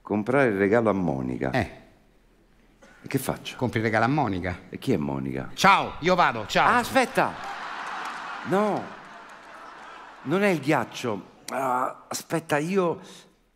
Comprare 0.00 0.48
il 0.48 0.56
regalo 0.56 0.88
a 0.88 0.94
Monica. 0.94 1.50
Eh. 1.50 1.70
E 3.02 3.06
che 3.06 3.18
faccio? 3.18 3.58
Compri 3.58 3.80
il 3.80 3.84
regalo 3.84 4.06
a 4.06 4.08
Monica. 4.08 4.60
E 4.70 4.78
chi 4.78 4.94
è 4.94 4.96
Monica? 4.96 5.50
Ciao, 5.52 5.96
io 5.98 6.14
vado, 6.14 6.46
ciao. 6.46 6.66
Ah, 6.66 6.78
aspetta! 6.78 7.30
No, 8.44 8.82
non 10.22 10.42
è 10.42 10.48
il 10.48 10.60
ghiaccio. 10.60 11.42
Ah, 11.50 12.04
aspetta, 12.08 12.56
io, 12.56 13.00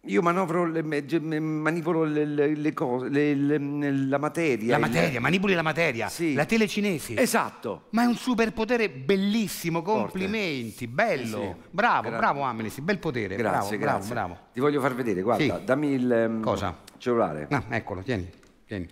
io 0.06 0.22
manovro, 0.22 0.64
le, 0.64 0.82
manipolo 0.82 2.04
le, 2.04 2.24
le- 2.24 2.54
le 2.54 2.72
cose, 2.72 3.08
la 3.34 4.18
materia. 4.18 4.70
La 4.78 4.86
il- 4.86 4.92
materia, 4.92 5.20
manipoli 5.20 5.54
la 5.54 5.62
materia. 5.62 6.08
Sì. 6.08 6.34
La 6.34 6.44
tele 6.44 6.66
cinese. 6.68 7.16
Esatto. 7.16 7.86
Ma 7.90 8.02
è 8.02 8.06
un 8.06 8.14
superpotere 8.16 8.88
bellissimo, 8.90 9.82
complimenti, 9.82 10.86
bello. 10.86 11.42
Eh 11.42 11.54
sì. 11.60 11.68
Bravo, 11.70 12.08
Gra- 12.08 12.18
bravo 12.18 12.42
Amnesty, 12.42 12.80
bel 12.80 12.98
potere. 12.98 13.36
Grazie, 13.36 13.76
bravo, 13.78 13.94
grazie. 13.94 14.12
bravo, 14.14 14.28
bravo. 14.34 14.46
Ti 14.52 14.60
voglio 14.60 14.80
far 14.80 14.94
vedere, 14.94 15.22
guarda, 15.22 15.58
Sì. 15.58 15.64
dammi 15.64 15.88
il 15.92 16.12
ehm, 16.12 16.40
Cosa? 16.42 16.76
cellulare. 16.98 17.46
Ah, 17.50 17.64
eccolo, 17.70 18.02
tieni, 18.02 18.30
tieni. 18.66 18.88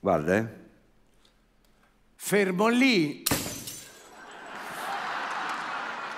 Guarda, 0.00 0.36
eh. 0.36 0.46
Fermo 2.16 2.68
lì. 2.68 3.22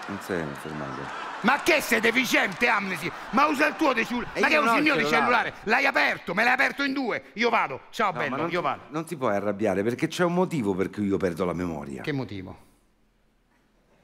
Non 0.09 0.19
sei 0.23 0.43
fermato. 0.63 1.28
Ma 1.43 1.63
che 1.63 1.81
sei 1.81 2.01
deficiente, 2.01 2.67
Amnesty? 2.69 3.11
Ma 3.31 3.47
usa 3.47 3.67
il 3.69 3.77
tuo 3.77 3.93
di 3.93 4.05
cellulare. 4.05 4.31
E 4.39 4.41
Ma 4.41 4.49
che 4.49 4.57
usi 4.57 4.77
il 4.77 4.83
mio 4.83 4.95
cellulare. 4.95 5.17
cellulare? 5.17 5.55
L'hai 5.65 5.87
aperto, 5.87 6.35
me 6.35 6.45
l'hai 6.45 6.53
aperto 6.53 6.83
in 6.83 6.93
due. 6.93 7.23
Io 7.35 7.49
vado. 7.51 7.81
Ciao, 7.91 8.13
No, 8.13 8.19
bello, 8.19 8.37
io 8.43 8.49
ti, 8.49 8.57
vado. 8.57 8.81
non 8.89 9.05
ti 9.05 9.17
puoi 9.17 9.35
arrabbiare 9.35 9.83
perché 9.83 10.09
c'è 10.09 10.25
un 10.25 10.35
motivo 10.35 10.75
per 10.75 10.91
cui 10.91 11.07
io 11.07 11.17
perdo 11.17 11.45
la 11.45 11.53
memoria. 11.53 12.03
Che 12.03 12.13
motivo? 12.13 12.67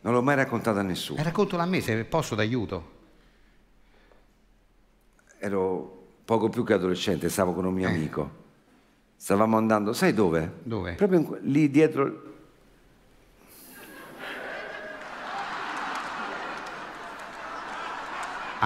Non 0.03 0.13
l'ho 0.13 0.23
mai 0.23 0.37
raccontato 0.37 0.79
a 0.79 0.83
nessuno. 0.83 1.19
Eh, 1.19 1.23
raccontalo 1.23 1.63
a 1.63 1.67
me 1.67 1.81
se 1.81 2.05
posso 2.05 2.35
d'aiuto. 2.35 2.93
Ero 5.39 6.03
poco 6.25 6.49
più 6.49 6.65
che 6.65 6.73
adolescente, 6.75 7.29
stavo 7.29 7.53
con 7.53 7.65
un 7.65 7.75
mio 7.75 7.89
amico. 7.89 8.43
Stavamo 9.17 9.57
andando, 9.57 9.93
sai 9.93 10.13
dove? 10.13 10.43
Eh. 10.43 10.51
Dove? 10.63 10.93
Proprio 10.95 11.19
in 11.21 11.39
lì 11.51 11.71
dietro. 11.71 12.33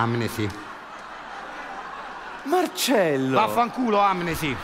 Amnesty. 0.03 0.49
Marcello! 2.45 3.35
Vaffanculo, 3.35 3.99
Amnesty. 3.99 4.55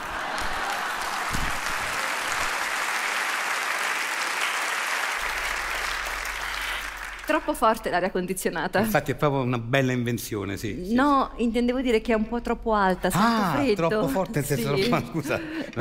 Troppo 7.26 7.54
forte 7.54 7.88
l'aria 7.88 8.10
condizionata. 8.10 8.80
Infatti 8.80 9.10
è 9.12 9.14
proprio 9.14 9.40
una 9.40 9.58
bella 9.58 9.92
invenzione, 9.92 10.58
sì. 10.58 10.84
sì. 10.88 10.94
No, 10.94 11.32
intendevo 11.36 11.80
dire 11.80 12.02
che 12.02 12.12
è 12.12 12.14
un 12.14 12.28
po' 12.28 12.42
troppo 12.42 12.74
alta, 12.74 13.08
sento 13.08 13.26
Ah, 13.26 13.52
freddo. 13.54 13.88
troppo 13.88 14.08
forte, 14.08 14.40
nel 14.40 14.44
senso 14.44 14.76
Sì. 14.76 14.88
troppo... 14.88 15.06
Scusa, 15.10 15.40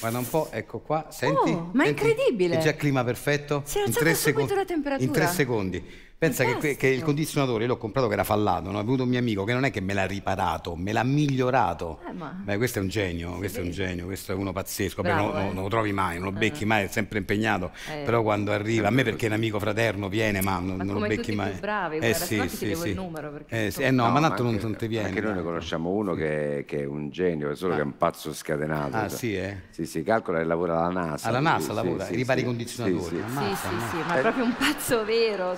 guarda 0.00 0.18
un 0.18 0.28
po', 0.28 0.48
ecco 0.50 0.78
qua, 0.80 1.06
senti? 1.10 1.50
Oh, 1.50 1.70
ma 1.74 1.84
è 1.84 1.88
incredibile. 1.88 2.56
È 2.56 2.62
già 2.62 2.72
clima 2.74 3.04
perfetto? 3.04 3.62
Si 3.66 3.76
è 3.76 3.80
in 3.82 3.86
alzata 3.88 4.04
tre 4.06 4.14
secondi. 4.14 4.54
la 4.54 4.64
temperatura. 4.64 5.06
In 5.06 5.12
tre 5.12 5.26
secondi. 5.26 6.06
Pensa 6.18 6.44
che, 6.44 6.74
che 6.74 6.88
il 6.88 7.04
condizionatore 7.04 7.64
l'ho 7.66 7.76
comprato 7.76 8.08
che 8.08 8.14
era 8.14 8.24
fallato, 8.24 8.72
no? 8.72 8.80
è 8.80 8.82
venuto 8.82 9.04
un 9.04 9.08
mio 9.08 9.20
amico 9.20 9.44
che 9.44 9.52
non 9.52 9.64
è 9.64 9.70
che 9.70 9.80
me 9.80 9.94
l'ha 9.94 10.04
riparato, 10.04 10.74
me 10.74 10.90
l'ha 10.90 11.04
migliorato. 11.04 12.00
Eh, 12.08 12.12
ma- 12.12 12.34
Beh, 12.42 12.56
questo 12.56 12.80
è 12.80 12.82
un 12.82 12.88
genio, 12.88 13.34
questo 13.36 13.60
è 13.60 13.62
un 13.62 13.70
genio, 13.70 14.06
questo 14.06 14.32
è 14.32 14.34
uno 14.34 14.52
pazzesco. 14.52 15.02
Bravo, 15.02 15.26
non, 15.26 15.34
non- 15.36 15.50
eh. 15.50 15.52
non 15.52 15.62
lo 15.62 15.68
trovi 15.68 15.92
mai, 15.92 16.16
non 16.16 16.24
lo 16.24 16.32
becchi 16.32 16.64
mai, 16.64 16.86
è 16.86 16.88
sempre 16.88 17.18
impegnato. 17.18 17.70
Eh. 17.88 18.02
Però 18.04 18.22
quando 18.22 18.50
arriva, 18.50 18.88
a 18.88 18.90
me 18.90 19.04
perché 19.04 19.26
è 19.26 19.28
un 19.28 19.36
amico 19.36 19.60
fraterno 19.60 20.08
viene, 20.08 20.40
ma 20.42 20.58
non, 20.58 20.78
Ma 20.78 20.82
non 20.82 21.00
lo 21.00 21.06
becchi 21.06 21.30
mai. 21.36 21.50
più 21.50 21.60
bravi, 21.60 21.96
eh 21.98 21.98
guarda, 22.00 22.24
sì, 22.24 22.48
sì, 22.48 22.74
sì. 22.74 22.88
il 22.88 22.94
numero, 22.96 23.30
perché 23.30 23.66
Eh, 23.66 23.70
sì, 23.70 23.82
eh, 23.82 23.90
no, 23.92 24.10
ma 24.10 24.18
tanto 24.20 24.42
non, 24.42 24.58
non 24.60 24.74
ti 24.74 24.88
viene. 24.88 25.06
Anche 25.06 25.20
noi 25.20 25.34
ne 25.34 25.42
conosciamo 25.42 25.90
uno 25.90 26.14
che, 26.14 26.64
che 26.66 26.80
è 26.80 26.84
un 26.84 27.10
genio, 27.10 27.54
solo 27.54 27.76
che 27.76 27.80
è 27.82 27.84
un 27.84 27.96
pazzo 27.96 28.34
scatenato. 28.34 28.96
Ah, 28.96 29.08
sì, 29.08 29.36
eh? 29.36 29.56
Sì, 29.70 29.86
sì, 29.86 30.02
calcola 30.02 30.38
che 30.38 30.44
lavora 30.44 30.80
alla 30.80 31.00
NASA. 31.00 31.28
Alla 31.28 31.38
NASA 31.38 31.68
sì, 31.68 31.74
lavora, 31.74 32.04
sì, 32.06 32.16
ripara 32.16 32.38
i 32.38 32.42
sì, 32.42 32.48
condizionatori. 32.48 33.16
sì, 33.16 33.22
sì. 33.28 33.36
Sì, 33.38 33.54
sì, 33.54 33.80
sì, 33.90 33.96
ma 34.04 34.16
è 34.16 34.20
proprio 34.20 34.42
un 34.42 34.56
pazzo 34.56 35.04
vero. 35.04 35.54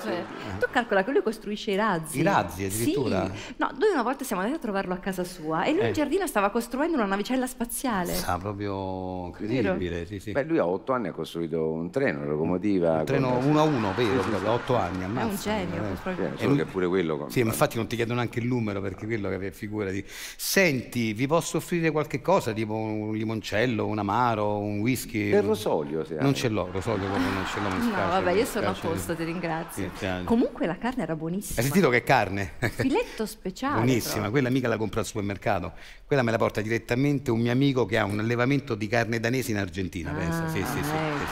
Tu 0.58 0.66
calcola 0.70 1.04
che 1.04 1.10
lui 1.12 1.22
costruisce 1.22 1.70
i 1.72 1.76
razzi. 1.76 2.18
I 2.18 2.22
razzi, 2.22 2.64
addirittura? 2.64 3.30
Sì. 3.32 3.54
No, 3.58 3.70
noi 3.78 3.90
una 3.92 4.02
volta 4.02 4.24
siamo 4.24 4.42
andati 4.42 4.58
a 4.58 4.62
trovarlo 4.62 4.94
a 4.94 4.98
casa 4.98 5.24
sua 5.24 5.64
e 5.64 5.72
lui 5.72 5.82
Eh. 5.82 5.86
in 5.88 5.92
giardino 5.92 6.26
stava 6.26 6.50
costruendo 6.50 6.96
una 6.96 7.06
navicella 7.06 7.46
spaziale. 7.46 8.12
Sa 8.14 8.38
proprio 8.38 9.26
incredibile, 9.26 10.06
sì, 10.06 10.18
sì. 10.18 10.32
Beh, 10.32 10.44
lui 10.44 10.58
a 10.58 10.66
otto 10.66 10.92
anni 10.92 11.08
ha 11.08 11.12
costruito 11.12 11.70
un 11.70 11.90
treno, 11.90 12.20
una 12.20 12.28
locomotiva. 12.30 12.98
Un 12.98 13.04
treno 13.04 13.32
con- 13.34 13.44
uno 13.44 13.60
a 13.60 13.62
uno, 13.62 13.92
vero, 13.94 14.22
Sì, 14.22 14.28
sì, 14.38 14.46
a 14.46 14.50
otto 14.52 14.76
anni, 14.76 15.02
È 15.02 15.04
un 15.06 15.16
ammazza. 15.18 15.50
genio. 15.50 15.82
Eh. 15.82 15.96
proprio. 16.02 16.30
sì, 16.36 16.42
solo 16.42 16.54
che 16.56 16.64
pure 16.64 16.86
quello. 16.88 17.16
con- 17.18 17.30
Sì, 17.30 17.42
ma 17.42 17.50
infatti 17.50 17.76
non 17.76 17.86
ti 17.86 17.96
chiedono 17.96 18.16
neanche 18.20 18.38
il 18.40 18.46
numero 18.46 18.80
perché 18.80 19.06
quello 19.06 19.28
che 19.28 19.52
figurati. 19.52 20.04
Senti, 20.36 21.12
vi 21.12 21.26
posso 21.26 21.58
offrire 21.58 21.90
qualche 21.90 22.20
cosa, 22.20 22.52
tipo 22.52 22.74
un 22.74 23.14
limoncello, 23.14 23.86
un 23.86 23.98
amaro, 23.98 24.58
un 24.58 24.80
whisky? 24.80 25.30
Del 25.30 25.42
rosolio, 25.42 26.04
se 26.04 26.16
Non 26.20 26.34
ce 26.34 26.48
l'ho, 26.48 26.68
rosolio 26.70 27.06
proprio 27.08 27.28
non 27.30 27.44
ce 27.46 27.60
l'ho, 27.60 27.68
mi 27.68 27.76
No, 27.78 27.82
spiace, 27.84 28.08
vabbè, 28.22 28.30
io 28.32 28.44
sono 28.44 28.68
a 28.68 28.74
posto, 28.80 29.14
ti 29.14 29.24
ringrazio. 29.24 29.82
Sì, 29.84 29.90
chiaro. 29.98 30.24
Comunque 30.40 30.66
la 30.66 30.78
carne 30.78 31.02
era 31.02 31.12
Hai 31.12 31.18
buonissima. 31.18 31.60
sentito 31.60 31.90
che 31.90 32.02
carne? 32.02 32.52
Filetto 32.72 33.26
speciale. 33.26 33.74
Buonissima, 33.74 34.12
proprio. 34.12 34.30
quella 34.30 34.48
mica 34.48 34.68
la 34.68 34.78
compra 34.78 35.00
al 35.00 35.06
supermercato, 35.06 35.72
quella 36.06 36.22
me 36.22 36.30
la 36.30 36.38
porta 36.38 36.62
direttamente 36.62 37.30
un 37.30 37.40
mio 37.40 37.52
amico 37.52 37.84
che 37.84 37.98
ha 37.98 38.04
un 38.06 38.18
allevamento 38.20 38.74
di 38.74 38.86
carne 38.86 39.20
danese 39.20 39.50
in 39.50 39.58
Argentina, 39.58 40.12
pensa. 40.12 40.48
Sì, 40.48 40.64
sì, 40.64 40.82
sì, 40.82 40.82
sì, 40.82 41.26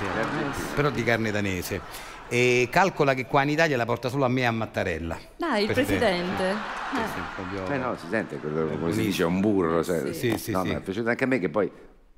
sì, 0.60 0.74
però 0.74 0.90
di 0.90 1.02
carne 1.02 1.30
danese. 1.30 1.80
E 2.28 2.68
calcola 2.70 3.14
che 3.14 3.24
qua 3.24 3.42
in 3.44 3.48
Italia 3.48 3.78
la 3.78 3.86
porta 3.86 4.10
solo 4.10 4.26
a 4.26 4.28
me 4.28 4.42
e 4.42 4.44
a 4.44 4.50
Mattarella. 4.50 5.18
Dai, 5.38 5.62
il 5.62 5.66
Per 5.68 5.76
te. 5.76 5.82
presidente. 5.84 6.54
Sì, 6.92 7.00
sì, 7.14 7.20
proprio- 7.34 7.66
Eh 7.74 7.78
no, 7.78 7.96
si 7.96 8.06
sente 8.10 8.36
quello, 8.36 8.66
come 8.78 8.92
si 8.92 9.00
dice, 9.00 9.24
un 9.24 9.40
burro. 9.40 9.82
sai. 9.82 10.12
Sì, 10.12 10.36
sì, 10.36 10.50
no, 10.50 10.62
sì. 10.64 10.68
ma 10.72 10.76
è 10.76 10.80
piaciuto 10.82 11.08
anche 11.08 11.24
a 11.24 11.26
me 11.26 11.38
che 11.38 11.48
poi 11.48 11.72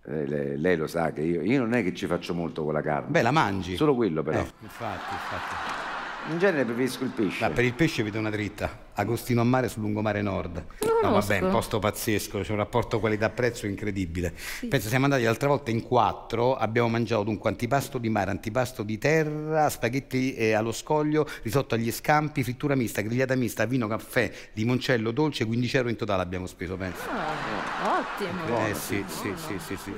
eh, 0.07 0.27
lei, 0.27 0.59
lei 0.59 0.77
lo 0.77 0.89
sa 0.89 1.13
che 1.13 1.21
io, 1.21 1.41
io 1.43 1.61
non 1.61 1.73
è 1.75 1.85
che 1.85 1.95
ci 1.95 2.07
faccio 2.07 2.35
molto 2.35 2.65
con 2.65 2.73
la 2.73 2.83
carne. 2.83 3.11
Beh, 3.11 3.23
la 3.23 3.31
mangi. 3.31 3.77
Solo 3.77 3.95
quello 3.95 4.25
però. 4.25 4.41
Eh, 4.41 4.51
infatti, 4.63 5.13
infatti. 5.15 5.80
In 6.29 6.39
genere 6.39 6.65
preferisco 6.65 7.05
il 7.05 7.11
pesce. 7.11 7.39
Ma 7.41 7.51
per 7.51 7.65
il 7.65 7.73
pesce 7.73 8.03
vi 8.03 8.11
do 8.11 8.19
una 8.19 8.31
dritta. 8.31 8.89
Agostino 8.95 9.41
a 9.41 9.45
mare 9.45 9.69
sul 9.69 9.83
lungomare 9.83 10.21
nord. 10.21 10.65
No, 11.03 11.13
vabbè, 11.13 11.41
un 11.41 11.51
posto 11.51 11.79
pazzesco, 11.79 12.41
c'è 12.41 12.51
un 12.51 12.59
rapporto 12.59 13.01
qualità-prezzo 13.01 13.67
incredibile. 13.67 14.35
Penso 14.69 14.89
siamo 14.89 15.05
andati 15.05 15.23
l'altra 15.23 15.49
volta 15.49 15.71
in 15.71 15.83
quattro, 15.83 16.55
abbiamo 16.57 16.89
mangiato 16.89 17.23
dunque 17.23 17.49
antipasto 17.49 17.97
di 17.97 18.11
mare, 18.11 18.31
antipasto 18.31 18.83
di 18.83 18.99
terra, 18.99 19.71
spaghetti 19.71 20.35
eh, 20.35 20.53
allo 20.53 20.73
scoglio, 20.73 21.27
risotto 21.43 21.75
agli 21.75 21.91
scampi, 21.91 22.43
frittura 22.43 22.75
mista, 22.75 23.01
grigliata 23.01 23.35
mista, 23.35 23.65
vino, 23.65 23.89
caffè, 23.89 24.31
limoncello 24.53 25.11
dolce, 25.13 25.47
15 25.47 25.77
euro 25.79 25.89
in 25.89 25.97
totale 25.97 26.23
abbiamo 26.23 26.47
speso, 26.47 26.77
penso. 26.77 27.01
Ah, 27.09 27.99
ottimo. 27.99 28.67
Eh 28.67 28.75
sì, 28.75 29.03
sì, 29.09 29.33
sì, 29.37 29.59
sì, 29.59 29.77
sì. 29.77 29.95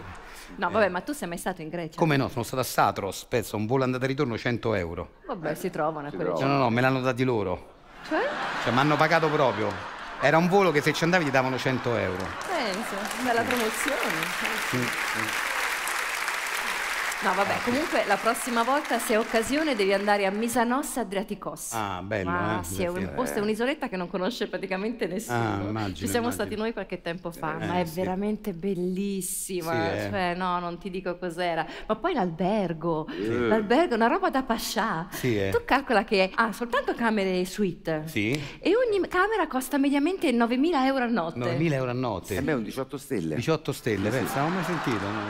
No, 0.57 0.71
vabbè, 0.71 0.89
ma 0.89 1.01
tu 1.01 1.13
sei 1.13 1.29
mai 1.29 1.39
stato 1.39 1.63
in 1.63 1.69
Grecia? 1.69 1.99
Come 1.99 2.17
no, 2.17 2.29
sono 2.29 2.45
stato 2.45 2.63
a 2.63 2.65
Satros, 2.65 3.25
penso, 3.29 3.57
un 3.57 3.67
volo 3.67 3.85
andata 3.85 4.05
e 4.05 4.09
ritorno 4.09 4.37
100 4.37 4.75
euro. 4.75 5.11
Vabbè, 5.27 5.55
si 5.55 5.71
trovano 5.71 6.09
a 6.09 6.11
quelle 6.11 6.31
No, 6.31 6.47
no, 6.47 6.57
no, 6.59 6.71
me 6.71 6.81
l'hanno 6.81 7.01
dati 7.01 7.25
loro. 7.25 7.71
Cioè? 8.09 8.21
Cioè, 8.65 8.73
mi 8.73 8.79
hanno 8.79 8.97
pagato 8.97 9.29
proprio. 9.29 9.71
Era 10.21 10.37
un 10.37 10.49
volo 10.49 10.71
che 10.71 10.81
se 10.81 10.93
ci 10.93 11.05
andavi 11.05 11.25
ti 11.25 11.31
davano 11.31 11.59
100 11.59 11.97
euro. 11.97 12.25
Penso, 12.47 12.95
bella 13.25 13.43
promozione. 13.43 15.52
No, 17.25 17.33
vabbè, 17.35 17.59
comunque 17.65 18.03
la 18.09 18.17
prossima 18.17 18.65
volta, 18.65 18.99
se 18.99 19.15
hai 19.15 19.21
occasione, 19.21 19.77
devi 19.77 19.93
andare 19.93 20.27
a 20.27 20.31
Misanossa 20.33 21.03
Adriaticos. 21.03 21.73
Ah, 21.73 22.03
bello, 22.03 22.29
Ma 22.29 22.59
eh, 22.61 22.65
sì, 22.65 22.83
è 22.83 22.89
un 22.89 23.13
posto, 23.15 23.39
è 23.39 23.43
un'isoletta 23.43 23.89
che 23.89 23.97
non 23.97 24.11
conosce 24.11 24.49
praticamente 24.49 25.07
nessuno. 25.07 25.39
Ah, 25.39 25.61
immagino, 25.63 25.95
Ci 25.95 26.09
siamo 26.09 26.27
immagino. 26.27 26.31
stati 26.33 26.57
noi 26.57 26.73
qualche 26.73 27.01
tempo 27.01 27.31
fa, 27.31 27.59
Eh, 27.61 27.67
ma 27.67 27.79
è 27.79 27.85
sì. 27.85 27.95
veramente 28.01 28.53
bellissima. 28.53 29.71
Sì, 29.73 29.79
eh. 29.79 30.09
Cioè, 30.11 30.35
no, 30.35 30.59
non 30.59 30.79
ti 30.79 30.91
dico 30.91 31.17
cos'era. 31.17 31.65
Ma 31.87 31.95
poi 31.95 32.13
l'albergo, 32.13 33.07
Eh. 33.07 33.29
l'albergo 33.47 33.93
è 33.93 33.97
una 33.97 34.09
roba 34.09 34.29
da 34.29 34.43
pascià. 34.43 35.07
Sì, 35.13 35.39
eh. 35.41 35.51
Tu 35.51 35.61
calcola 35.65 36.03
che 36.03 36.29
ha 36.35 36.51
soltanto 36.53 36.93
camere 36.95 37.45
suite. 37.45 38.03
Sì? 38.07 38.33
E 38.59 38.73
ogni 38.75 39.01
camera 39.07 39.47
costa 39.47 39.79
mediamente 39.79 40.29
9.000 40.33 40.85
euro 40.87 41.05
a 41.05 41.09
notte. 41.09 41.39
9.000 41.39 41.73
euro 41.73 41.91
a 41.91 41.95
notte. 41.95 42.37
A 42.37 42.41
me 42.41 42.51
è 42.51 42.55
un 42.57 42.65
18 42.65 42.97
stelle. 42.99 43.37
18 43.37 43.71
stelle, 43.73 44.11
pensa, 44.11 44.41
non 44.41 44.51
ho 44.51 44.55
mai 44.57 44.65
sentito. 44.65 45.07
no? 45.09 45.21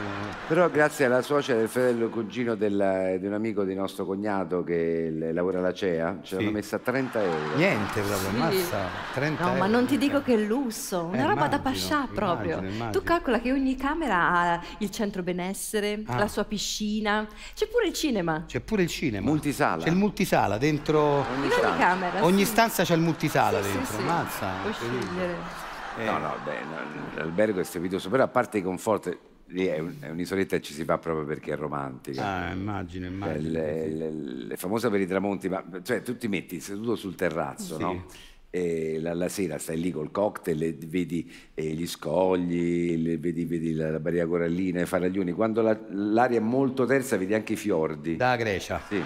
Però 0.48 0.70
grazie 0.70 1.04
alla 1.04 1.20
suocera 1.20 1.58
del 1.58 1.68
fratello 1.82 2.08
cugino 2.10 2.54
della- 2.54 3.16
di 3.16 3.26
un 3.26 3.32
amico 3.32 3.64
di 3.64 3.74
nostro 3.74 4.04
cognato 4.04 4.62
che 4.62 5.10
l- 5.10 5.32
lavora 5.34 5.58
alla 5.58 5.72
CEA, 5.72 6.18
ce 6.22 6.36
l'hanno 6.36 6.48
Sì. 6.48 6.52
messa 6.54 6.76
a 6.76 6.78
30 6.78 7.20
euro. 7.22 7.56
Niente 7.56 8.00
proprio, 8.00 8.28
ammazza. 8.28 8.78
30 9.14 9.44
No, 9.44 9.50
ma 9.52 9.56
euro. 9.66 9.68
non 9.78 9.86
ti 9.86 9.98
dico 9.98 10.22
che 10.22 10.36
lusso, 10.36 11.04
una 11.04 11.24
Eh, 11.24 11.26
roba 11.26 11.48
da 11.48 11.56
immagino, 11.56 11.62
pascià 11.62 12.08
proprio. 12.12 12.50
immagino, 12.58 12.72
immagino. 12.74 12.90
Tu 12.90 13.02
calcola 13.02 13.40
che 13.40 13.50
ogni 13.52 13.74
camera 13.74 14.30
ha 14.32 14.60
il 14.78 14.90
centro 14.90 15.22
benessere, 15.22 16.02
Ah. 16.06 16.18
la 16.18 16.28
sua 16.28 16.44
piscina, 16.44 17.26
c'è 17.54 17.66
pure 17.66 17.88
il 17.88 17.92
cinema. 17.92 18.44
C'è 18.46 18.60
pure 18.60 18.82
il 18.82 18.88
cinema. 18.88 19.26
Multisala. 19.28 19.82
C'è 19.82 19.90
il 19.90 19.96
multisala 19.96 20.58
dentro. 20.58 21.24
In 21.34 21.42
ogni 21.42 21.78
camera. 21.78 22.24
Ogni 22.24 22.44
sì. 22.44 22.50
stanza 22.52 22.84
c'è 22.84 22.94
il 22.94 23.00
multisala 23.00 23.60
Sì, 23.60 23.68
sì, 23.70 23.72
dentro. 23.76 23.94
sì. 23.96 24.00
Ammazza. 24.02 24.46
Puoi 24.62 24.72
incredibile. 24.72 25.06
scegliere. 25.10 25.60
Eh. 25.98 26.04
No, 26.06 26.18
no, 26.18 26.34
beh, 26.42 26.52
no, 26.70 27.16
l'albergo 27.16 27.60
è 27.60 27.64
strepitoso, 27.64 28.08
però 28.08 28.22
a 28.22 28.28
parte 28.28 28.56
i 28.58 28.62
conforti, 28.62 29.14
lì 29.52 29.66
è, 29.66 29.78
un- 29.78 29.94
è 30.00 30.08
un'isoletta 30.10 30.56
che 30.56 30.62
ci 30.62 30.72
si 30.74 30.84
fa 30.84 30.98
proprio 30.98 31.24
perché 31.24 31.52
è 31.52 31.56
romantica. 31.56 32.24
Ah, 32.48 32.52
immagino, 32.52 33.06
È, 33.06 33.10
immagino. 33.10 33.58
è- 33.58 33.96
è- 33.98 34.52
è 34.52 34.56
famosa 34.56 34.90
per 34.90 35.00
i 35.00 35.06
tramonti, 35.06 35.48
ma 35.48 35.62
cioè 35.82 36.02
tu 36.02 36.16
ti 36.16 36.28
metti 36.28 36.60
seduto 36.60 36.96
sul 36.96 37.14
terrazzo, 37.14 37.76
Sì. 37.76 37.82
no? 37.82 38.04
E 38.54 38.98
la, 39.00 39.14
la 39.14 39.28
sera 39.28 39.56
stai 39.56 39.80
lì 39.80 39.90
col 39.90 40.10
cocktail 40.10 40.62
e 40.62 40.76
vedi 40.86 41.32
eh, 41.54 41.62
gli 41.72 41.86
scogli, 41.86 43.02
le- 43.02 43.16
vedi, 43.16 43.46
vedi 43.46 43.72
la, 43.72 43.90
la 43.90 43.98
barriera 43.98 44.26
corallina, 44.26 44.82
i 44.82 44.86
faraglioni. 44.86 45.32
Quando 45.32 45.62
la- 45.62 45.78
l'aria 45.88 46.36
è 46.38 46.42
molto 46.42 46.84
tersa 46.84 47.16
vedi 47.16 47.32
anche 47.32 47.54
i 47.54 47.56
fiordi. 47.56 48.16
Da 48.16 48.36
Grecia. 48.36 48.78
Sì. 48.88 49.02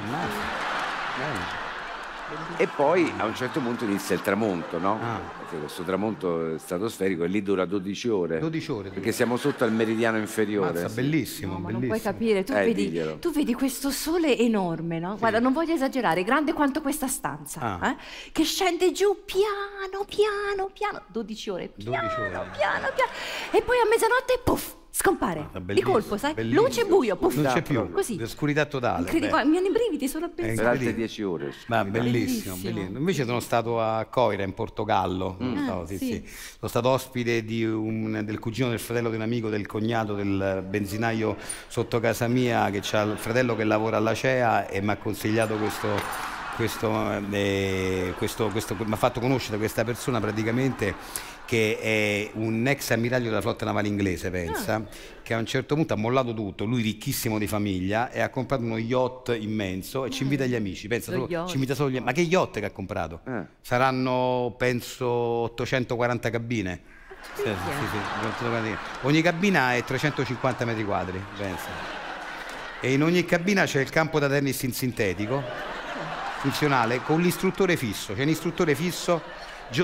E 2.56 2.66
poi 2.74 3.12
a 3.18 3.24
un 3.26 3.34
certo 3.36 3.60
punto 3.60 3.84
inizia 3.84 4.14
il 4.16 4.22
tramonto, 4.22 4.78
no? 4.78 4.98
Ah. 5.00 5.35
Perché 5.46 5.60
questo 5.60 5.84
tramonto 5.84 6.58
stratosferico 6.58 7.22
e 7.22 7.28
lì 7.28 7.40
dura 7.40 7.64
12 7.66 8.08
ore. 8.08 8.38
12 8.40 8.70
ore. 8.72 8.88
Perché 8.90 9.12
siamo 9.12 9.36
sotto 9.36 9.62
al 9.62 9.70
meridiano 9.72 10.18
inferiore. 10.18 10.70
Ammazza, 10.70 10.88
sì. 10.88 10.94
bellissimo, 10.96 11.52
No, 11.52 11.58
ma 11.60 11.70
non 11.70 11.86
puoi 11.86 12.00
capire, 12.00 12.42
tu, 12.42 12.52
Eh, 12.52 12.64
vedi, 12.64 13.00
tu 13.20 13.30
vedi 13.30 13.54
questo 13.54 13.90
sole 13.90 14.36
enorme, 14.36 14.98
no? 14.98 15.16
Guarda, 15.16 15.38
non 15.38 15.52
voglio 15.52 15.72
esagerare, 15.74 16.24
grande 16.24 16.52
quanto 16.52 16.80
questa 16.80 17.06
stanza, 17.06 17.60
Ah. 17.78 17.90
eh? 17.90 17.96
che 18.32 18.42
scende 18.42 18.90
giù 18.90 19.18
piano, 19.24 20.04
piano, 20.04 20.68
piano, 20.72 21.02
12 21.12 21.50
ore, 21.50 21.68
piano, 21.68 21.96
12 22.08 22.20
ore. 22.20 22.28
piano, 22.30 22.50
piano, 22.92 23.10
e 23.52 23.62
poi 23.62 23.76
a 23.78 23.86
mezzanotte, 23.88 24.40
puff, 24.42 24.74
scompare, 24.98 25.50
di 25.60 25.82
colpo, 25.82 26.16
sai? 26.16 26.32
bellissimo. 26.32 26.62
Luce 26.62 26.80
e 26.80 26.84
buio, 26.86 27.16
puff, 27.16 27.34
Non 27.34 27.52
c'è 27.52 27.60
più. 27.60 27.90
così. 27.92 28.18
Oscurità 28.22 28.64
totale. 28.64 29.10
Guarda, 29.10 29.44
mi 29.44 29.58
hanno 29.58 29.66
i 29.66 29.70
brividi 29.70 30.08
solo 30.08 30.24
a 30.24 30.28
pensare. 30.28 30.54
Per 30.56 30.64
altre 30.64 30.84
incredibile. 30.88 31.06
10 31.06 31.22
ore. 31.22 31.52
Ma 31.66 31.84
bellissimo, 31.84 32.54
Bellissimo. 32.54 32.56
bellissimo. 32.74 32.98
Invece 32.98 33.24
sono 33.26 33.40
stato 33.40 33.78
a 33.80 34.06
Coira 34.06 34.42
in 34.42 34.54
Portogallo. 34.54 35.36
Sono, 35.38 35.52
Ah, 35.60 35.62
stato, 35.64 35.86
sì, 35.86 35.98
sì. 35.98 36.06
sì. 36.06 36.22
Sono 36.26 36.68
stato 36.68 36.88
ospite 36.88 37.44
di 37.44 37.62
un- 37.64 38.22
del 38.24 38.38
cugino 38.38 38.70
del 38.70 38.78
fratello 38.78 39.10
di 39.10 39.16
un 39.16 39.22
amico 39.22 39.50
del 39.50 39.66
cognato 39.66 40.14
del 40.14 40.64
benzinaio 40.66 41.36
sotto 41.68 42.00
casa 42.00 42.26
mia 42.26 42.70
che 42.70 42.80
ha 42.96 43.02
il 43.02 43.18
fratello 43.18 43.54
che 43.54 43.64
lavora 43.64 43.98
alla 43.98 44.14
CEA 44.14 44.66
e 44.66 44.80
mi 44.80 44.90
ha 44.92 44.96
consigliato 44.96 45.56
questo. 45.56 46.34
Questo, 46.56 46.90
eh, 47.32 48.14
questo, 48.16 48.48
questo- 48.48 48.74
mi 48.82 48.90
ha 48.94 48.96
fatto 48.96 49.20
conoscere 49.20 49.58
questa 49.58 49.84
persona 49.84 50.20
praticamente 50.20 50.94
che 51.46 51.78
è 51.80 52.30
un 52.34 52.66
ex 52.66 52.90
ammiraglio 52.90 53.28
della 53.28 53.40
flotta 53.40 53.64
navale 53.64 53.88
inglese, 53.88 54.30
pensa, 54.30 54.84
che 55.22 55.32
a 55.32 55.38
un 55.38 55.46
certo 55.46 55.74
punto 55.74 55.94
ha 55.94 55.96
mollato 55.96 56.34
tutto, 56.34 56.64
lui 56.64 56.82
ricchissimo 56.82 57.38
di 57.38 57.46
famiglia, 57.46 58.10
e 58.10 58.20
ha 58.20 58.28
comprato 58.28 58.62
uno 58.64 58.76
yacht 58.76 59.34
immenso 59.38 60.04
e 60.04 60.10
ci 60.10 60.24
invita 60.24 60.44
gli 60.44 60.54
amici, 60.54 60.88
pensa 60.88 61.12
Lo 61.12 61.26
solo, 61.28 61.46
ci 61.46 61.54
invita 61.54 61.74
solo 61.74 61.90
gli 61.90 61.98
Ma 61.98 62.12
che 62.12 62.20
yacht 62.20 62.58
che 62.58 62.66
ha 62.66 62.70
comprato? 62.70 63.20
Eh. 63.26 63.44
Saranno, 63.62 64.54
penso, 64.58 65.06
840 65.06 66.30
cabine. 66.30 66.80
Sì, 67.34 67.42
sì, 67.42 67.48
sì, 67.48 67.86
sì, 67.90 68.26
840. 68.26 68.78
Ogni 69.02 69.22
cabina 69.22 69.74
è 69.74 69.82
350 69.82 70.64
metri 70.64 70.84
quadri, 70.84 71.22
pensa. 71.38 71.68
E 72.80 72.92
in 72.92 73.02
ogni 73.02 73.24
cabina 73.24 73.64
c'è 73.64 73.80
il 73.80 73.90
campo 73.90 74.18
da 74.18 74.28
tennis 74.28 74.62
in 74.62 74.72
sintetico, 74.72 75.42
funzionale, 76.38 77.02
con 77.02 77.20
l'istruttore 77.20 77.76
fisso. 77.76 78.14
C'è 78.14 78.22
un 78.22 78.28
istruttore 78.28 78.74
fisso 78.74 79.22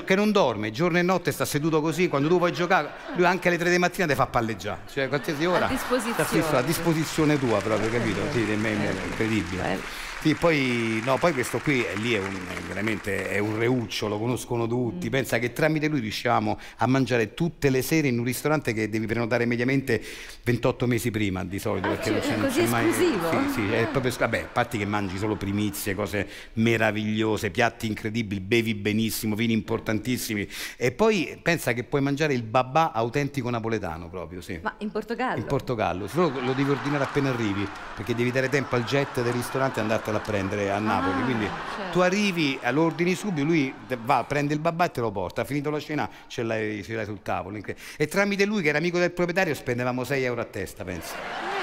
che 0.03 0.15
non 0.15 0.31
dorme, 0.31 0.71
giorno 0.71 0.97
e 0.97 1.01
notte 1.01 1.31
sta 1.31 1.45
seduto 1.45 1.81
così, 1.81 2.07
quando 2.07 2.27
tu 2.27 2.37
vuoi 2.37 2.51
giocare, 2.51 2.91
lui 3.15 3.25
anche 3.25 3.47
alle 3.47 3.57
3 3.57 3.69
di 3.69 3.77
mattina 3.77 4.07
ti 4.07 4.15
fa 4.15 4.27
palleggiare. 4.27 4.81
Cioè, 4.91 5.07
qualsiasi 5.07 5.45
ora 5.45 5.67
disposizione. 5.67 6.13
sta 6.13 6.23
fisso 6.25 6.55
a 6.55 6.61
disposizione 6.61 7.39
tua 7.39 7.59
proprio, 7.61 7.89
capito? 7.89 8.21
Sì, 8.31 8.49
è, 8.49 8.53
incredibile. 8.53 10.11
Sì, 10.23 10.35
poi, 10.35 11.01
no, 11.03 11.17
poi 11.17 11.33
questo 11.33 11.59
qui 11.59 11.81
è, 11.81 11.97
lì 11.97 12.13
è, 12.13 12.19
un, 12.19 12.33
è 12.47 12.57
veramente 12.65 13.27
è 13.27 13.39
un 13.39 13.57
reuccio, 13.57 14.07
lo 14.07 14.17
conoscono 14.17 14.65
tutti. 14.67 15.09
Pensa 15.09 15.37
che 15.37 15.51
tramite 15.51 15.89
lui 15.89 15.99
riusciamo 15.99 16.57
a 16.77 16.87
mangiare 16.87 17.33
tutte 17.33 17.69
le 17.69 17.81
sere 17.81 18.07
in 18.07 18.19
un 18.19 18.23
ristorante 18.23 18.71
che 18.71 18.87
devi 18.87 19.05
prenotare 19.05 19.43
mediamente 19.43 20.01
28 20.43 20.87
mesi 20.87 21.11
prima 21.11 21.43
di 21.43 21.59
solito. 21.59 21.89
Ah, 21.89 21.95
perché 21.95 22.05
cioè, 22.05 22.13
non 22.13 22.21
c'è, 22.21 22.33
è 22.33 22.37
non 22.37 22.45
così 22.47 22.61
c'è 22.61 22.67
mai. 22.67 22.87
esclusivo? 22.87 23.29
Sì, 23.31 23.49
sì, 23.51 23.71
è 23.73 23.87
proprio, 23.87 24.13
vabbè, 24.17 24.39
a 24.39 24.49
parte 24.49 24.77
che 24.77 24.85
mangi 24.85 25.17
solo 25.17 25.35
primizie, 25.35 25.93
cose 25.93 26.25
meravigliose, 26.53 27.49
piatti 27.49 27.87
incredibili, 27.87 28.39
bevi 28.39 28.75
benissimo, 28.75 29.35
vini 29.35 29.51
importantissimi. 29.73 30.47
E 30.77 30.91
poi 30.91 31.39
pensa 31.41 31.73
che 31.73 31.83
puoi 31.83 32.01
mangiare 32.01 32.33
il 32.33 32.43
babà 32.43 32.91
autentico 32.93 33.49
napoletano 33.49 34.09
proprio, 34.09 34.41
sì. 34.41 34.59
Ma 34.61 34.73
in 34.79 34.91
Portogallo? 34.91 35.37
In 35.39 35.45
Portogallo, 35.45 36.07
solo 36.07 36.39
lo 36.41 36.53
devi 36.53 36.69
ordinare 36.69 37.03
appena 37.03 37.29
arrivi, 37.29 37.67
perché 37.95 38.13
devi 38.15 38.31
dare 38.31 38.49
tempo 38.49 38.75
al 38.75 38.83
jet 38.83 39.21
del 39.21 39.33
ristorante 39.33 39.79
e 39.79 39.81
andartelo 39.81 40.17
a 40.17 40.21
prendere 40.21 40.69
a 40.71 40.79
Napoli. 40.79 41.21
Ah, 41.21 41.23
Quindi 41.25 41.45
certo. 41.75 41.91
tu 41.91 41.99
arrivi, 41.99 42.57
eh, 42.61 42.71
lo 42.71 42.83
ordini 42.83 43.15
subito, 43.15 43.45
lui 43.45 43.73
va, 44.03 44.23
prende 44.23 44.53
il 44.53 44.59
babà 44.59 44.85
e 44.85 44.91
te 44.91 45.01
lo 45.01 45.11
porta. 45.11 45.41
Ha 45.41 45.45
finito 45.45 45.69
la 45.69 45.79
cena, 45.79 46.09
ce 46.27 46.43
l'hai, 46.43 46.83
ce 46.83 46.93
l'hai 46.95 47.05
sul 47.05 47.21
tavolo. 47.21 47.59
E 47.97 48.07
tramite 48.07 48.45
lui, 48.45 48.61
che 48.61 48.69
era 48.69 48.77
amico 48.77 48.99
del 48.99 49.11
proprietario, 49.11 49.53
spendevamo 49.53 50.03
6 50.03 50.23
euro 50.23 50.41
a 50.41 50.45
testa, 50.45 50.83
penso. 50.83 51.13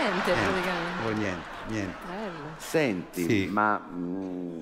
Niente, 0.01 0.33
Niente, 0.33 0.51
praticamente. 0.51 1.03
poi 1.03 1.15
niente, 1.15 1.47
niente. 1.69 1.95
Bello. 2.07 2.39
Senti, 2.57 3.25
Sì. 3.27 3.47
ma 3.51 3.79
mm, 3.93 4.61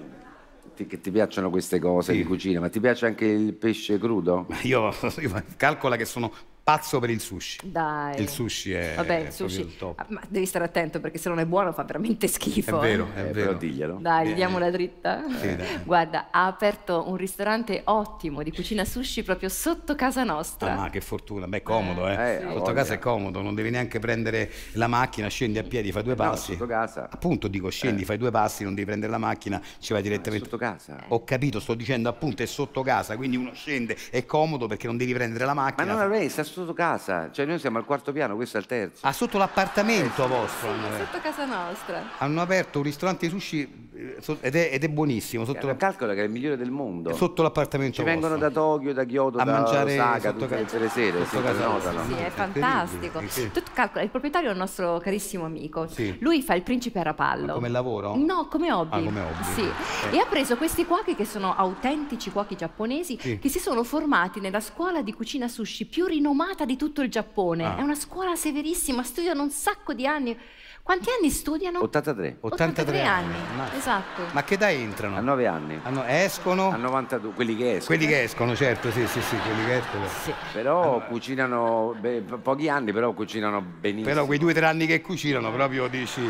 ti, 0.78 0.86
che 0.86 1.00
ti 1.00 1.10
piacciono 1.10 1.50
queste 1.50 1.80
cose 1.80 2.12
Sì. 2.12 2.18
di 2.18 2.24
cucina, 2.24 2.60
ma 2.60 2.68
ti 2.68 2.78
piace 2.78 3.06
anche 3.06 3.24
il 3.26 3.52
pesce 3.54 3.98
crudo? 3.98 4.46
Io, 4.62 4.94
io 5.20 5.42
calcola 5.56 5.96
che 5.96 6.04
sono 6.04 6.30
pazzo 6.68 6.98
per 6.98 7.08
il 7.08 7.18
sushi. 7.20 7.60
Dai. 7.64 8.20
Il 8.20 8.28
sushi 8.28 8.72
è, 8.74 8.92
Vabbè, 8.94 9.22
è 9.22 9.26
il 9.28 9.32
sushi. 9.32 9.60
il 9.60 9.76
top. 9.78 9.98
Ah, 10.00 10.06
Ma 10.10 10.20
devi 10.28 10.44
stare 10.44 10.66
attento 10.66 11.00
perché 11.00 11.16
se 11.16 11.30
non 11.30 11.38
è 11.38 11.46
buono 11.46 11.72
fa 11.72 11.82
veramente 11.84 12.26
È 12.26 12.28
schifo. 12.28 12.78
vero, 12.78 13.08
eh. 13.14 13.24
è 13.24 13.28
Eh, 13.28 13.32
vero. 13.32 13.54
diglielo. 13.54 13.96
Dai, 13.98 14.26
gli 14.26 14.30
Eh, 14.32 14.34
diamo 14.34 14.58
la 14.58 14.70
dritta. 14.70 15.24
Sì, 15.40 15.56
dai. 15.56 15.66
Guarda, 15.84 16.26
ha 16.30 16.44
aperto 16.44 17.04
un 17.08 17.16
ristorante 17.16 17.80
ottimo 17.84 18.42
di 18.42 18.52
cucina 18.52 18.84
sushi 18.84 19.22
proprio 19.22 19.48
sotto 19.48 19.94
casa 19.94 20.24
nostra. 20.24 20.72
Ah, 20.74 20.76
ma 20.76 20.90
che 20.90 21.00
fortuna, 21.00 21.48
beh, 21.48 21.62
comodo, 21.62 22.06
eh. 22.06 22.12
Eh, 22.34 22.40
Sotto 22.42 22.58
voglia. 22.58 22.72
casa 22.74 22.92
è 22.94 22.98
comodo, 22.98 23.40
non 23.40 23.54
devi 23.54 23.70
neanche 23.70 23.98
prendere 23.98 24.52
la 24.72 24.88
macchina, 24.88 25.28
scendi 25.28 25.58
a 25.58 25.62
piedi, 25.62 25.90
fai 25.90 26.02
due 26.02 26.16
No, 26.16 26.22
passi. 26.22 26.52
sotto 26.52 26.66
casa. 26.66 27.08
Appunto 27.10 27.48
dico, 27.48 27.70
scendi, 27.70 28.04
fai 28.04 28.18
due 28.18 28.30
passi, 28.30 28.64
non 28.64 28.74
devi 28.74 28.84
prendere 28.86 29.10
la 29.10 29.16
macchina, 29.16 29.58
ci 29.78 29.94
vai 29.94 30.02
direttamente. 30.02 30.44
Sotto 30.44 30.58
casa. 30.58 31.02
Ho 31.08 31.24
capito, 31.24 31.60
sto 31.60 31.72
dicendo 31.72 32.10
appunto 32.10 32.42
è 32.42 32.46
sotto 32.46 32.82
casa, 32.82 33.16
quindi 33.16 33.38
uno 33.38 33.54
scende, 33.54 33.96
è 34.10 34.26
comodo 34.26 34.66
perché 34.66 34.86
non 34.86 34.98
devi 34.98 35.14
prendere 35.14 35.46
la 35.46 35.54
Ma 35.54 35.62
macchina. 35.62 35.94
non 35.94 36.10
lei 36.10 36.28
sta 36.28 36.44
sotto 36.60 36.72
casa, 36.74 37.30
cioè 37.32 37.46
noi 37.46 37.58
siamo 37.58 37.78
al 37.78 37.84
quarto 37.84 38.12
piano, 38.12 38.34
questo 38.36 38.56
è 38.56 38.60
il 38.60 38.66
terzo. 38.66 39.06
Ah, 39.06 39.12
sotto 39.12 39.38
l'appartamento 39.38 40.26
vostro. 40.28 40.68
hanno 40.70 40.80
Sì, 40.80 40.86
aperto. 40.86 41.04
sotto 41.12 41.18
casa 41.22 41.44
nostra. 41.44 42.02
Hanno 42.18 42.40
aperto 42.40 42.78
un 42.78 42.84
ristorante 42.84 43.26
di 43.26 43.32
sushi 43.32 43.86
eh, 43.94 44.16
ed 44.40 44.54
è, 44.54 44.70
ed 44.72 44.84
è 44.84 44.88
buonissimo, 44.88 45.44
sotto, 45.44 45.60
Cioè, 45.60 45.70
la- 45.70 45.76
calcola 45.76 46.14
che 46.14 46.20
è 46.20 46.24
il 46.24 46.30
migliore 46.30 46.56
del 46.56 46.70
mondo. 46.70 47.12
sotto 47.14 47.42
l'appartamento 47.42 47.96
Ci 47.96 48.02
vengono 48.02 48.34
vostro. 48.36 48.48
da 48.48 48.54
Tokyo, 48.54 48.92
da 48.92 49.04
Kyoto, 49.04 49.38
A 49.38 49.44
da 49.44 49.52
mangiare 49.52 49.92
Osaka 49.98 50.20
sotto 50.30 50.46
tutte, 50.46 50.64
ca- 50.64 50.78
le 50.78 50.88
sere, 50.88 51.24
sotto 51.24 51.36
sì, 51.38 51.42
casa 51.42 51.58
prenotano. 51.58 52.04
Sì, 52.04 52.12
è 52.14 52.30
fantastico. 52.30 53.22
Sì. 53.26 53.50
Tu 53.50 53.62
calcola, 53.72 54.02
il 54.04 54.10
proprietario 54.10 54.48
è 54.50 54.52
un 54.52 54.58
nostro 54.58 54.98
carissimo 54.98 55.44
amico. 55.44 55.86
Sì. 55.88 56.16
Lui 56.20 56.42
fa 56.42 56.54
il 56.54 56.62
principe 56.62 56.98
a 57.00 57.02
rapallo. 57.02 57.46
Ma 57.46 57.52
come 57.54 57.68
lavoro? 57.68 58.14
No, 58.16 58.46
come 58.48 58.70
hobby. 58.72 59.00
Ah, 59.00 59.04
come 59.04 59.20
hobby. 59.20 59.42
Sì. 59.54 59.62
Eh. 60.10 60.16
E 60.16 60.20
ha 60.20 60.26
preso 60.26 60.56
questi 60.56 60.84
cuochi 60.86 61.14
che 61.14 61.24
sono 61.24 61.54
autentici 61.56 62.30
cuochi 62.30 62.56
giapponesi 62.56 63.18
Sì. 63.20 63.38
che 63.38 63.48
si 63.48 63.58
sono 63.58 63.82
formati 63.84 64.40
nella 64.40 64.60
scuola 64.60 65.02
di 65.02 65.12
cucina 65.12 65.48
sushi 65.48 65.86
più 65.86 66.06
rinomata 66.06 66.46
di 66.64 66.76
tutto 66.76 67.02
il 67.02 67.10
Giappone. 67.10 67.64
Ah. 67.64 67.76
È 67.76 67.82
una 67.82 67.94
scuola 67.94 68.34
severissima, 68.36 69.02
studiano 69.02 69.42
un 69.42 69.50
sacco 69.50 69.92
di 69.94 70.06
anni. 70.06 70.36
Quanti 70.82 71.10
anni 71.10 71.28
studiano? 71.28 71.80
83, 71.82 72.38
83 72.40 73.02
anni. 73.02 73.34
Ma- 73.56 73.74
Esatto. 73.76 74.22
Ma 74.32 74.42
che 74.42 74.54
età 74.54 74.70
entrano? 74.70 75.16
a 75.16 75.20
9 75.20 75.46
anni, 75.46 75.78
Hanno- 75.82 76.02
escono? 76.04 76.70
a 76.70 76.76
92, 76.76 77.32
quelli 77.32 77.54
che 77.56 77.76
escono. 77.76 77.98
Quelli 77.98 78.10
che 78.10 78.22
escono, 78.22 78.56
certo, 78.56 78.90
sì, 78.90 79.06
sì, 79.06 79.20
sì, 79.20 79.36
quelli 79.36 79.66
che 79.66 79.76
escono. 79.76 80.06
Però 80.52 81.04
cucinano, 81.06 81.94
beh, 82.00 82.22
po- 82.22 82.38
pochi 82.38 82.70
anni, 82.70 82.92
però 82.92 83.12
cucinano 83.12 83.60
benissimo. 83.60 84.08
Però 84.14 84.24
quei 84.24 84.38
due 84.38 84.52
o 84.52 84.54
tre 84.54 84.64
anni 84.64 84.86
che 84.86 85.02
cucinano 85.02 85.52
proprio 85.52 85.88
dici... 85.88 86.22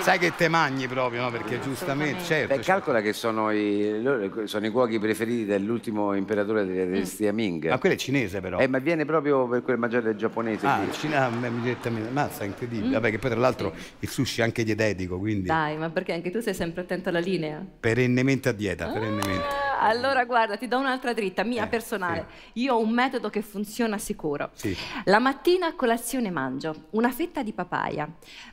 Sai 0.00 0.18
che 0.18 0.34
te 0.34 0.48
magni 0.48 0.86
proprio, 0.86 1.22
no? 1.22 1.30
Perché 1.30 1.60
giustamente, 1.60 2.22
certo. 2.24 2.48
Beh, 2.48 2.54
certo. 2.62 2.70
calcola 2.70 3.00
che 3.00 3.12
sono 3.12 3.50
i, 3.50 4.02
sono 4.44 4.66
i 4.66 4.70
cuochi 4.70 4.98
preferiti 4.98 5.44
dell'ultimo 5.44 6.14
imperatore 6.14 6.64
della 6.64 6.84
dinastia 6.84 7.32
Ming. 7.32 7.68
Ma 7.68 7.78
quello 7.78 7.94
è 7.94 7.98
cinese 7.98 8.40
però. 8.40 8.58
Eh, 8.58 8.68
ma 8.68 8.78
viene 8.78 9.04
proprio 9.04 9.46
per 9.48 9.62
quel 9.62 9.78
mangiare 9.78 10.16
giapponese 10.16 10.66
Ah. 10.66 10.86
Cina, 10.92 11.26
ah, 11.26 11.30
direttamente. 11.60 12.10
Mazza, 12.10 12.44
incredibile. 12.44 12.92
Vabbè, 12.92 13.10
che 13.10 13.18
poi 13.18 13.30
tra 13.30 13.40
l'altro 13.40 13.72
il 13.98 14.08
sushi 14.08 14.40
è 14.40 14.44
anche 14.44 14.64
dietetico, 14.64 15.18
quindi 15.18 15.46
Dai, 15.46 15.76
ma 15.76 15.90
perché 15.90 16.12
anche 16.12 16.30
tu 16.30 16.40
sei 16.40 16.54
sempre 16.54 16.82
attento 16.82 17.08
alla 17.08 17.18
linea? 17.18 17.64
perennemente 17.80 18.48
a 18.48 18.52
dieta, 18.52 18.86
perennemente. 18.88 19.69
Allora 19.82 20.24
guarda, 20.24 20.56
ti 20.56 20.68
do 20.68 20.78
un'altra 20.78 21.12
dritta, 21.12 21.42
mia 21.42 21.64
Eh, 21.64 21.68
personale. 21.68 22.26
Io 22.54 22.74
ho 22.74 22.80
un 22.80 22.90
metodo 22.90 23.30
che 23.30 23.42
funziona 23.42 23.98
sicuro. 23.98 24.50
Sì. 24.52 24.76
La 25.04 25.18
mattina 25.18 25.68
a 25.68 25.74
colazione 25.74 26.30
mangio 26.30 26.86
una 26.90 27.10
fetta 27.10 27.42
di 27.42 27.52
papaya, 27.52 28.08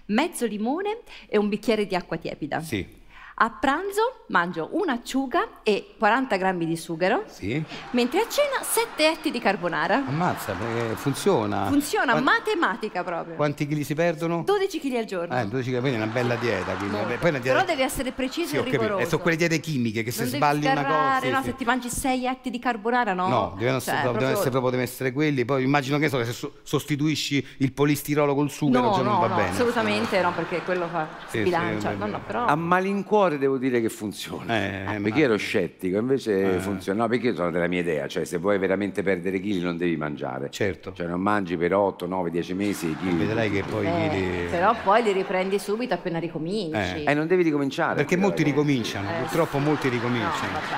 mezzo 0.08 0.46
limone 0.46 1.00
e 1.28 1.38
un 1.38 1.50
bicchiere 1.50 1.86
di 1.86 1.96
acqua 1.96 2.18
tiepida. 2.18 2.60
Sì. 2.62 3.06
A 3.40 3.52
pranzo 3.52 4.24
mangio 4.30 4.70
un'acciuga 4.72 5.48
e 5.62 5.94
40 6.00 6.38
grammi 6.38 6.66
di 6.66 6.76
sughero, 6.76 7.24
Sì. 7.28 7.64
mentre 7.92 8.22
a 8.22 8.28
cena 8.28 8.64
7 8.64 9.12
etti 9.12 9.30
di 9.30 9.38
carbonara. 9.40 10.04
Ammazza, 10.08 10.54
perché 10.54 10.96
funziona. 10.96 11.68
Funziona, 11.68 12.14
Quan- 12.14 12.24
matematica 12.24 13.04
proprio. 13.04 13.36
Quanti 13.36 13.68
chili 13.68 13.84
si 13.84 13.94
perdono? 13.94 14.42
12 14.44 14.80
kg 14.80 14.96
al 14.96 15.06
giorno. 15.06 15.40
Eh, 15.40 15.46
12 15.48 15.70
kg, 15.72 15.80
quindi 15.82 16.00
è 16.00 16.02
una 16.02 16.12
bella 16.12 16.34
dieta. 16.34 16.74
Quindi, 16.74 16.96
vabbè, 16.96 17.18
poi 17.18 17.30
una 17.30 17.38
dieta... 17.38 17.58
Però 17.60 17.70
devi 17.70 17.84
essere 17.84 18.12
preciso 18.12 18.48
Sì, 18.48 18.58
e 18.58 18.62
rigoroso. 18.64 18.98
E 18.98 19.06
sono 19.06 19.22
quelle 19.22 19.38
diete 19.38 19.60
chimiche 19.60 20.02
che 20.02 20.10
se 20.10 20.22
non 20.24 20.32
devi 20.32 20.44
sbagli 20.44 20.66
una 20.66 20.84
cosa. 20.86 21.20
sì, 21.22 21.30
no, 21.30 21.38
sì. 21.38 21.44
se 21.46 21.56
ti 21.56 21.64
mangi 21.64 21.90
6 21.92 22.26
etti 22.26 22.50
di 22.50 22.58
carbonara, 22.58 23.14
no. 23.14 23.28
No, 23.28 23.56
devono, 23.56 23.80
Cioè, 23.80 23.94
essere, 23.94 23.96
devono 23.98 24.12
proprio- 24.18 24.30
essere 24.32 24.50
proprio, 24.50 24.70
devono 24.72 24.90
essere 24.90 25.12
quelli. 25.12 25.46
Poi 25.46 25.62
immagino 25.64 26.00
che 26.00 26.10
so, 26.10 26.24
se 26.26 26.32
so- 26.34 26.54
sostituisci 26.64 27.46
il 27.58 27.72
polistirolo 27.72 28.34
col 28.34 28.50
sughero 28.50 28.84
No, 28.86 28.92
già 28.96 29.02
non 29.04 29.14
no, 29.14 29.20
va 29.20 29.28
no, 29.28 29.36
bene. 29.36 29.50
assolutamente 29.50 30.20
no, 30.22 30.32
perché 30.34 30.64
quello 30.64 30.88
fa 30.88 31.08
Sì, 31.28 31.42
sbilancia. 31.42 31.92
sì, 31.92 31.98
no, 31.98 32.08
no, 32.08 32.20
però... 32.26 32.46
A 32.48 32.56
malincuore 32.56 33.26
devo 33.36 33.58
dire 33.58 33.82
che 33.82 33.90
funziona. 33.90 34.56
Eh, 34.56 34.96
eh, 34.96 35.00
perché 35.02 35.20
ma- 35.20 35.26
ero 35.26 35.36
scettico, 35.36 35.98
invece 35.98 36.56
Eh. 36.56 36.60
funziona. 36.60 37.02
No, 37.04 37.10
perché 37.10 37.28
io 37.28 37.36
sono 37.36 37.52
della 37.52 37.68
mia 37.68 37.82
idea, 37.82 38.08
cioè 38.08 38.24
se 38.24 38.38
vuoi 38.38 38.58
veramente 38.58 39.04
perdere 39.04 39.42
chili 39.42 39.60
non 39.60 39.76
devi 39.76 39.98
mangiare. 39.98 40.50
Certo. 40.50 40.94
Cioè 40.94 41.06
non 41.08 41.20
mangi 41.20 41.58
per 41.58 41.74
8, 41.74 42.06
9, 42.08 42.30
10 42.30 42.54
mesi 42.54 42.88
i 42.88 42.96
chili. 42.98 43.26
Vedrai 43.26 43.52
che 43.52 43.64
poi 43.64 43.86
Eh, 43.86 44.10
chili- 44.10 44.48
Però 44.50 44.74
poi 44.82 45.04
li 45.04 45.12
riprendi 45.12 45.60
subito 45.60 45.94
appena 45.94 46.20
ricominci. 46.20 47.04
Eh, 47.04 47.14
non 47.14 47.28
devi 47.28 47.44
ricominciare. 47.44 47.96
Perché 47.96 48.16
molti 48.16 48.44
Però- 48.44 48.56
ricominciano, 48.56 49.10
Eh, 49.10 49.20
purtroppo 49.24 49.58
molti 49.58 49.88
No, 49.88 49.94
ricominciano. 49.94 50.52
vabbè. 50.54 50.76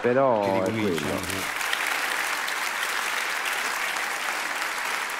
Però. 0.00 0.64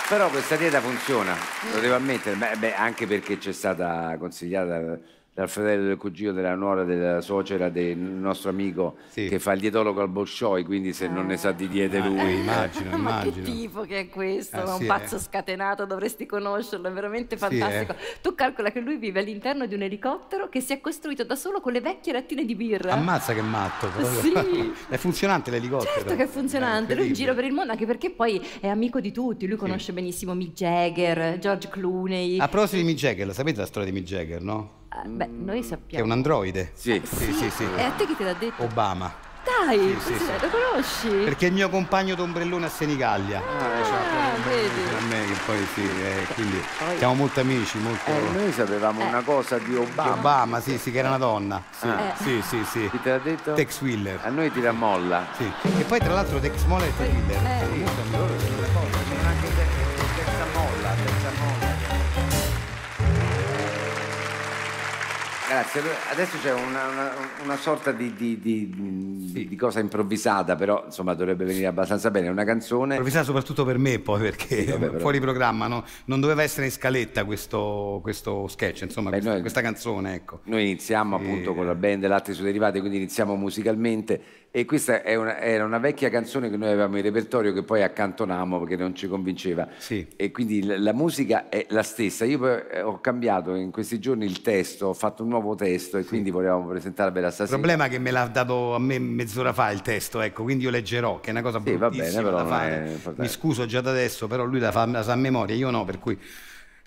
Però 0.08 0.28
questa 0.28 0.54
dieta 0.54 0.80
funziona, 0.80 1.34
lo 1.72 1.80
devo 1.80 1.96
ammettere, 1.96 2.36
beh, 2.36 2.56
beh, 2.58 2.74
anche 2.76 3.08
perché 3.08 3.38
c'è 3.38 3.50
stata 3.50 4.14
consigliata 4.20 4.96
dal 5.36 5.50
fratello 5.50 5.86
del 5.88 5.98
cugino 5.98 6.32
della 6.32 6.54
nuora 6.54 6.82
della 6.84 7.20
suocera 7.20 7.68
del 7.68 7.98
nostro 7.98 8.48
amico 8.48 8.96
Sì. 9.08 9.28
che 9.28 9.38
fa 9.38 9.52
il 9.52 9.60
dietologo 9.60 10.00
al 10.00 10.08
Bolshoi, 10.08 10.64
quindi 10.64 10.94
se 10.94 11.08
non 11.08 11.26
ne 11.26 11.36
sa 11.36 11.52
di 11.52 11.68
diete 11.68 11.98
lui. 11.98 12.18
Eh, 12.18 12.24
eh. 12.24 12.32
immagino, 12.36 12.96
Ma 12.96 13.20
che 13.20 13.42
tipo 13.42 13.82
che 13.82 14.00
è 14.00 14.08
questo? 14.08 14.56
Eh, 14.56 14.64
Ma 14.64 14.72
un 14.72 14.80
sì, 14.80 14.86
pazzo 14.86 15.16
eh. 15.16 15.18
scatenato, 15.18 15.84
dovresti 15.84 16.24
conoscerlo, 16.24 16.88
è 16.88 16.90
veramente 16.90 17.36
Sì, 17.36 17.44
eh. 17.44 17.48
fantastico. 17.48 17.94
Tu 18.22 18.34
calcola 18.34 18.70
che 18.72 18.80
lui 18.80 18.96
vive 18.96 19.20
all'interno 19.20 19.66
di 19.66 19.74
un 19.74 19.82
elicottero 19.82 20.48
che 20.48 20.62
si 20.62 20.72
è 20.72 20.80
costruito 20.80 21.22
da 21.24 21.34
solo 21.36 21.60
con 21.60 21.72
le 21.72 21.82
vecchie 21.82 22.14
lattine 22.14 22.46
di 22.46 22.54
birra. 22.54 22.92
Ammazza 22.94 23.34
che 23.34 23.42
matto. 23.42 23.88
proprio. 23.88 24.20
Sì. 24.22 24.72
è 24.88 24.96
funzionante 24.96 25.50
l'elicottero. 25.50 25.90
Certo 25.92 26.16
che 26.16 26.22
è 26.22 26.26
funzionante, 26.28 26.94
lui 26.94 27.04
in 27.04 27.10
incredibile. 27.10 27.14
giro 27.14 27.34
per 27.34 27.44
il 27.44 27.52
mondo 27.52 27.72
anche 27.72 27.84
perché 27.84 28.08
poi 28.08 28.42
è 28.60 28.68
amico 28.68 29.00
di 29.00 29.12
tutti, 29.12 29.46
lui 29.46 29.58
conosce 29.58 29.92
benissimo 29.92 30.32
Mick 30.32 30.54
Jagger, 30.54 31.38
George 31.38 31.68
Clooney. 31.68 32.38
A 32.38 32.48
proposito 32.48 32.78
di 32.78 32.84
Mick 32.84 32.96
Jagger, 32.98 33.34
sapete 33.34 33.58
la 33.60 33.66
storia 33.66 33.90
di 33.90 33.94
Mick 33.98 34.06
Jagger, 34.08 34.40
no? 34.40 34.84
Eh, 35.04 35.08
beh, 35.08 35.26
noi 35.30 35.60
Che 35.60 35.66
è 35.66 35.68
sappiamo. 35.68 36.04
un 36.04 36.10
androide. 36.12 36.72
Sì. 36.74 37.00
Sì, 37.04 37.32
sì, 37.32 37.50
sì. 37.50 37.66
E 37.76 37.82
a 37.82 37.90
te 37.90 38.06
chi 38.06 38.16
te 38.16 38.24
l'ha 38.24 38.32
detto? 38.34 38.62
Obama. 38.62 39.24
Dai, 39.64 39.78
sì, 39.78 39.94
così, 40.12 40.18
sì. 40.18 40.30
lo 40.40 40.48
conosci? 40.48 41.08
Perché 41.24 41.44
è 41.46 41.48
il 41.50 41.54
mio 41.54 41.68
compagno 41.68 42.16
d'ombrellone 42.16 42.66
a 42.66 42.68
Senigallia. 42.68 43.38
Ah, 43.40 44.34
vedi. 44.44 44.80
Per 44.90 45.02
me 45.08 45.24
che 45.24 45.34
poi 45.46 45.66
sì, 45.72 45.82
eh, 45.88 46.26
quindi 46.34 46.60
Poi- 46.78 46.96
siamo 46.98 47.14
molto 47.14 47.40
amici, 47.40 47.78
molto... 47.78 48.10
Eh, 48.10 48.20
noi 48.32 48.50
sapevamo 48.50 49.02
Eh. 49.02 49.06
una 49.06 49.22
cosa 49.22 49.58
di 49.58 49.76
Obama. 49.76 50.12
Obama, 50.14 50.60
sì, 50.60 50.76
sì, 50.78 50.90
che 50.90 50.98
era 50.98 51.08
una 51.08 51.18
donna. 51.18 51.62
Sì, 51.78 51.86
Ah. 51.86 52.12
sì, 52.20 52.42
sì, 52.44 52.64
sì. 52.68 52.88
Chi 52.90 53.00
te 53.00 53.10
l'ha 53.10 53.18
detto? 53.18 53.52
Tex 53.52 53.80
Willer. 53.82 54.18
A 54.24 54.30
noi 54.30 54.50
tira 54.50 54.72
molla. 54.72 55.24
Sì. 55.36 55.48
E 55.78 55.82
poi 55.84 56.00
tra 56.00 56.12
l'altro 56.12 56.40
Tex 56.40 56.64
Moller 56.64 56.88
e 56.88 56.96
Tex 56.96 57.12
Willer. 57.12 57.44
Eh. 57.46 57.58
sono 57.60 57.76
molto 57.76 58.00
amici. 58.24 58.35
Grazie, 65.48 65.80
adesso 66.10 66.38
c'è 66.42 66.52
una, 66.52 66.88
una- 66.88 67.12
una 67.44 67.56
sorta 67.56 67.92
di, 67.92 68.12
di- 68.16 68.40
di- 68.40 68.68
di- 69.32 69.46
di 69.48 69.56
cosa 69.56 69.78
improvvisata, 69.78 70.56
però 70.56 70.82
insomma 70.86 71.14
dovrebbe 71.14 71.44
venire 71.44 71.66
abbastanza 71.66 72.10
bene, 72.10 72.28
una 72.28 72.42
canzone. 72.44 72.94
Improvvisata 72.94 73.24
soprattutto 73.26 73.64
per 73.64 73.78
me 73.78 74.00
poi 74.00 74.20
perché 74.20 74.64
vabbè, 74.64 74.86
però- 74.86 74.98
fuori 74.98 75.20
programma 75.20 75.68
no? 75.68 75.84
non 76.06 76.18
doveva 76.20 76.42
essere 76.42 76.66
in 76.66 76.72
scaletta 76.72 77.24
questo, 77.24 78.00
questo 78.02 78.48
sketch, 78.48 78.82
insomma 78.82 79.10
Beh, 79.10 79.16
questa, 79.16 79.30
noi- 79.32 79.40
questa 79.40 79.60
canzone 79.60 80.14
ecco. 80.14 80.40
Noi 80.44 80.62
iniziamo 80.62 81.16
Sì. 81.16 81.24
appunto 81.24 81.54
con 81.54 81.64
la 81.64 81.74
band 81.76 82.04
Latte 82.06 82.32
su 82.32 82.42
derivati, 82.42 82.80
quindi 82.80 82.96
iniziamo 82.96 83.36
musicalmente 83.36 84.20
E 84.56 84.64
questa 84.64 85.02
è 85.02 85.14
una- 85.16 85.38
era 85.38 85.66
una 85.66 85.76
vecchia 85.76 86.08
canzone 86.08 86.48
che 86.48 86.56
noi 86.56 86.68
avevamo 86.68 86.96
in 86.96 87.02
repertorio 87.02 87.52
che 87.52 87.62
poi 87.62 87.82
accantonammo 87.82 88.58
perché 88.60 88.76
non 88.76 88.94
ci 88.94 89.06
convinceva. 89.06 89.68
E 90.16 90.30
quindi 90.30 90.64
l- 90.64 90.82
la 90.82 90.94
musica 90.94 91.50
è 91.50 91.66
la 91.70 91.82
stessa. 91.82 92.24
Io 92.24 92.38
poi 92.38 92.62
eh, 92.70 92.80
ho 92.80 92.98
cambiato 93.02 93.54
in 93.54 93.70
questi 93.70 93.98
giorni 93.98 94.24
il 94.24 94.40
testo, 94.40 94.86
ho 94.86 94.92
fatto 94.94 95.24
un 95.24 95.28
nuovo 95.28 95.35
testo 95.56 95.98
e 95.98 96.04
quindi 96.04 96.30
volevamo 96.30 96.66
presentarvela 96.66 97.28
Il 97.28 97.32
stasera. 97.32 97.56
problema 97.56 97.84
è 97.86 97.88
che 97.88 97.98
me 97.98 98.10
l'ha 98.10 98.26
dato 98.26 98.74
a 98.74 98.78
me 98.78 98.98
mezz'ora 98.98 99.52
fa 99.52 99.70
il 99.70 99.82
testo, 99.82 100.20
ecco, 100.20 100.42
quindi 100.42 100.64
io 100.64 100.70
leggerò, 100.70 101.20
che 101.20 101.28
è 101.28 101.30
una 101.32 101.42
cosa 101.42 101.60
Sì, 101.64 101.76
bruttissima 101.76 102.22
bene, 102.22 102.36
da 102.36 102.44
fare. 102.46 103.00
Mi 103.16 103.28
scuso 103.28 103.66
già 103.66 103.80
da 103.80 103.90
adesso, 103.90 104.26
però 104.26 104.44
lui 104.44 104.58
la, 104.58 104.72
fa, 104.72 104.86
la 104.86 105.02
sa 105.02 105.12
a 105.12 105.16
memoria, 105.16 105.54
io 105.54 105.70
no, 105.70 105.84
per 105.84 105.98
cui 105.98 106.18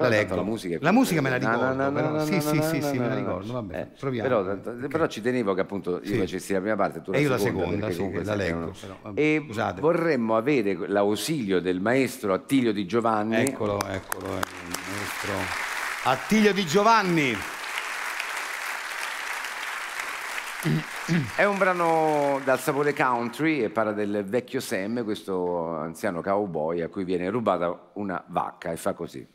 la 0.02 0.08
leggo. 0.08 0.36
la 0.36 0.44
musica 0.44 0.78
La 0.80 0.92
musica 0.94 1.20
me 1.22 1.30
la 1.30 1.36
ricordo, 1.38 2.20
sì, 2.26 2.40
sì, 2.40 2.62
sì, 2.62 2.82
sì, 2.82 2.98
me 2.98 3.08
la 3.10 3.16
ricordo, 3.16 3.52
vabbè, 3.54 3.80
Eh, 3.80 3.88
proviamo. 4.00 4.30
Però, 4.30 4.46
tanto- 4.46 4.88
però 4.88 5.08
ci 5.08 5.22
tenevo 5.22 5.54
che 5.54 5.62
appunto 5.62 6.00
io 6.04 6.14
Sì. 6.14 6.18
facessi 6.20 6.54
la 6.54 6.62
prima 6.62 6.76
parte 6.78 7.00
e 7.00 7.02
tu 7.02 7.12
la 7.12 7.18
E 7.18 7.22
io 7.22 7.30
la 7.30 7.38
seconda. 7.38 7.60
seconda, 7.60 7.80
perché 7.80 7.92
sì, 7.92 7.98
comunque 7.98 8.24
la 8.24 8.36
leggo, 8.36 8.74
però, 8.80 9.12
E 9.16 9.42
scusate. 9.46 9.82
vorremmo 9.82 10.38
avere 10.38 10.78
l'ausilio 10.88 11.60
del 11.60 11.82
maestro 11.82 12.34
Attilio 12.34 12.72
Di 12.72 12.86
Giovanni. 12.86 13.48
Eccolo, 13.48 13.86
eccolo, 13.86 14.28
il 14.36 14.78
maestro 14.90 15.34
Attilio 16.04 16.54
Di 16.54 16.66
Giovanni. 16.66 17.36
È 21.38 21.46
un 21.46 21.58
brano 21.58 22.42
dal 22.44 22.60
sapore 22.60 22.94
country 22.94 23.64
e 23.64 23.70
parla 23.70 23.94
del 23.94 24.26
vecchio 24.28 24.60
Sam, 24.60 25.06
questo 25.06 25.78
anziano 25.78 26.22
cowboy 26.22 26.82
a 26.82 26.90
cui 26.90 27.06
viene 27.06 27.30
rubata 27.30 27.92
una 27.94 28.22
vacca 28.28 28.70
e 28.72 28.76
fa 28.76 28.92
così. 28.92 29.26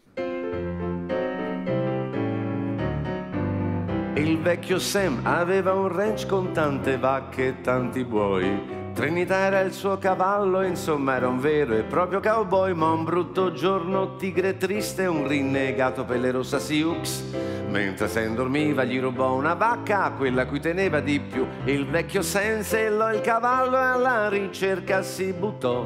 Il 4.16 4.38
vecchio 4.42 4.78
Sam 4.78 5.20
aveva 5.24 5.72
un 5.72 5.88
ranch 5.88 6.26
con 6.26 6.52
tante 6.52 6.98
vacche 6.98 7.46
e 7.46 7.60
tanti 7.62 8.04
buoi. 8.04 8.83
Trinità 8.94 9.38
era 9.38 9.58
il 9.58 9.72
suo 9.72 9.98
cavallo, 9.98 10.62
insomma 10.62 11.16
era 11.16 11.26
un 11.26 11.40
vero 11.40 11.74
e 11.74 11.82
proprio 11.82 12.20
cowboy, 12.20 12.74
ma 12.74 12.92
un 12.92 13.02
brutto 13.02 13.52
giorno 13.52 14.14
tigre 14.14 14.56
triste, 14.56 15.06
un 15.06 15.26
rinnegato 15.26 16.04
pelle 16.04 16.30
rossa 16.30 16.60
Sioux. 16.60 17.24
Mentre 17.70 18.06
Sam 18.06 18.36
dormiva 18.36 18.84
gli 18.84 19.00
rubò 19.00 19.34
una 19.34 19.54
vacca, 19.54 20.12
quella 20.12 20.42
a 20.42 20.46
cui 20.46 20.60
teneva 20.60 21.00
di 21.00 21.18
più. 21.18 21.44
Il 21.64 21.86
vecchio 21.86 22.22
Sam 22.22 22.60
sellò 22.60 23.12
il 23.12 23.20
cavallo 23.20 23.76
e 23.76 23.82
alla 23.82 24.28
ricerca 24.28 25.02
si 25.02 25.32
buttò. 25.32 25.84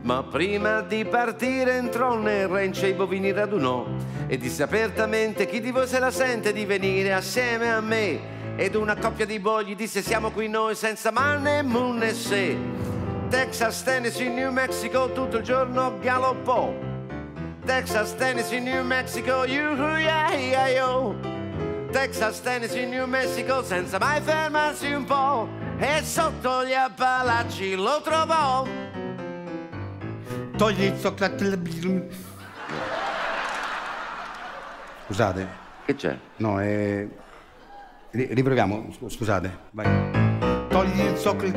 Ma 0.00 0.22
prima 0.22 0.80
di 0.80 1.04
partire 1.04 1.74
entrò 1.74 2.16
nel 2.16 2.48
ranch 2.48 2.82
e 2.82 2.88
i 2.88 2.94
bovini 2.94 3.30
radunò 3.30 3.84
e 4.26 4.38
disse 4.38 4.62
apertamente 4.62 5.46
chi 5.46 5.60
di 5.60 5.70
voi 5.70 5.86
se 5.86 5.98
la 5.98 6.10
sente 6.10 6.54
di 6.54 6.64
venire 6.64 7.12
assieme 7.12 7.70
a 7.70 7.80
me 7.82 8.37
ed 8.58 8.74
una 8.74 8.96
coppia 8.96 9.24
di 9.24 9.38
boy 9.38 9.64
gli 9.64 9.76
disse 9.76 10.02
siamo 10.02 10.32
qui 10.32 10.48
noi 10.48 10.74
senza 10.74 11.12
mane, 11.12 11.62
moon 11.62 12.02
e 12.02 12.12
se 12.12 12.56
Texas, 13.28 13.84
Tennessee, 13.84 14.28
New 14.28 14.50
Mexico 14.50 15.12
tutto 15.12 15.36
il 15.36 15.44
giorno 15.44 15.96
galoppò 16.00 16.74
Texas, 17.64 18.16
Tennessee, 18.16 18.58
New 18.58 18.82
Mexico, 18.82 19.44
yuhu, 19.44 19.98
yeah, 19.98 20.32
yeah, 20.32 20.66
yo 20.66 21.14
Texas, 21.92 22.42
Tennessee, 22.42 22.84
New 22.84 23.06
Mexico 23.06 23.62
senza 23.62 23.96
mai 23.98 24.20
fermarsi 24.20 24.90
un 24.92 25.04
po' 25.04 25.48
e 25.78 26.02
sotto 26.02 26.64
gli 26.64 26.72
Appalachi 26.72 27.76
lo 27.76 28.00
trovò 28.02 28.66
Togli 30.56 30.82
il 30.82 30.98
zoccolato. 30.98 32.06
Scusate. 35.06 35.66
Che 35.84 35.94
c'è? 35.94 36.18
No, 36.38 36.60
è... 36.60 37.06
ri- 38.18 38.34
Riproviamo, 38.34 38.90
scu- 38.92 39.10
scusate. 39.10 39.58
Vai. 39.70 40.66
Togli 40.68 41.00
il 41.00 41.16
zoccolo. 41.16 41.52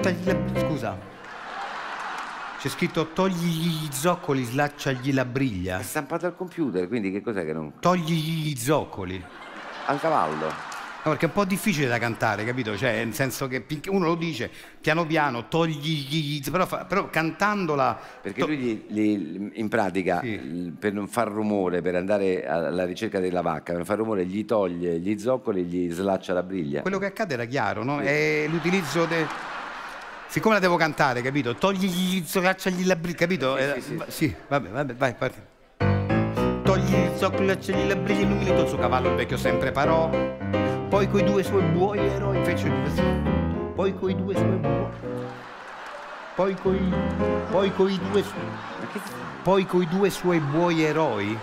Scusa. 0.59 0.97
C'è 2.59 2.69
scritto 2.69 3.07
togli 3.07 3.33
gli 3.33 3.91
zoccoli, 3.91 4.43
slacciagli 4.43 5.11
la 5.13 5.25
briglia. 5.25 5.79
È 5.79 5.83
stampato 5.83 6.27
al 6.27 6.35
computer, 6.35 6.87
quindi 6.87 7.11
che 7.11 7.21
cos'è 7.21 7.43
che 7.43 7.53
non... 7.53 7.73
Togli 7.79 8.13
gli 8.13 8.55
zoccoli. 8.55 9.23
Al 9.87 9.99
cavallo. 9.99 10.70
No, 11.03 11.09
perché 11.09 11.25
è 11.25 11.29
un 11.29 11.33
po' 11.33 11.45
difficile 11.45 11.87
da 11.87 11.97
cantare, 11.97 12.45
capito? 12.45 12.77
Cioè, 12.77 13.03
nel 13.03 13.13
senso 13.15 13.47
che 13.47 13.65
uno 13.87 14.05
lo 14.05 14.13
dice 14.15 14.51
piano 14.79 15.03
piano, 15.07 15.47
togli 15.47 15.79
gli 16.07 16.41
però, 16.51 16.67
fa- 16.67 16.85
però 16.85 17.09
cantandola. 17.09 17.99
Perché 18.21 18.45
lui 18.45 18.57
gli- 18.57 18.83
gli- 18.87 19.49
in 19.53 19.67
pratica, 19.67 20.21
l- 20.21 20.73
per 20.77 20.93
non 20.93 21.07
far 21.07 21.27
rumore, 21.29 21.81
per 21.81 21.95
andare 21.95 22.45
alla 22.45 22.85
ricerca 22.85 23.19
della 23.19 23.41
vacca, 23.41 23.63
per 23.73 23.77
non 23.77 23.85
far 23.85 23.97
rumore, 23.97 24.25
gli 24.27 24.45
toglie 24.45 24.99
gli 24.99 25.17
zoccoli 25.17 25.61
e 25.61 25.63
gli 25.63 25.91
slaccia 25.91 26.33
la 26.33 26.43
briglia. 26.43 26.81
Quello 26.81 26.99
che 26.99 27.07
accade 27.07 27.33
era 27.33 27.45
chiaro, 27.45 27.83
no? 27.83 27.99
È 27.99 28.45
l'utilizzo 28.47 29.05
de... 29.05 29.25
Siccome 30.27 30.53
la 30.53 30.59
devo 30.61 30.75
cantare, 30.77 31.23
capito? 31.23 31.55
Togli 31.55 31.87
gli 31.87 32.23
zoccoli 32.27 32.85
la 32.85 32.95
briglia, 32.95 33.17
capito? 33.17 33.57
Sì, 33.57 33.61
Eh, 33.63 33.73
sì, 33.81 33.81
sì. 33.81 33.99
sì, 34.07 34.35
vabbè, 34.47 34.69
vabbè, 34.69 34.93
vai, 34.93 35.15
parti. 35.15 35.39
Togli 36.63 36.93
il 36.93 37.11
zoccoli 37.17 37.47
la 37.47 37.95
briglia, 37.95 38.21
illuminato 38.21 38.61
il 38.61 38.67
suo 38.67 38.77
cavallo, 38.77 39.09
il 39.09 39.15
vecchio 39.15 39.37
sempre 39.37 39.71
parò. 39.71 40.70
Poi 41.01 41.09
coi 41.09 41.23
due 41.23 41.41
suoi 41.41 41.63
buoi 41.63 41.97
eroi 41.97 42.45
fece 42.45 42.67
il 42.67 43.73
Poi 43.73 43.91
coi 43.95 44.15
due 44.15 44.35
suoi 44.35 44.55
buoi. 44.57 44.89
Poi 46.35 46.53
coi. 46.53 46.93
Poi 47.49 47.73
coi 47.73 47.99
due 48.11 48.21
suoi. 48.21 48.41
Poi 49.41 49.65
coi 49.65 49.87
due 49.87 50.11
suoi 50.11 50.39
buoi 50.39 50.83
eroi. 50.83 51.35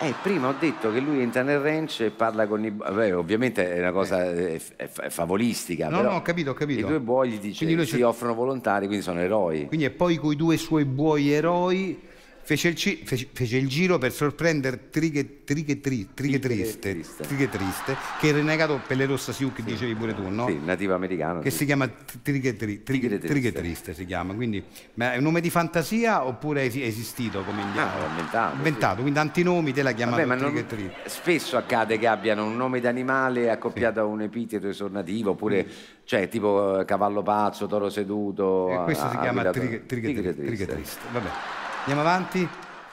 Eh, 0.00 0.14
prima 0.22 0.46
ho 0.46 0.54
detto 0.56 0.92
che 0.92 1.00
lui 1.00 1.20
entra 1.20 1.42
nel 1.42 1.58
ranch 1.58 2.02
e 2.02 2.10
parla 2.10 2.46
con 2.46 2.64
i... 2.64 2.70
Vabbè, 2.70 3.16
ovviamente 3.16 3.74
è 3.74 3.80
una 3.80 3.90
cosa 3.90 4.30
eh, 4.30 4.60
favolistica, 4.86 5.88
No, 5.88 6.02
no, 6.02 6.10
ho 6.10 6.22
capito, 6.22 6.50
ho 6.50 6.54
capito. 6.54 6.78
I 6.78 6.84
due 6.84 7.00
buoi 7.00 7.30
gli 7.30 7.38
dice, 7.40 7.86
si 7.86 8.02
offrono 8.02 8.34
volontari, 8.34 8.86
quindi 8.86 9.02
sono 9.02 9.18
eroi. 9.18 9.66
Quindi 9.66 9.86
e 9.86 9.90
poi 9.90 10.14
coi 10.14 10.36
due 10.36 10.56
suoi 10.56 10.84
buoi 10.84 11.32
eroi 11.32 12.06
fece 12.48 12.68
il, 12.68 12.76
ci- 12.76 13.02
fece- 13.04 13.28
fece 13.30 13.58
il 13.58 13.68
giro 13.68 13.98
per 13.98 14.10
sorprendere 14.10 14.88
Trighe, 14.88 15.44
Trighe, 15.44 15.82
Tri- 15.82 16.08
Trighe 16.14 16.38
Triste, 16.38 16.98
Trighe 17.20 17.46
Triste, 17.50 17.94
che 18.18 18.28
è 18.28 18.30
il 18.30 18.36
renegato 18.36 18.80
Pelle 18.86 19.04
Rossa 19.04 19.34
Siu 19.34 19.52
che 19.52 19.62
dicevi 19.62 19.94
pure 19.94 20.14
tu, 20.14 20.26
no? 20.30 20.46
Sì, 20.46 20.58
nativo 20.64 20.94
americano. 20.94 21.40
Che 21.40 21.50
sì. 21.50 21.58
si 21.58 21.64
chiama 21.66 21.86
Trighe, 22.22 22.56
Tri- 22.56 22.82
Trighe- 22.82 23.18
Trighe 23.18 23.52
Triste. 23.52 23.92
si 23.92 24.06
chiama, 24.06 24.32
quindi 24.32 24.64
ma 24.94 25.12
è 25.12 25.18
un 25.18 25.24
nome 25.24 25.42
di 25.42 25.50
fantasia 25.50 26.24
oppure 26.24 26.62
è 26.62 26.64
esi- 26.64 26.82
esistito 26.82 27.42
come 27.42 27.60
indiano? 27.60 27.90
Ah, 27.90 28.08
inventato, 28.08 28.56
Inventato, 28.56 29.00
quindi 29.02 29.18
antinomi 29.18 29.72
te 29.74 29.82
la 29.82 29.92
chiamano 29.92 30.16
Vabbè, 30.16 30.28
ma 30.28 30.34
non- 30.34 30.52
Trighe 30.54 30.66
Triste. 30.66 31.08
spesso 31.10 31.58
accade 31.58 31.98
che 31.98 32.06
abbiano 32.06 32.46
un 32.46 32.56
nome 32.56 32.80
d'animale 32.80 33.50
accoppiato 33.50 34.00
a 34.00 34.04
un 34.04 34.22
epiteto 34.22 34.68
esornativo, 34.68 35.32
oppure 35.32 35.66
cioè, 36.04 36.28
tipo 36.28 36.80
eh, 36.80 36.86
cavallo 36.86 37.22
pazzo, 37.22 37.66
toro 37.66 37.90
seduto. 37.90 38.70
E 38.70 38.84
questo 38.84 39.06
si 39.10 39.16
ah, 39.16 39.20
chiama 39.20 39.50
Trighe, 39.50 39.84
Trighe, 39.84 40.12
Triste. 40.14 40.34
Trighe 40.34 40.46
triste. 40.46 40.74
Triste. 40.74 41.00
Vabbè. 41.12 41.28
Andiamo 41.88 42.06
avanti. 42.06 42.46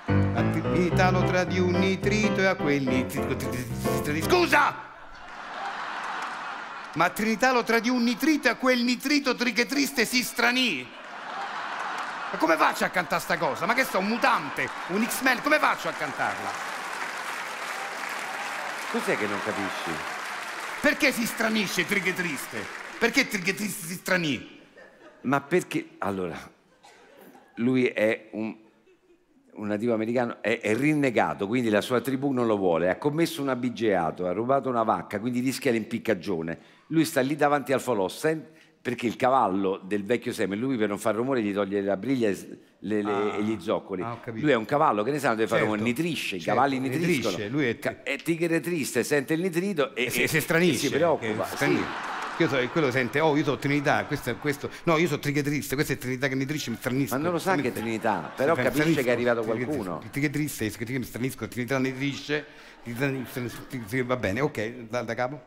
A 0.06 0.42
Trinità 0.42 1.12
lo 1.12 1.26
tradì 1.26 1.60
un 1.60 1.74
nitrito 1.74 2.40
e 2.40 2.46
a 2.46 2.56
quel 2.56 2.84
nitrito. 2.84 3.38
Scusa! 4.22 4.74
Ma 6.94 7.04
a 7.04 7.10
Trinità 7.10 7.52
lo 7.52 7.64
tradì 7.64 7.90
un 7.90 8.04
nitrito 8.04 8.48
e 8.48 8.52
a 8.52 8.56
quel 8.56 8.84
nitrito 8.84 9.36
Trighe 9.36 9.66
Triste 9.66 10.06
si 10.06 10.24
stranì. 10.24 10.90
Ma 12.32 12.38
come 12.38 12.56
faccio 12.56 12.86
a 12.86 12.88
cantare 12.88 13.22
sta 13.22 13.38
cosa? 13.38 13.66
Ma 13.66 13.74
che 13.74 13.84
sto 13.84 14.00
un 14.00 14.08
mutante, 14.08 14.70
un 14.88 15.06
X-Men, 15.06 15.42
come 15.42 15.60
faccio 15.60 15.90
a 15.90 15.92
cantarla? 15.92 16.50
Cos'è 18.92 19.18
che 19.18 19.28
non 19.28 19.42
capisci? 19.44 19.92
Perché 20.80 21.12
si 21.12 21.26
stranisce 21.26 21.86
Trighe 21.86 22.14
Triste? 22.14 22.66
Perché 22.98 23.28
Trighe 23.28 23.56
Triste 23.56 23.88
si 23.88 23.96
stranì? 23.96 24.62
Ma 25.24 25.42
perché? 25.42 25.96
Allora, 25.98 26.40
lui 27.56 27.88
è 27.88 28.30
un, 28.32 28.64
un 29.56 29.68
nativo 29.68 29.94
americano, 29.94 30.38
è, 30.42 30.60
è 30.60 30.76
rinnegato, 30.76 31.48
quindi 31.48 31.70
la 31.70 31.82
sua 31.82 32.02
tribù 32.02 32.32
non 32.32 32.46
lo 32.48 32.58
vuole, 32.58 32.90
ha 32.90 32.98
commesso 32.98 33.42
un 33.42 33.50
abigeato, 33.50 34.26
ha 34.28 34.32
rubato 34.34 34.70
una 34.70 34.84
vacca, 34.84 35.20
quindi 35.20 35.40
rischia 35.40 35.72
l'impiccagione. 35.72 36.58
Lui 36.88 37.06
sta 37.06 37.22
lì 37.22 37.36
davanti 37.36 37.72
al 37.74 37.82
falò, 37.82 38.08
sen- 38.08 38.46
perché 38.82 39.08
il 39.08 39.16
cavallo 39.16 39.82
del 39.84 40.04
vecchio 40.04 40.32
Seme, 40.32 40.56
lui 40.56 40.78
per 40.78 40.88
non 40.90 41.00
far 41.00 41.16
rumore 41.16 41.42
gli 41.42 41.52
toglie 41.54 41.82
la 41.82 41.98
briglia 41.98 42.30
e, 42.30 42.38
le- 42.80 43.02
le- 43.02 43.12
Ah, 43.12 43.36
e 43.38 43.42
gli 43.44 43.58
zoccoli. 43.60 44.04
ah, 44.04 44.12
ho 44.12 44.20
capito. 44.22 44.46
lui 44.46 44.54
è 44.54 44.58
un 44.58 44.66
cavallo, 44.66 45.02
che 45.02 45.10
ne 45.10 45.18
sa, 45.20 45.30
non 45.30 45.38
deve 45.38 45.48
fare 45.48 45.62
Certo, 45.62 45.76
rumore, 45.76 45.90
nitrisce, 45.92 46.36
i 46.36 46.40
certo, 46.40 46.54
cavalli 46.54 46.80
nitriscono. 46.80 47.30
nitrisce, 47.30 47.48
lui 47.50 47.66
è- 47.68 47.80
Ca- 47.80 48.04
è 48.04 48.16
tigre 48.18 48.60
triste, 48.60 49.04
sente 49.04 49.34
il 49.34 49.42
nitrito 49.42 49.96
e, 49.96 50.04
E 50.06 50.10
si, 50.12 50.22
e- 50.22 50.28
si 50.28 50.40
stranisce. 50.40 50.86
e 50.86 50.90
si 50.90 50.96
preoccupa. 50.96 51.46
sì. 51.46 51.80
Io 52.38 52.50
so, 52.50 52.58
quello 52.70 52.92
sente, 52.92 53.22
oh, 53.22 53.38
io 53.38 53.46
sono 53.46 53.58
Trinità, 53.58 54.04
questo 54.04 54.30
è 54.30 54.38
questo. 54.38 54.70
No, 54.84 54.98
io 54.98 55.08
sono 55.08 55.20
Trighe 55.20 55.42
Triste, 55.42 55.76
questa 55.76 55.94
è 55.94 55.98
Trinità 55.98 56.28
che 56.28 56.36
mi 56.36 56.46
trisce, 56.46 56.70
mi 56.70 56.76
stranisco. 56.76 57.16
Ma 57.16 57.22
non 57.22 57.32
lo 57.32 57.40
sa 57.40 57.56
che 57.56 57.70
è 57.70 57.72
Trinità, 57.72 58.30
però 58.36 58.56
capisce 58.56 59.04
che 59.04 59.10
è 59.10 59.14
arrivato 59.14 59.42
qualcuno. 59.44 60.02
Trighe 60.12 60.30
Triste, 60.30 60.70
che 60.70 61.00
mi 61.00 61.06
stranisco, 61.06 61.48
Trinità 61.48 61.80
mi 61.80 61.96
trisce, 61.96 62.46
va 64.04 64.18
bene, 64.18 64.42
ok, 64.42 64.74
da, 64.90 65.04
da 65.04 65.14
capo. 65.14 65.42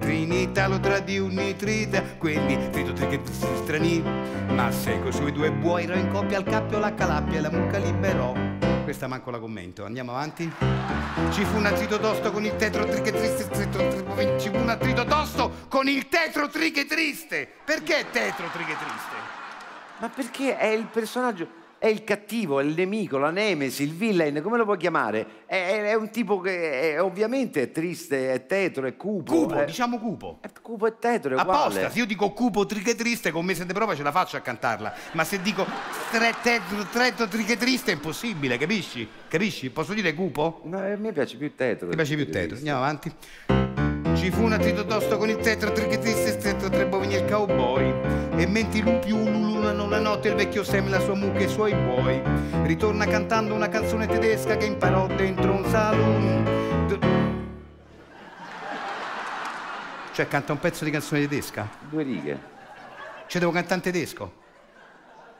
Trinità 0.00 0.66
lo 0.66 0.80
tradì 0.80 1.18
un 1.18 1.34
nitrita, 1.34 2.02
quelli 2.18 2.68
trito 2.70 2.92
trighe 2.94 3.20
strani, 3.62 4.02
ma 4.48 4.72
se 4.72 4.98
coi 5.00 5.12
suoi 5.12 5.30
due 5.30 5.52
buoi 5.52 5.84
ero 5.84 5.94
in 5.94 6.08
coppia 6.08 6.38
al 6.38 6.44
cappio 6.44 6.80
la 6.80 6.94
calappia 6.94 7.38
e 7.38 7.40
la 7.42 7.50
mucca 7.50 7.78
liberò. 7.78 8.67
Questa 8.88 9.06
manco 9.06 9.30
la 9.30 9.38
commento. 9.38 9.84
Andiamo 9.84 10.12
avanti. 10.12 10.50
Ci 11.30 11.44
fu 11.44 11.58
un 11.58 11.66
attrito 11.66 11.98
tosto 11.98 12.32
con 12.32 12.42
il 12.42 12.56
tetro 12.56 12.86
triche 12.86 13.12
triste. 13.12 13.46
Ci 14.38 14.48
fu 14.48 14.56
un 14.56 14.70
attrito 14.70 15.04
tosto 15.04 15.66
con 15.68 15.86
il 15.88 16.08
tetro 16.08 16.48
triche 16.48 16.86
triste. 16.86 17.52
Perché 17.66 18.06
tetro 18.10 18.46
triche 18.50 18.74
triste? 18.78 19.16
Ma 19.98 20.08
perché 20.08 20.56
è 20.56 20.68
il 20.68 20.86
personaggio, 20.86 21.46
è 21.78 21.86
il 21.86 22.02
cattivo, 22.04 22.60
è 22.60 22.64
il 22.64 22.74
nemico, 22.74 23.18
la 23.18 23.30
nemesi, 23.30 23.82
il 23.84 23.92
villain, 23.92 24.40
come 24.42 24.56
lo 24.56 24.64
puoi 24.64 24.76
chiamare? 24.76 25.44
È, 25.46 25.82
è- 25.84 25.94
un 25.94 26.10
tipo 26.10 26.40
che 26.40 26.94
è- 26.94 27.02
ovviamente 27.02 27.62
è 27.62 27.70
triste, 27.72 28.32
è 28.32 28.46
tetro, 28.46 28.86
è 28.86 28.96
cupo. 28.96 29.32
Cupo, 29.32 29.54
è, 29.54 29.64
diciamo 29.64 29.98
cupo. 29.98 30.38
è 30.42 30.48
cupo 30.60 30.86
e 30.86 30.98
tetro, 30.98 31.36
è 31.36 31.40
uguale. 31.40 31.58
Apposta, 31.60 31.90
se 31.90 31.98
io 31.98 32.06
dico 32.06 32.32
cupo 32.32 32.66
triche 32.66 32.94
triste 32.94 33.30
con 33.30 33.44
mese 33.44 33.64
di 33.64 33.72
prova 33.72 33.94
ce 33.94 34.02
la 34.02 34.12
faccio 34.12 34.36
a 34.36 34.40
cantarla. 34.40 34.92
Ma 35.12 35.24
se 35.24 35.40
dico 35.40 35.64
tre 36.10 36.34
tetro, 36.42 36.84
tetro 36.92 37.26
triche 37.28 37.56
triste 37.56 37.92
è 37.92 37.94
impossibile, 37.94 38.58
capisci? 38.58 39.08
Capisci? 39.28 39.70
Posso 39.70 39.94
dire 39.94 40.14
cupo? 40.14 40.60
No, 40.64 40.78
a 40.78 40.96
me 40.96 41.12
piace 41.12 41.36
più 41.36 41.54
tetro. 41.54 41.88
Mi 41.88 41.94
piace 41.94 42.16
più 42.16 42.28
tetro. 42.30 42.56
Andiamo 42.56 42.78
avanti. 42.80 43.12
Ci 44.16 44.30
fu 44.32 44.42
un 44.42 44.52
attrito 44.52 44.84
tosto 44.84 45.16
con 45.16 45.28
il 45.28 45.36
tetro, 45.36 45.70
triche 45.72 45.98
triste, 45.98 46.32
stretto, 46.32 46.68
tre 46.68 46.86
bovini 46.86 47.14
e 47.14 47.18
il 47.20 47.30
cowboy. 47.30 48.27
E 48.40 48.46
mentre 48.46 48.78
i 48.78 48.82
lupi 48.82 49.10
ululano 49.10 49.88
la 49.88 49.98
notte, 49.98 50.28
il 50.28 50.34
vecchio 50.36 50.62
Sam, 50.62 50.88
la 50.88 51.00
sua 51.00 51.14
mucca 51.14 51.40
e 51.40 51.44
i 51.44 51.48
suoi 51.48 51.74
buoi. 51.74 52.22
Ritorna 52.62 53.04
cantando 53.04 53.52
una 53.52 53.68
canzone 53.68 54.06
tedesca 54.06 54.56
che 54.56 54.66
imparò 54.66 55.08
dentro 55.08 55.52
un 55.52 55.64
saloon. 55.68 56.86
D- 56.86 56.98
Cioè, 60.12 60.28
canta 60.28 60.52
un 60.52 60.60
pezzo 60.60 60.84
di 60.84 60.90
canzone 60.92 61.20
tedesca? 61.22 61.68
Due 61.90 62.02
righe. 62.04 62.38
Cioè, 63.26 63.40
devo 63.40 63.50
cantare 63.52 63.74
in 63.76 63.80
tedesco? 63.82 64.32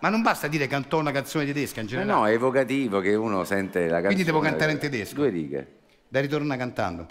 Ma 0.01 0.09
non 0.09 0.23
basta 0.23 0.49
dire 0.49 0.67
cantò 0.67 0.99
una 0.99 1.13
canzone 1.13 1.45
tedesca 1.47 1.79
in 1.81 1.87
Ma 1.87 1.93
generale. 1.93 2.19
no, 2.21 2.27
è 2.27 2.33
evocativo 2.33 2.99
che 3.01 3.15
uno 3.15 3.45
sente 3.45 3.81
la 3.83 3.87
canzone. 4.01 4.07
Quindi 4.07 4.25
devo 4.25 4.41
cantare 4.41 4.73
in 4.73 4.79
tedesco. 4.79 5.15
Due 5.15 5.29
righe. 5.29 5.73
Da 6.09 6.21
ritorna 6.21 6.57
cantando. 6.57 7.07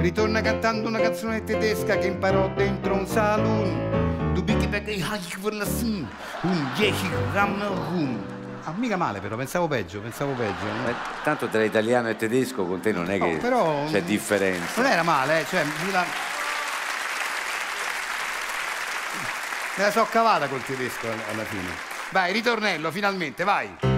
Ritorna 0.00 0.40
cantando 0.40 0.88
una 0.88 0.98
canzone 1.00 1.44
tedesca 1.44 1.96
che 1.96 2.06
imparò 2.06 2.48
dentro 2.54 2.94
un 2.94 3.06
saloon. 3.06 4.32
Du 4.34 4.42
ich 4.46 5.38
verlassen. 5.38 6.08
Un 6.42 6.70
gramma 7.32 7.66
rum. 7.66 8.18
Ah, 8.64 8.72
mica 8.76 8.96
male 8.96 9.18
però, 9.20 9.36
pensavo 9.36 9.66
peggio, 9.66 10.00
pensavo 10.00 10.32
peggio. 10.34 10.64
no? 10.64 10.88
Eh, 10.88 10.94
tanto 11.24 11.48
tra 11.48 11.62
italiano 11.64 12.08
e 12.08 12.16
tedesco 12.16 12.64
con 12.64 12.80
te 12.80 12.92
non 12.92 13.10
è 13.10 13.18
che 13.18 13.32
No, 13.32 13.38
però- 13.38 13.84
c'è 13.90 14.02
differenza. 14.02 14.80
Non 14.80 14.90
era 14.90 15.02
male, 15.02 15.40
eh, 15.40 15.46
cioè, 15.46 15.64
me 15.64 15.90
la... 15.90 16.04
Me 19.74 19.84
la 19.84 19.90
so 19.90 20.06
cavata 20.10 20.46
col 20.48 20.62
tedesco 20.62 21.06
alla 21.08 21.44
fine. 21.44 21.68
Vai, 22.10 22.32
ritornello, 22.32 22.90
finalmente, 22.90 23.42
vai. 23.42 23.91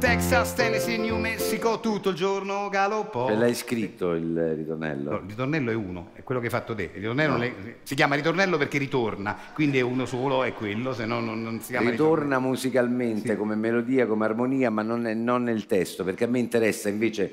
Texas, 0.00 0.54
Tennessee, 0.54 0.96
New 0.96 1.18
Mexico, 1.18 1.78
tutto 1.78 2.08
il 2.08 2.14
giorno 2.14 2.70
galoppò. 2.70 3.26
Ce 3.26 3.34
l'hai 3.34 3.54
scritto 3.54 4.12
il 4.12 4.54
ritornello? 4.56 5.10
No, 5.10 5.16
il 5.18 5.28
ritornello 5.28 5.70
è 5.70 5.74
uno, 5.74 6.08
è 6.14 6.22
quello 6.22 6.40
che 6.40 6.46
hai 6.46 6.52
fatto 6.52 6.74
te. 6.74 6.84
Il 6.84 7.00
ritornello 7.00 7.32
non 7.32 7.42
è- 7.42 7.54
si 7.82 7.94
chiama 7.94 8.14
ritornello 8.14 8.56
perché 8.56 8.78
ritorna, 8.78 9.36
quindi 9.52 9.76
è 9.76 9.82
uno 9.82 10.06
solo, 10.06 10.42
è 10.42 10.54
quello, 10.54 10.94
se 10.94 11.04
no 11.04 11.20
non, 11.20 11.42
non 11.42 11.60
si 11.60 11.72
chiama 11.72 11.90
Ritorna 11.90 12.38
musicalmente 12.38 13.36
come 13.36 13.56
melodia, 13.56 14.06
come 14.06 14.24
armonia, 14.24 14.70
ma 14.70 14.80
non, 14.80 15.06
è- 15.06 15.12
non 15.12 15.42
nel 15.42 15.66
testo, 15.66 16.02
perché 16.02 16.24
a 16.24 16.28
me 16.28 16.38
interessa 16.38 16.88
invece 16.88 17.30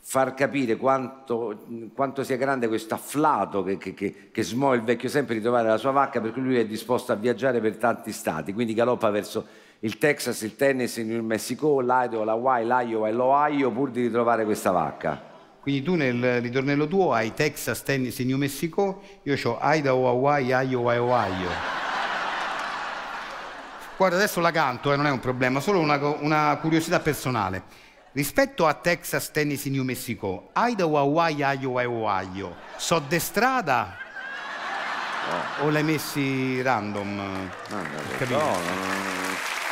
far 0.00 0.32
capire 0.32 0.76
quanto, 0.76 1.64
quanto 1.92 2.24
sia 2.24 2.36
grande 2.36 2.66
questo 2.66 2.94
afflato 2.94 3.62
che, 3.62 3.76
che, 3.76 3.92
che, 3.92 4.30
che 4.32 4.42
smuove 4.42 4.76
il 4.76 4.82
vecchio 4.84 5.10
sempre 5.10 5.34
di 5.34 5.42
trovare 5.42 5.68
la 5.68 5.76
sua 5.76 5.90
vacca, 5.90 6.22
per 6.22 6.32
cui 6.32 6.40
lui 6.40 6.56
è 6.56 6.64
disposto 6.64 7.12
a 7.12 7.16
viaggiare 7.16 7.60
per 7.60 7.76
tanti 7.76 8.10
stati, 8.10 8.54
quindi 8.54 8.72
galoppa 8.72 9.10
verso 9.10 9.46
il 9.80 9.98
Texas, 9.98 10.40
il 10.42 10.56
Tennessee, 10.56 11.02
il 11.02 11.10
New 11.10 11.22
Mexico, 11.22 11.80
l'Idaho, 11.80 12.24
l'Hawaii, 12.24 12.64
l'Iowa 12.64 13.08
e 13.08 13.12
l'Ohio 13.12 13.70
pur 13.70 13.90
di 13.90 14.02
ritrovare 14.02 14.44
questa 14.44 14.70
vacca. 14.70 15.34
Quindi 15.60 15.82
tu 15.82 15.94
nel 15.94 16.40
ritornello 16.40 16.86
tuo 16.86 17.12
hai 17.12 17.34
Texas, 17.34 17.82
Tennessee, 17.82 18.24
New 18.24 18.38
Mexico, 18.38 19.02
io 19.24 19.36
ho 19.42 19.58
Idaho, 19.60 20.08
Hawaii, 20.08 20.68
Iowa 20.68 20.94
e 20.94 20.98
Ohio. 20.98 21.48
Guarda, 23.96 24.16
adesso 24.16 24.40
la 24.40 24.50
canto, 24.50 24.92
eh, 24.92 24.96
non 24.96 25.06
è 25.06 25.10
un 25.10 25.20
problema, 25.20 25.58
solo 25.58 25.80
una, 25.80 25.96
una 26.20 26.56
curiosità 26.60 27.00
personale. 27.00 27.62
Rispetto 28.12 28.66
a 28.66 28.74
Texas, 28.74 29.30
Tennessee, 29.30 29.72
New 29.72 29.82
Mexico, 29.82 30.50
Idaho, 30.54 30.98
Hawaii, 30.98 31.58
Iowa 31.60 31.82
e 31.82 31.86
Ohio, 31.86 32.54
so 32.76 32.98
de 33.00 33.18
strada 33.18 33.98
o 35.62 35.70
l'hai 35.70 35.82
messi 35.82 36.62
random? 36.62 37.16
No, 37.16 37.32
no, 37.68 37.82
no, 38.28 39.65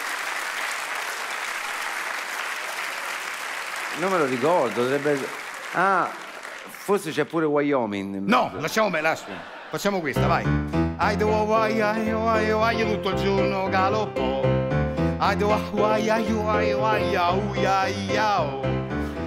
Non 4.00 4.10
me 4.10 4.18
lo 4.18 4.24
ricordo, 4.24 4.82
dovrebbe... 4.82 5.18
Ah, 5.74 6.08
forse 6.68 7.10
c'è 7.10 7.24
pure 7.24 7.46
Wyoming. 7.46 8.16
in 8.16 8.24
No, 8.26 8.50
lasciamo 8.58 8.90
me, 8.90 9.00
lascia. 9.00 9.26
Facciamo 9.70 10.00
questa, 10.00 10.26
vai. 10.26 10.44
Idaho, 10.98 11.32
Hawaii, 11.32 11.76
Iowa 12.06 12.40
e 12.40 12.52
Ohio 12.52 12.86
tutto 12.94 13.10
il 13.10 13.16
giorno 13.16 13.68
galoppo. 13.68 14.42
Idaho, 15.20 15.52
Hawaii, 15.52 16.06
Iowa 16.06 16.60
e 16.62 16.74
Ohio, 16.74 17.42
uia, 17.50 17.86
iao. 17.86 18.62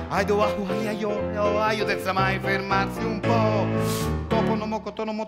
Idaho, 0.10 0.42
Hawaii, 0.42 0.98
Iowa 0.98 1.32
e 1.32 1.38
Ohio 1.38 1.88
senza 1.88 2.14
mai 2.14 2.40
fermarsi 2.40 3.00
un 3.00 3.20
po'. 3.20 4.27
Toponomo, 4.58 4.82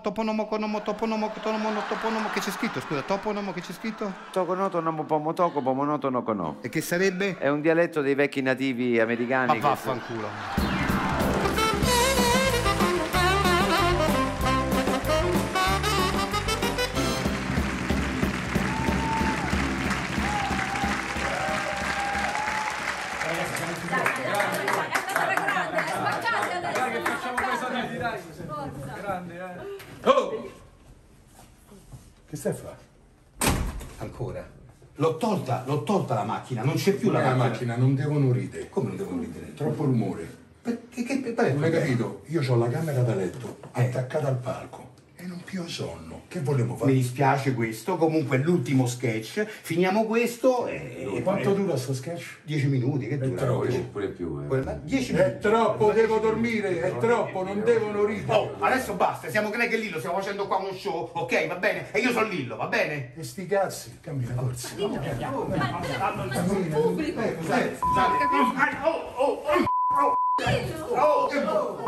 toponomo, 0.82 0.82
cotonomo, 0.82 1.70
no, 1.70 1.82
toponomo, 1.88 2.28
che 2.32 2.40
c'è 2.40 2.50
scritto, 2.50 2.80
scusa, 2.80 3.02
toponomo, 3.02 3.52
che 3.52 3.60
c'è 3.60 3.72
scritto? 3.72 4.12
Toconoto, 4.32 4.80
nomo, 4.80 5.04
pomotoko, 5.04 5.62
pomonoto, 5.62 6.10
no. 6.10 6.56
E 6.60 6.68
che 6.68 6.80
sarebbe? 6.80 7.38
È 7.38 7.48
un 7.48 7.60
dialetto 7.60 8.00
dei 8.00 8.14
vecchi 8.14 8.42
nativi 8.42 8.98
americani. 8.98 9.58
Ma 9.58 9.68
vaffanculo. 9.68 10.69
Che 32.30 32.36
stai 32.36 32.52
a 32.52 32.54
fare? 32.54 32.76
Ancora. 33.98 34.48
L'ho 34.94 35.16
tolta, 35.16 35.64
l'ho 35.66 35.82
tolta 35.82 36.14
la 36.14 36.22
macchina, 36.22 36.62
non 36.62 36.74
c'è 36.76 36.92
più 36.92 37.10
la, 37.10 37.18
La 37.20 37.24
macchina. 37.34 37.48
macchina 37.48 37.76
non 37.76 37.94
devono 37.96 38.30
ridere. 38.30 38.68
Come 38.68 38.86
non 38.88 38.96
devono 38.96 39.20
ridere? 39.20 39.52
Troppo 39.54 39.82
rumore. 39.82 40.38
Perché 40.62 41.04
è 41.06 41.12
il 41.14 41.54
Non 41.54 41.64
hai 41.64 41.72
capito? 41.72 42.22
Io 42.26 42.40
ho 42.48 42.56
la 42.56 42.68
camera 42.68 43.02
da 43.02 43.14
letto 43.16 43.58
Eh. 43.74 43.84
attaccata 43.86 44.28
al 44.28 44.36
palco 44.36 44.90
e 45.16 45.26
non 45.26 45.42
più 45.42 45.66
sonno. 45.66 46.09
Che 46.30 46.38
volevo 46.42 46.74
Mi 46.74 46.78
fare? 46.78 46.92
dispiace 46.92 47.54
questo, 47.54 47.96
comunque 47.96 48.36
è 48.36 48.40
l'ultimo 48.40 48.86
sketch, 48.86 49.44
finiamo 49.48 50.04
questo 50.04 50.68
e... 50.68 51.08
e 51.16 51.22
Quanto 51.24 51.54
dura 51.54 51.76
sto 51.76 51.92
sketch? 51.92 52.36
Dieci 52.44 52.68
minuti, 52.68 53.08
che 53.08 53.18
dura? 53.18 53.42
troppo. 53.46 53.66
Dieci- 53.66 53.88
Pure 53.90 54.06
più, 54.10 54.40
eh. 54.48 54.60
Ma 54.62 54.72
Dieci 54.80 55.12
È 55.12 55.16
minuti. 55.24 55.40
troppo, 55.40 55.90
devo 55.90 56.18
dormire, 56.20 56.82
è 56.82 56.96
troppo, 56.98 57.42
non 57.42 57.64
devono 57.64 58.04
ridere. 58.04 58.38
Oh, 58.38 58.54
adesso 58.60 58.94
basta, 58.94 59.28
siamo 59.28 59.50
Greg 59.50 59.72
e 59.72 59.76
Lillo, 59.78 59.98
stiamo 59.98 60.18
facendo 60.20 60.46
qua 60.46 60.58
uno 60.58 60.72
show, 60.72 61.10
ok? 61.14 61.48
Va 61.48 61.56
bene? 61.56 61.90
E 61.90 61.98
io 61.98 62.12
sono 62.12 62.28
Lillo, 62.28 62.54
va 62.54 62.68
bene? 62.68 63.12
E 63.16 63.24
sti 63.24 63.46
cazzi, 63.46 63.98
cammina 64.00 64.32
corsi. 64.34 64.72
Pubblico! 64.76 65.02
Eh, 67.22 67.36
scusate, 67.40 67.76
scusate. 67.80 68.76
Oh, 68.84 69.12
oh, 69.16 69.42
oh, 69.46 69.64
oh, 69.96 70.16
oh, 70.94 71.26
bu- 71.26 71.28
che 71.28 71.40
bu- 71.40 71.78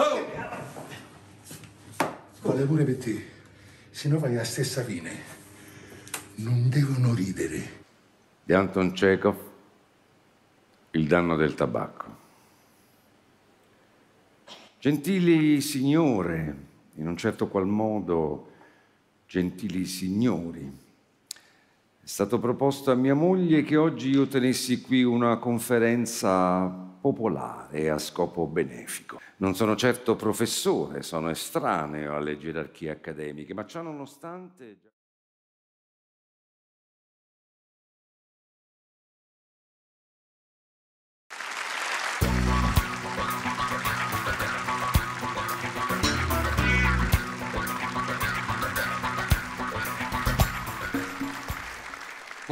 oh. 0.00 0.18
Guarda 2.42 2.66
pure 2.66 2.82
per 2.82 2.96
te, 2.96 3.24
se 3.90 4.08
no 4.08 4.18
fai 4.18 4.34
la 4.34 4.42
stessa 4.42 4.82
fine. 4.82 5.10
Non 6.36 6.68
devono 6.68 7.14
ridere. 7.14 7.80
Di 8.42 8.52
Anton 8.52 8.90
Chekhov, 8.90 9.36
Il 10.90 11.06
danno 11.06 11.36
del 11.36 11.54
tabacco. 11.54 12.16
Gentili 14.80 15.60
signore, 15.60 16.56
in 16.96 17.06
un 17.06 17.16
certo 17.16 17.46
qual 17.46 17.68
modo, 17.68 18.50
gentili 19.28 19.86
signori, 19.86 20.68
è 21.28 22.06
stato 22.06 22.40
proposto 22.40 22.90
a 22.90 22.96
mia 22.96 23.14
moglie 23.14 23.62
che 23.62 23.76
oggi 23.76 24.10
io 24.10 24.26
tenessi 24.26 24.80
qui 24.80 25.04
una 25.04 25.36
conferenza 25.36 26.66
popolare 26.66 27.61
a 27.90 27.98
scopo 27.98 28.46
benefico. 28.46 29.20
Non 29.38 29.54
sono 29.54 29.76
certo 29.76 30.16
professore, 30.16 31.02
sono 31.02 31.30
estraneo 31.30 32.16
alle 32.16 32.38
gerarchie 32.38 32.90
accademiche, 32.90 33.54
ma 33.54 33.66
ciò 33.66 33.82
nonostante... 33.82 34.91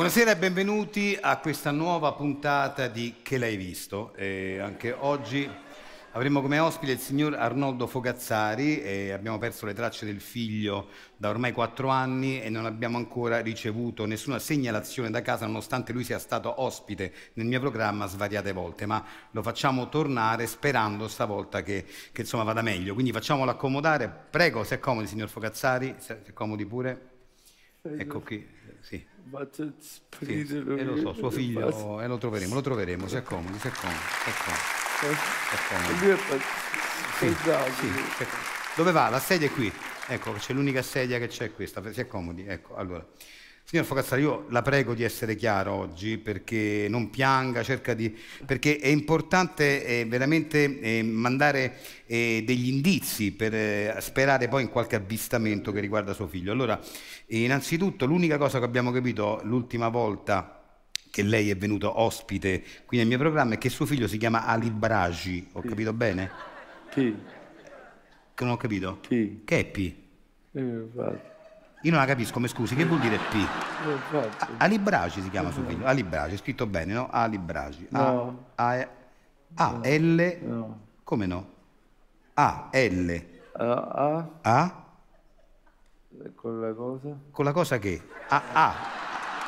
Buonasera 0.00 0.30
e 0.30 0.36
benvenuti 0.36 1.18
a 1.20 1.36
questa 1.40 1.70
nuova 1.70 2.12
puntata 2.12 2.88
di 2.88 3.16
Che 3.20 3.36
l'hai 3.36 3.58
visto? 3.58 4.14
E 4.14 4.58
anche 4.58 4.92
oggi 4.92 5.46
avremo 6.12 6.40
come 6.40 6.58
ospite 6.58 6.92
il 6.92 6.98
signor 6.98 7.34
Arnoldo 7.34 7.86
Fogazzari 7.86 8.80
e 8.80 9.10
abbiamo 9.10 9.36
perso 9.36 9.66
le 9.66 9.74
tracce 9.74 10.06
del 10.06 10.22
figlio 10.22 10.88
da 11.18 11.28
ormai 11.28 11.52
quattro 11.52 11.90
anni 11.90 12.40
e 12.40 12.48
non 12.48 12.64
abbiamo 12.64 12.96
ancora 12.96 13.40
ricevuto 13.40 14.06
nessuna 14.06 14.38
segnalazione 14.38 15.10
da 15.10 15.20
casa 15.20 15.44
nonostante 15.44 15.92
lui 15.92 16.04
sia 16.04 16.18
stato 16.18 16.62
ospite 16.62 17.12
nel 17.34 17.44
mio 17.44 17.60
programma 17.60 18.06
svariate 18.06 18.52
volte, 18.52 18.86
ma 18.86 19.04
lo 19.32 19.42
facciamo 19.42 19.90
tornare 19.90 20.46
sperando 20.46 21.08
stavolta 21.08 21.62
che, 21.62 21.84
che 22.10 22.22
insomma 22.22 22.44
vada 22.44 22.62
meglio. 22.62 22.94
Quindi 22.94 23.12
facciamolo 23.12 23.50
accomodare. 23.50 24.08
Prego, 24.30 24.64
si 24.64 24.72
accomodi 24.72 25.06
signor 25.08 25.28
Fogazzari, 25.28 25.96
si 25.98 26.12
accomodi 26.12 26.64
pure. 26.64 27.08
Ecco 27.82 28.20
qui, 28.20 28.48
sì. 28.80 29.09
Sì, 30.22 30.44
eh, 30.74 30.84
lo 30.84 30.96
so, 30.96 31.12
suo 31.14 31.30
figlio, 31.30 32.00
eh, 32.00 32.06
lo 32.06 32.18
troveremo, 32.18 32.54
lo 32.54 32.60
troveremo, 32.60 33.08
si 33.08 33.16
accomodi, 33.16 33.58
si 33.58 33.66
accomodi, 33.68 33.98
si 34.22 34.28
accomodi. 34.30 35.94
Pa- 36.28 36.38
Sì, 37.18 37.26
sì, 37.78 37.92
si 38.16 38.22
accomodi. 38.22 38.48
Dove 38.76 38.92
va? 38.92 39.08
La 39.08 39.18
sedia 39.18 39.48
è 39.48 39.50
qui. 39.52 39.72
Ecco, 40.08 40.32
c'è 40.32 40.52
l'unica 40.52 40.82
sedia 40.82 41.18
che 41.18 41.28
c'è 41.28 41.52
questa, 41.54 41.82
si 41.92 42.00
accomodi, 42.00 42.44
ecco, 42.46 42.74
allora. 42.76 43.06
Signor 43.70 43.84
Focazzari, 43.84 44.22
io 44.22 44.46
la 44.48 44.62
prego 44.62 44.94
di 44.94 45.04
essere 45.04 45.36
chiaro 45.36 45.72
oggi 45.74 46.18
perché 46.18 46.88
non 46.88 47.08
pianga, 47.08 47.62
cerca 47.62 47.94
di... 47.94 48.12
perché 48.44 48.78
è 48.78 48.88
importante 48.88 49.86
eh, 49.86 50.06
veramente 50.06 50.80
eh, 50.80 51.04
mandare 51.04 51.76
eh, 52.06 52.42
degli 52.44 52.66
indizi 52.66 53.30
per 53.30 53.54
eh, 53.54 53.96
sperare 54.00 54.48
poi 54.48 54.62
in 54.62 54.70
qualche 54.70 54.96
avvistamento 54.96 55.70
che 55.70 55.78
riguarda 55.78 56.12
suo 56.14 56.26
figlio. 56.26 56.50
Allora, 56.50 56.80
innanzitutto 57.26 58.06
l'unica 58.06 58.38
cosa 58.38 58.58
che 58.58 58.64
abbiamo 58.64 58.90
capito 58.90 59.38
l'ultima 59.44 59.86
volta 59.86 60.64
che 61.08 61.22
lei 61.22 61.48
è 61.48 61.56
venuto 61.56 62.00
ospite 62.00 62.64
qui 62.86 62.96
nel 62.96 63.06
mio 63.06 63.18
programma 63.18 63.54
è 63.54 63.58
che 63.58 63.68
suo 63.68 63.86
figlio 63.86 64.08
si 64.08 64.18
chiama 64.18 64.46
Ali 64.46 64.68
Bragi, 64.72 65.46
ho 65.52 65.62
capito 65.62 65.92
bene? 65.92 66.28
Chi? 66.90 67.16
Che 68.34 68.44
non 68.44 68.54
ho 68.54 68.56
capito? 68.56 68.98
Chi? 69.02 69.42
Che 69.44 69.58
è 69.60 69.64
P? 69.64 69.94
Eh. 70.54 71.29
Io 71.82 71.90
non 71.90 72.00
la 72.00 72.06
capisco, 72.06 72.38
mi 72.40 72.48
scusi, 72.48 72.74
che 72.74 72.84
vuol 72.84 73.00
dire 73.00 73.16
P? 73.16 73.34
Infatti. 73.34 74.52
Ali 74.58 74.78
Bragi 74.78 75.22
si 75.22 75.30
chiama 75.30 75.50
suo 75.50 75.64
figlio, 75.64 75.86
Ali 75.86 76.04
Bragi, 76.04 76.34
è 76.34 76.38
scritto 76.38 76.66
bene, 76.66 76.92
no? 76.92 77.08
Ali 77.10 77.38
Bragi. 77.38 77.88
A, 77.92 78.10
No. 78.12 78.44
A, 78.56 78.88
A, 79.54 79.80
L, 79.82 80.38
No. 80.42 80.78
come 81.04 81.26
no? 81.26 81.46
A, 82.34 82.68
L, 82.72 83.10
Ah, 83.56 83.88
ah, 83.92 84.28
A, 84.42 84.84
con 86.34 86.60
la 86.60 86.72
cosa? 86.74 87.16
con 87.30 87.44
la 87.44 87.52
cosa 87.52 87.78
che? 87.78 88.02
A, 88.28 88.42
A, 88.52 88.74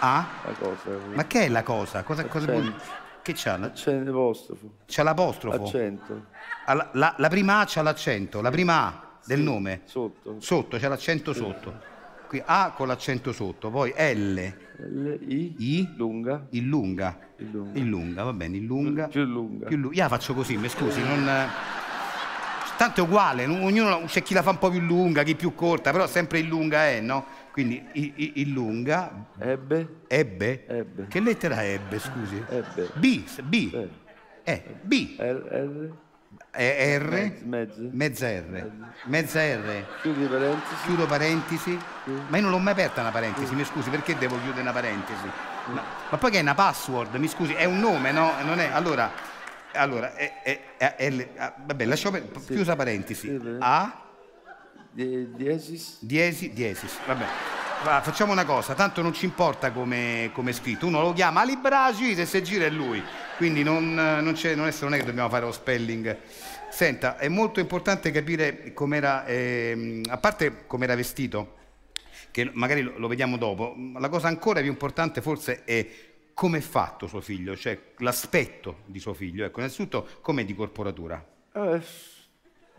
A, 0.01 0.27
La 0.47 0.53
cosa. 0.59 0.91
ma 1.15 1.25
che 1.27 1.45
è 1.45 1.49
la 1.49 1.63
cosa? 1.63 2.03
Cosa, 2.03 2.25
cosa 2.27 2.47
vuol 2.47 2.65
Accento. 2.67 2.85
Che 3.23 3.33
c'ha? 3.37 3.57
La- 3.59 3.67
Accento, 3.67 4.11
apostrofo. 4.11 4.71
C'ha 4.87 5.03
l'apostrofo? 5.03 5.63
Accento. 5.65 6.25
Ah, 6.65 6.75
La, 6.93 7.15
la- 7.19 7.29
prima 7.29 7.61
A 7.61 7.65
c'ha 7.67 7.83
l'accento, 7.83 8.41
la 8.41 8.51
prima 8.51 8.87
A 8.87 9.03
del 9.25 9.41
nome. 9.41 9.83
Sotto. 9.85 10.37
Sotto, 10.41 10.79
c'è 10.79 10.89
l'accento 10.89 11.33
sotto. 11.33 11.91
Qui 12.33 12.43
A 12.47 12.73
con 12.75 12.87
l'accento 12.87 13.31
sotto, 13.31 13.69
poi 13.69 13.91
L, 13.95 14.35
L, 14.79 15.19
I, 15.29 15.55
I, 15.59 15.93
lunga. 15.97 16.47
il 16.53 16.67
lunga. 16.67 17.19
Il 17.37 17.51
lunga. 17.51 17.79
Il 17.79 17.87
lunga, 17.87 18.23
va 18.23 18.33
bene, 18.33 18.57
il 18.57 18.65
lunga. 18.65 19.07
Più 19.09 19.23
lunga. 19.23 19.67
Più 19.67 19.77
lunga. 19.77 19.95
Io 19.97 20.03
la 20.05 20.09
faccio 20.09 20.33
così, 20.33 20.57
mi 20.57 20.71
scusi, 20.71 21.03
non... 21.03 21.29
Tanto 22.79 23.03
è 23.03 23.05
uguale, 23.05 23.45
ognuno 23.45 24.05
c'è 24.07 24.23
chi 24.23 24.33
la 24.33 24.41
fa 24.41 24.49
un 24.49 24.57
po' 24.59 24.71
più 24.71 24.81
lunga, 24.81 25.25
chi 25.25 25.35
più 25.35 25.55
corta, 25.55 25.93
però 25.93 26.07
sempre 26.07 26.39
il 26.39 26.47
lunga 26.47 26.87
è, 26.87 27.03
no? 27.03 27.27
Quindi 27.53 27.85
i- 27.93 28.13
i- 28.17 28.33
il 28.37 28.49
lunga, 28.51 29.27
Ebbe. 29.39 29.97
ebbe. 30.09 30.65
Ebbe. 30.67 31.07
Che 31.09 31.21
lettera 31.21 31.63
ebbe, 31.63 31.99
scusi? 31.99 32.43
Ebbe. 32.49 32.89
B, 32.95 33.25
B. 33.43 33.71
Eh. 33.75 33.89
Eh, 34.45 34.63
B. 34.81 35.17
R, 35.19 35.23
R. 35.23 35.93
E- 36.55 36.99
R. 36.99 37.33
Mezza 37.93 38.29
R. 38.29 38.71
Mezza 39.05 39.41
R. 39.43 39.85
Chiudi 40.03 40.25
parentesi. 40.27 40.75
Chiudo 40.85 41.07
parentesi. 41.07 41.79
Ma 42.29 42.37
io 42.37 42.43
non 42.43 42.51
l'ho 42.51 42.59
mai 42.59 42.73
aperta 42.73 43.01
una 43.01 43.11
parentesi, 43.11 43.55
mi 43.55 43.65
scusi, 43.65 43.89
perché 43.91 44.17
devo 44.19 44.39
chiudere 44.41 44.61
una 44.63 44.73
parentesi? 44.73 45.25
Ma, 45.67 45.83
ma 46.11 46.19
poi 46.19 46.31
che 46.31 46.39
è 46.39 46.43
una 46.43 46.55
password, 46.55 47.15
mi 47.17 47.29
scusi, 47.29 47.53
è 47.55 47.65
un 47.65 47.79
nome, 47.79 48.13
no? 48.13 48.33
Non 48.45 48.59
è. 48.61 48.69
Allora, 48.73 49.11
allora, 49.75 50.15
è, 50.15 50.43
è- 50.43 50.61
è- 50.77 50.97
è 50.97 51.29
ah, 51.39 51.55
vabbè, 51.65 51.85
lasciamo 51.87 52.19
per- 52.21 52.45
chiusa 52.47 52.77
parentesi. 52.77 53.29
Sì. 53.29 53.57
A, 53.61 54.03
Die- 54.91 55.31
diesis. 55.35 55.99
diesi, 56.01 56.53
diesis. 56.53 56.99
Vabbè. 57.07 57.25
Va, 57.85 58.01
facciamo 58.01 58.31
una 58.31 58.45
cosa, 58.45 58.75
tanto 58.75 59.03
non 59.03 59.13
ci 59.13 59.25
importa 59.25 59.73
come 59.73 60.33
è 60.33 60.53
scritto, 60.53 60.87
uno 60.87 61.01
lo 61.01 61.13
chiama 61.13 61.41
Ali 61.41 61.57
Bragi, 61.57 62.15
se 62.15 62.27
si 62.27 62.41
gira 62.45 62.65
è 62.65 62.71
lui, 62.71 63.03
quindi 63.37 63.65
non, 63.65 63.93
non, 63.95 64.35
c'è, 64.35 64.55
non, 64.55 64.69
è, 64.69 64.75
non 64.83 64.95
è 64.95 64.99
che 64.99 65.05
dobbiamo 65.05 65.29
fare 65.29 65.45
lo 65.45 65.51
spelling. 65.51 66.17
Senta, 66.71 67.19
è 67.19 67.27
molto 67.27 67.59
importante 67.59 68.13
capire 68.13 68.73
com'era, 68.73 69.27
ehm, 69.27 70.03
a 70.09 70.17
parte 70.19 70.65
com'era 70.69 70.95
vestito, 70.95 71.57
che 72.31 72.49
magari 72.55 72.83
lo, 72.83 72.97
lo 72.99 73.09
vediamo 73.09 73.37
dopo, 73.37 73.75
ma 73.75 73.99
la 73.99 74.09
cosa 74.09 74.29
ancora 74.29 74.61
più 74.61 74.71
importante 74.71 75.21
forse 75.21 75.65
è 75.65 75.87
come 76.35 76.59
è 76.59 76.63
fatto 76.63 77.09
suo 77.09 77.21
figlio, 77.21 77.57
cioè 77.57 77.77
l'aspetto 77.99 78.83
di 78.87 79.01
suo 79.01 79.13
figlio. 79.13 79.45
Ecco, 79.45 79.59
innanzitutto 79.59 80.07
com'è 80.21 80.45
di 80.45 80.55
corporatura? 80.55 81.25
Eh, 81.53 81.83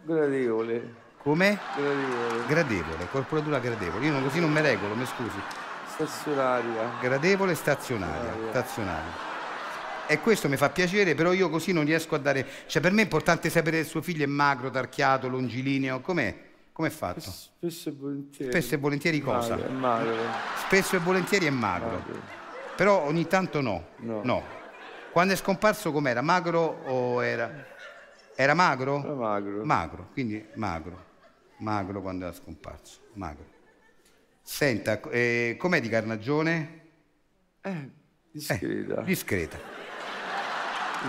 gradevole. 0.02 1.03
Com'è? 1.24 1.58
Gradevole. 1.76 2.46
Gradevole, 2.48 3.08
corporatura 3.10 3.60
gradevole. 3.60 4.06
Io 4.06 4.12
non- 4.12 4.24
così 4.24 4.42
non 4.42 4.52
mi 4.52 4.60
regolo, 4.62 4.94
mi 4.94 5.06
scusi. 5.06 5.40
Stazionaria. 5.88 6.92
Gradevole 7.00 7.54
e 7.54 7.56
stazionaria. 7.56 8.34
stazionaria. 8.50 9.32
E 10.06 10.20
questo 10.20 10.50
mi 10.50 10.58
fa 10.58 10.70
piacere, 10.70 11.16
però 11.16 11.32
io 11.32 11.50
così 11.50 11.72
non 11.72 11.86
riesco 11.86 12.16
a 12.16 12.18
dare... 12.18 12.46
Cioè 12.66 12.82
per 12.82 12.92
me 12.92 13.02
è 13.02 13.04
importante 13.04 13.50
sapere 13.50 13.82
se 13.84 13.90
suo 13.90 14.02
figlio 14.02 14.24
è 14.24 14.28
magro, 14.28 14.70
tarchiato, 14.70 15.30
longilineo. 15.30 16.02
Com'è? 16.02 16.36
Com'è 16.74 16.90
fatto? 16.90 17.22
Spesso 17.22 17.88
e 17.90 17.94
volentieri. 17.98 18.52
Spesso 18.52 18.76
e 18.76 18.78
volentieri 18.78 19.22
cosa? 19.22 19.56
Magro, 19.56 19.72
magro. 19.72 20.16
Spesso 20.58 20.98
e 20.98 21.00
volentieri 21.00 21.46
è 21.46 21.52
magro. 21.52 22.04
Però 22.76 23.06
ogni 23.06 23.28
tanto 23.28 23.62
no. 23.62 23.86
No. 24.00 24.44
Quando 25.12 25.34
è 25.34 25.38
scomparso 25.38 25.94
com'era? 25.94 26.22
Magro 26.22 26.82
o 26.86 27.24
era... 27.24 27.72
Era 28.36 28.54
magro? 28.56 29.04
Era 29.04 29.14
magro. 29.14 29.64
Magro, 29.64 30.10
quindi 30.12 30.44
magro. 30.56 31.12
Magro 31.64 32.02
quando 32.02 32.26
era 32.26 32.34
scomparso. 32.34 33.00
Magro. 33.14 33.46
Senta, 34.42 35.00
eh, 35.10 35.56
com'è 35.58 35.80
di 35.80 35.88
carnagione? 35.88 36.82
Eh, 37.62 37.90
discreta. 38.30 39.02
Discreta. 39.02 39.58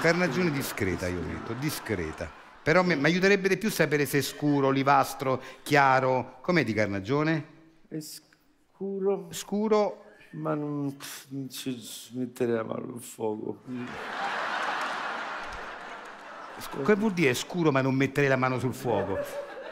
Carnagione 0.00 0.50
discreta, 0.52 1.08
io 1.08 1.18
ho 1.18 1.22
detto, 1.22 1.52
discreta. 1.54 2.30
Però 2.62 2.82
mi 2.82 2.94
aiuterebbe 3.04 3.48
di 3.48 3.56
più 3.58 3.68
sapere 3.70 4.06
se 4.06 4.18
è 4.18 4.22
scuro, 4.22 4.68
olivastro, 4.68 5.42
chiaro. 5.62 6.38
Com'è 6.40 6.64
di 6.64 6.72
carnagione? 6.72 7.46
È 7.88 7.98
scuro, 8.00 9.26
Scuro, 9.30 10.04
ma 10.32 10.54
non, 10.54 10.96
non 11.28 11.50
ci 11.50 11.76
metterei 12.12 12.54
la 12.54 12.62
mano 12.64 12.86
sul 12.92 13.02
fuoco. 13.02 13.62
che 16.84 16.94
vuol 16.94 17.12
dire 17.12 17.34
scuro 17.34 17.72
ma 17.72 17.80
non 17.80 17.94
mettere 17.94 18.28
la 18.28 18.36
mano 18.36 18.58
sul 18.60 18.74
fuoco? 18.74 19.18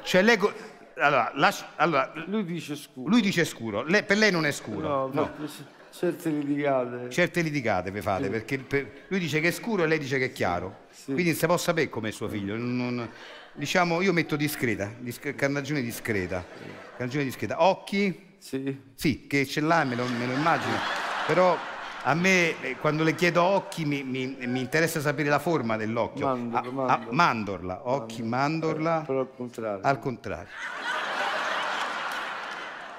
Cioè 0.03 0.23
lei... 0.23 0.37
co- 0.37 0.53
Allora, 0.99 1.33
lasci- 1.35 1.65
allora, 1.77 2.13
Lui 2.27 2.45
dice 2.45 2.77
scuro. 2.77 3.09
lui 3.09 3.21
dice 3.21 3.45
scuro, 3.45 3.83
lei- 3.83 4.03
per 4.05 4.17
lei 4.19 4.31
non 4.31 4.45
è 4.47 4.53
scuro. 4.53 5.11
No, 5.13 5.31
c- 5.45 5.63
certe 5.97 6.31
litigate. 6.31 7.11
Certe 7.11 7.41
litigate 7.43 7.91
vi 7.91 8.01
fate, 8.01 8.29
perché 8.29 8.59
per- 8.59 8.91
lui 9.09 9.19
dice 9.19 9.41
che 9.41 9.49
è 9.49 9.53
scuro 9.53 9.85
e 9.85 9.87
lei 9.87 9.99
dice 9.99 10.19
che 10.19 10.27
è 10.27 10.33
chiaro. 10.33 10.81
Sì. 10.91 11.13
Quindi 11.13 11.35
si 11.35 11.47
può 11.47 11.57
sapere 11.57 11.89
com'è 11.89 12.11
suo 12.11 12.29
figlio. 12.29 12.57
non- 12.57 12.77
non- 12.95 13.11
diciamo, 13.55 14.01
io 14.03 14.13
metto 14.13 14.37
discreta, 14.37 14.91
disc- 14.99 15.35
carnagione 15.35 15.81
discreta. 15.83 16.45
Carnagione 16.97 17.25
discreta. 17.25 17.63
Occhi? 17.63 18.31
Sì. 18.39 18.79
Sì, 18.95 19.27
che 19.27 19.47
ce 19.47 19.61
l'ha, 19.61 19.85
me 19.85 19.95
lo, 19.95 20.05
me 20.07 20.27
lo 20.27 20.33
immagino. 20.35 20.75
Però 21.27 21.57
a 22.05 22.15
me, 22.15 22.61
eh, 22.61 22.77
quando 22.81 23.05
le 23.05 23.15
chiedo 23.15 23.43
occhi, 23.43 23.85
mi, 23.85 24.03
mi- 24.03 24.37
mi 24.47 24.61
interessa 24.61 25.01
sapere 25.01 25.29
la 25.29 25.39
forma 25.39 25.77
dell'occhio. 25.77 26.27
Mandorla, 26.27 26.59
Ah, 26.59 26.63
ah, 26.63 26.99
mandorla. 26.99 27.13
mandorla, 27.13 27.81
occhi, 27.85 28.23
mandorla. 28.23 29.03
Però 29.07 29.21
al 29.21 29.29
contrario. 29.37 29.81
Al 29.83 29.99
contrario. 30.01 30.49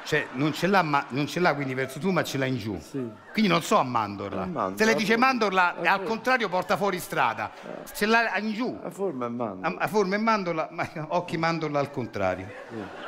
Cioè, 0.05 0.27
non 0.33 0.51
ce 0.53 0.67
l'ha, 0.67 0.81
ma, 0.83 1.05
non 1.09 1.27
ce 1.27 1.39
l'ha 1.39 1.55
quindi 1.55 1.73
verso 1.73 1.97
tu, 1.97 2.11
ma 2.11 2.23
ce 2.23 2.37
l'ha 2.37 2.45
in 2.45 2.57
giù. 2.57 2.77
Sì. 2.79 3.09
Quindi 3.31 3.49
non 3.49 3.61
so 3.61 3.77
a 3.77 3.83
mandorla. 3.83 4.41
A 4.41 4.45
mandorla, 4.45 4.77
Se 4.77 4.85
lei 4.85 4.95
dice 4.95 5.13
a 5.13 5.17
mandorla, 5.17 5.75
a 5.81 5.93
al 5.93 6.03
contrario 6.03 6.49
porta 6.49 6.75
fuori 6.75 6.99
strada. 6.99 7.51
Ce 7.93 8.05
l'ha 8.05 8.37
in 8.37 8.51
giù. 8.51 8.77
La 8.83 8.89
forma 8.89 9.27
è 9.27 9.29
mando. 9.29 9.65
A, 9.65 9.73
a 9.77 9.87
forma 9.87 10.15
e 10.15 10.17
mandorla, 10.17 10.67
ma 10.71 10.87
occhi 11.09 11.37
mandorla 11.37 11.79
al 11.79 11.89
contrario. 11.89 12.47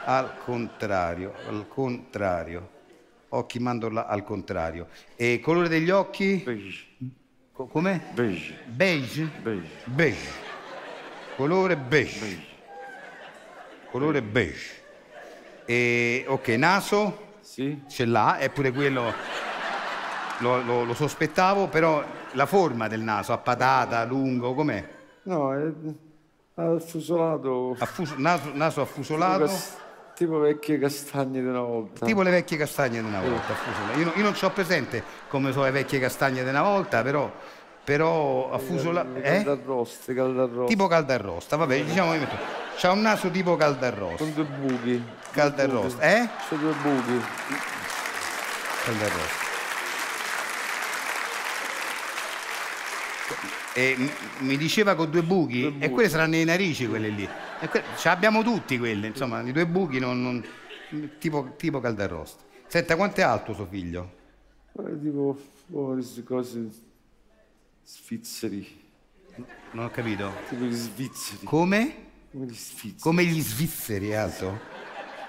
Al 0.05 0.37
contrario, 0.45 1.33
al 1.49 1.67
contrario. 1.67 2.69
Occhi 3.35 3.59
mandorla 3.59 4.07
al 4.07 4.23
contrario. 4.23 4.87
E 5.17 5.39
colore 5.41 5.67
degli 5.67 5.89
occhi? 5.89 6.41
Beige. 6.43 6.85
Co- 7.51 7.67
Com'è? 7.67 7.99
Beige. 8.13 8.57
Beige? 8.65 9.29
Beige. 9.41 9.67
Beige. 9.83 10.29
Colore 11.35 11.75
beige. 11.75 12.53
Colore 13.91 14.21
beige. 14.21 14.83
E 15.65 16.23
ok, 16.27 16.47
naso? 16.49 17.33
Sì. 17.41 17.81
Ce 17.89 18.05
l'ha, 18.05 18.37
è 18.37 18.49
pure 18.49 18.71
quello. 18.71 19.13
lo, 20.39 20.61
lo- 20.63 20.83
lo 20.85 20.93
sospettavo, 20.93 21.67
però 21.67 22.03
la 22.33 22.45
forma 22.45 22.87
del 22.87 23.01
naso, 23.01 23.33
a 23.33 23.37
patata, 23.37 24.03
lungo, 24.05 24.53
com'è? 24.53 24.87
No, 25.23 25.53
è 25.53 25.71
affusolato. 26.55 27.75
Affus- 27.79 28.15
naso, 28.15 28.51
naso 28.53 28.81
affusolato, 28.81 29.49
Tipo, 30.15 30.39
vecchie 30.39 30.79
castagne 30.79 31.41
di 31.41 31.45
una 31.47 31.59
volta. 31.59 32.05
tipo 32.05 32.21
le 32.21 32.31
vecchie 32.31 32.57
castagne 32.57 33.01
di 33.01 33.05
una 33.05 33.19
volta. 33.19 33.51
affusolato. 33.51 33.99
Io, 33.99 34.11
io 34.15 34.23
non 34.23 34.33
ho 34.39 34.49
presente 34.51 35.03
come 35.27 35.51
sono 35.51 35.65
le 35.65 35.71
vecchie 35.71 35.99
castagne 35.99 36.41
di 36.41 36.49
una 36.49 36.61
volta, 36.61 37.01
però, 37.03 37.29
però 37.83 38.51
affusolato... 38.53 39.17
Eh? 39.17 39.43
Caldarroste, 39.43 40.13
caldarroste. 40.13 40.73
Tipo 40.73 40.87
caldarrosta, 40.87 41.55
vabbè, 41.57 41.83
diciamo 41.83 42.11
che 42.13 42.17
metto. 42.19 42.35
C'ha 42.77 42.91
un 42.91 43.01
naso 43.01 43.29
tipo 43.29 43.57
caldarrosta. 43.57 44.23
Con 44.23 44.33
due 44.33 44.45
buchi. 44.45 45.03
Caldarrosta, 45.31 46.01
eh? 46.01 46.29
C'è 46.47 46.55
due 46.55 46.73
buchi. 46.81 47.21
Caldarrosta. 48.85 49.44
E 53.77 53.97
mi 54.39 54.55
diceva 54.55 54.95
con 54.95 55.09
due 55.11 55.21
buchi, 55.21 55.75
e 55.79 55.89
quelle 55.89 56.07
saranno 56.07 56.31
le 56.35 56.45
narici 56.45 56.87
quelle 56.87 57.09
lì. 57.09 57.27
E 57.59 57.67
que- 57.67 57.83
ce 57.97 58.07
abbiamo 58.07 58.41
tutti 58.41 58.77
quelle, 58.77 59.07
insomma, 59.07 59.41
i 59.41 59.51
due 59.51 59.67
buchi 59.67 59.99
non, 59.99 60.21
non- 60.21 60.45
tipo, 61.19 61.55
tipo 61.57 61.81
caldarrosta. 61.81 62.41
Senta, 62.67 62.95
quanto 62.95 63.19
è 63.19 63.23
alto 63.23 63.53
suo 63.53 63.67
figlio? 63.69 64.13
Eh, 64.79 65.01
tipo, 65.01 65.37
oh, 65.71 65.91
queste 65.93 66.23
cose 66.23 66.69
svizzeri. 67.83 68.83
Non 69.71 69.85
ho 69.85 69.89
capito. 69.91 70.31
Tipo 70.47 70.63
gli 70.63 70.73
svizzeri. 70.73 71.43
Come? 71.43 71.95
Come 72.31 72.45
gli 72.45 72.53
svizzeri. 72.53 73.01
Come 73.01 73.25
gli 73.25 73.41
svizzeri 73.41 74.07
è 74.09 74.15
alto? 74.15 74.59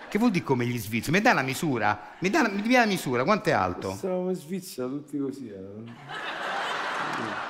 Che 0.09 0.19
vuol 0.19 0.31
dire 0.31 0.45
come 0.45 0.65
gli 0.67 0.79
svizzeri? 0.79 1.17
Mi 1.17 1.21
dà 1.21 1.33
una 1.33 1.43
misura? 1.43 2.15
Mi 2.21 2.31
dà, 2.31 2.49
mi 2.49 2.63
dia 2.63 2.79
la 2.81 2.87
misura, 2.87 3.25
quanto 3.25 3.49
è 3.49 3.53
alto? 3.53 3.91
Stavamo 3.93 4.31
in 4.31 4.37
Svizzera 4.37 4.87
tutti 4.87 5.19
così. 5.19 5.49
Eh. 5.49 6.46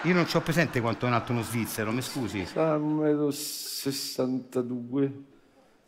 Io 0.03 0.15
non 0.15 0.27
ho 0.33 0.41
presente 0.41 0.81
quanto 0.81 1.07
è 1.07 1.09
in 1.09 1.15
alto 1.15 1.33
uno 1.33 1.43
svizzero, 1.43 1.91
mi 1.91 2.03
scusi. 2.03 2.47
Sta 2.47 2.77
1,62 2.77 5.11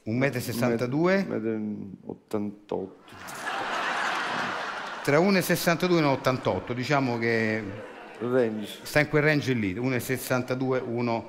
m. 0.05 0.07
1,62 0.07 1.27
m. 1.27 1.91
88. 2.07 2.97
Tra 5.05 5.19
1,62 5.19 5.97
e 5.97 6.03
1,88, 6.03 6.73
diciamo 6.73 7.19
che 7.19 7.63
Range. 8.19 8.79
sta 8.83 8.99
in 9.01 9.09
quel 9.09 9.23
range 9.23 9.53
lì, 9.53 9.75
1,62, 9.75 10.83
1,88 10.85 11.25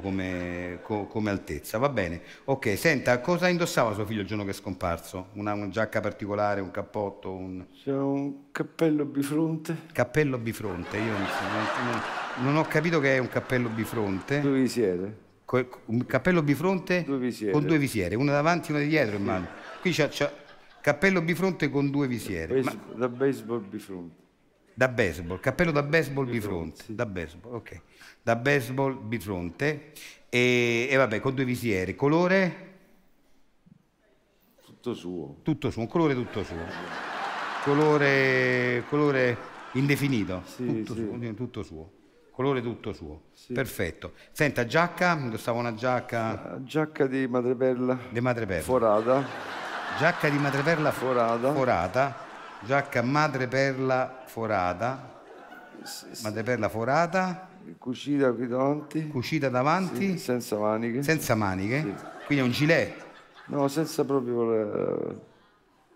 come, 0.00 0.78
co- 0.82 1.06
come 1.06 1.30
altezza, 1.30 1.78
va 1.78 1.88
bene. 1.88 2.20
Ok, 2.44 2.78
senta, 2.78 3.20
cosa 3.20 3.48
indossava 3.48 3.92
suo 3.92 4.06
figlio 4.06 4.20
il 4.20 4.26
giorno 4.26 4.44
che 4.44 4.50
è 4.50 4.54
scomparso? 4.54 5.28
Una, 5.32 5.52
una 5.52 5.68
giacca 5.68 6.00
particolare, 6.00 6.60
un 6.60 6.70
cappotto, 6.70 7.32
un 7.32 7.66
C'è 7.82 7.92
un 7.92 8.50
cappello 8.52 9.04
bifronte. 9.04 9.76
cappello 9.92 10.38
bifronte? 10.38 10.96
Io 10.98 11.10
non, 11.12 11.20
non- 11.22 12.44
non 12.44 12.56
ho 12.56 12.64
capito 12.68 13.00
che 13.00 13.16
è 13.16 13.18
un 13.18 13.28
cappello 13.28 13.68
bifronte. 13.68 14.40
Due 14.40 14.60
visiere. 14.60 15.16
Co- 15.44 15.68
Un 15.86 16.06
cappello 16.06 16.42
bifronte 16.42 17.02
Due 17.02 17.18
visiere. 17.18 17.52
con 17.52 17.66
due 17.66 17.78
visiere, 17.78 18.14
una 18.14 18.30
davanti 18.32 18.70
e 18.70 18.74
una 18.74 18.82
di 18.82 18.88
dietro, 18.88 19.16
immagino. 19.16 19.48
Qui 19.80 19.90
c'è, 19.90 20.08
cappello 20.80 21.20
bifronte 21.20 21.68
con 21.68 21.90
due 21.90 22.06
visiere. 22.06 22.62
Ma- 22.62 22.70
Base- 22.72 22.78
Da 22.96 23.08
baseball 23.08 23.68
bifronte. 23.68 24.18
Da 24.72 24.88
baseball, 24.88 25.40
cappello 25.40 25.72
da 25.72 25.82
baseball 25.82 26.30
bifronte. 26.30 26.84
Da 26.86 27.04
baseball, 27.04 27.54
ok. 27.56 27.80
Da 28.22 28.36
baseball 28.36 28.98
bifronte. 28.98 29.92
E, 30.28 30.88
e 30.90 30.96
vabbè, 30.96 31.20
con 31.20 31.34
due 31.34 31.44
visiere. 31.44 31.94
Colore? 31.94 32.68
Tutto 34.64 34.94
suo. 34.94 35.36
Tutto 35.42 35.70
suo, 35.70 35.82
un 35.82 35.88
colore 35.88 36.14
tutto 36.14 36.42
suo. 36.42 36.56
Colore, 37.64 38.84
colore 38.88 39.36
indefinito. 39.72 40.42
Sì, 40.46 40.66
tutto, 40.82 40.94
sì. 40.94 41.06
Suo, 41.06 41.34
tutto 41.34 41.62
suo. 41.62 41.90
Colore 42.30 42.62
tutto 42.62 42.92
suo. 42.94 43.22
Perfetto. 43.52 44.14
Senta, 44.32 44.64
giacca? 44.64 45.12
Indossava 45.18 45.58
una 45.58 45.74
giacca 45.74 46.32
La 46.32 46.58
Giacca 46.64 47.06
di 47.06 47.26
madreperla. 47.26 47.98
di 48.08 48.20
madreperla. 48.20 48.62
Forata. 48.62 49.26
Giacca 49.98 50.28
di 50.30 50.38
madreperla 50.38 50.90
Forata. 50.92 51.52
forata. 51.52 52.16
Giacca 52.64 53.02
madreperla 53.02 54.22
forata. 54.26 55.20
Madreperla 56.22 56.68
forata. 56.70 57.48
Cucita 57.78 58.32
qui 58.32 58.46
davanti. 58.46 59.08
Cucita 59.08 59.48
davanti. 59.48 60.12
Sì, 60.12 60.18
senza 60.18 60.56
maniche. 60.58 61.02
Senza 61.02 61.34
maniche. 61.34 61.80
Sì. 61.80 61.94
Quindi 62.26 62.44
è 62.44 62.46
un 62.46 62.52
gilet. 62.52 63.04
No, 63.46 63.68
senza 63.68 64.04
proprio 64.04 64.50
le- 64.50 65.16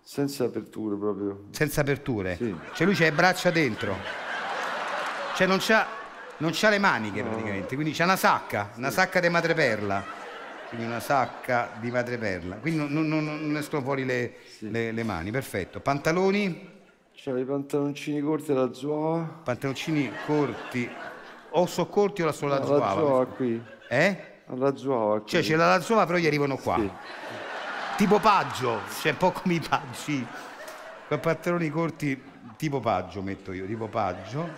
senza 0.01 0.45
aperture 0.45 0.95
proprio. 0.95 1.45
Senza 1.51 1.81
aperture. 1.81 2.35
Sì. 2.35 2.55
Cioè 2.73 2.85
lui 2.85 2.95
le 2.95 3.11
braccia 3.11 3.49
dentro. 3.51 3.95
Cioè 5.35 5.47
non 5.47 5.57
c'ha, 5.59 5.85
non 6.37 6.51
c'ha 6.53 6.69
le 6.69 6.79
maniche 6.79 7.23
praticamente. 7.23 7.75
Quindi 7.75 7.93
c'ha 7.93 8.03
una 8.05 8.15
sacca. 8.15 8.71
Una 8.77 8.91
sacca 8.91 9.19
di 9.19 9.29
madreperla. 9.29 10.03
Quindi 10.69 10.85
una 10.87 10.99
sacca 10.99 11.69
di 11.79 11.91
madreperla. 11.91 12.55
Quindi 12.57 12.79
non, 12.79 13.07
non- 13.07 13.23
non- 13.23 13.55
escono 13.57 13.81
fuori 13.83 14.05
le, 14.05 14.33
le- 14.59 14.91
le 14.91 15.03
mani. 15.03 15.31
Perfetto. 15.31 15.79
Pantaloni. 15.79 16.73
C'ha 17.13 17.37
i 17.37 17.45
pantaloncini 17.45 18.21
corti 18.21 18.51
alla 18.51 18.73
zuava. 18.73 19.23
Pantaloncini 19.43 20.11
corti. 20.25 20.89
O 21.57 21.65
so 21.67 21.85
corti 21.87 22.21
o 22.21 22.25
la 22.25 22.33
sola 22.33 22.61
zuava? 22.63 22.91
zuava 22.91 23.25
qui. 23.27 23.63
Eh? 23.87 24.33
Zuava 24.75 25.19
qui. 25.19 25.29
Cioè 25.29 25.41
c'è 25.41 25.55
la 25.55 25.67
lazzuava 25.67 26.05
però 26.05 26.17
gli 26.17 26.27
arrivano 26.27 26.57
qua. 26.57 26.79
Tipo 27.95 28.19
paggio, 28.19 28.81
cioè 28.99 29.11
un 29.11 29.17
po' 29.17 29.31
come 29.31 29.53
i 29.53 29.59
paggi. 29.61 30.27
Con 31.07 31.19
pantaloni 31.21 31.69
corti 31.69 32.21
tipo 32.57 32.81
paggio 32.81 33.21
metto 33.21 33.53
io, 33.53 33.65
tipo 33.65 33.87
paggio. 33.87 34.49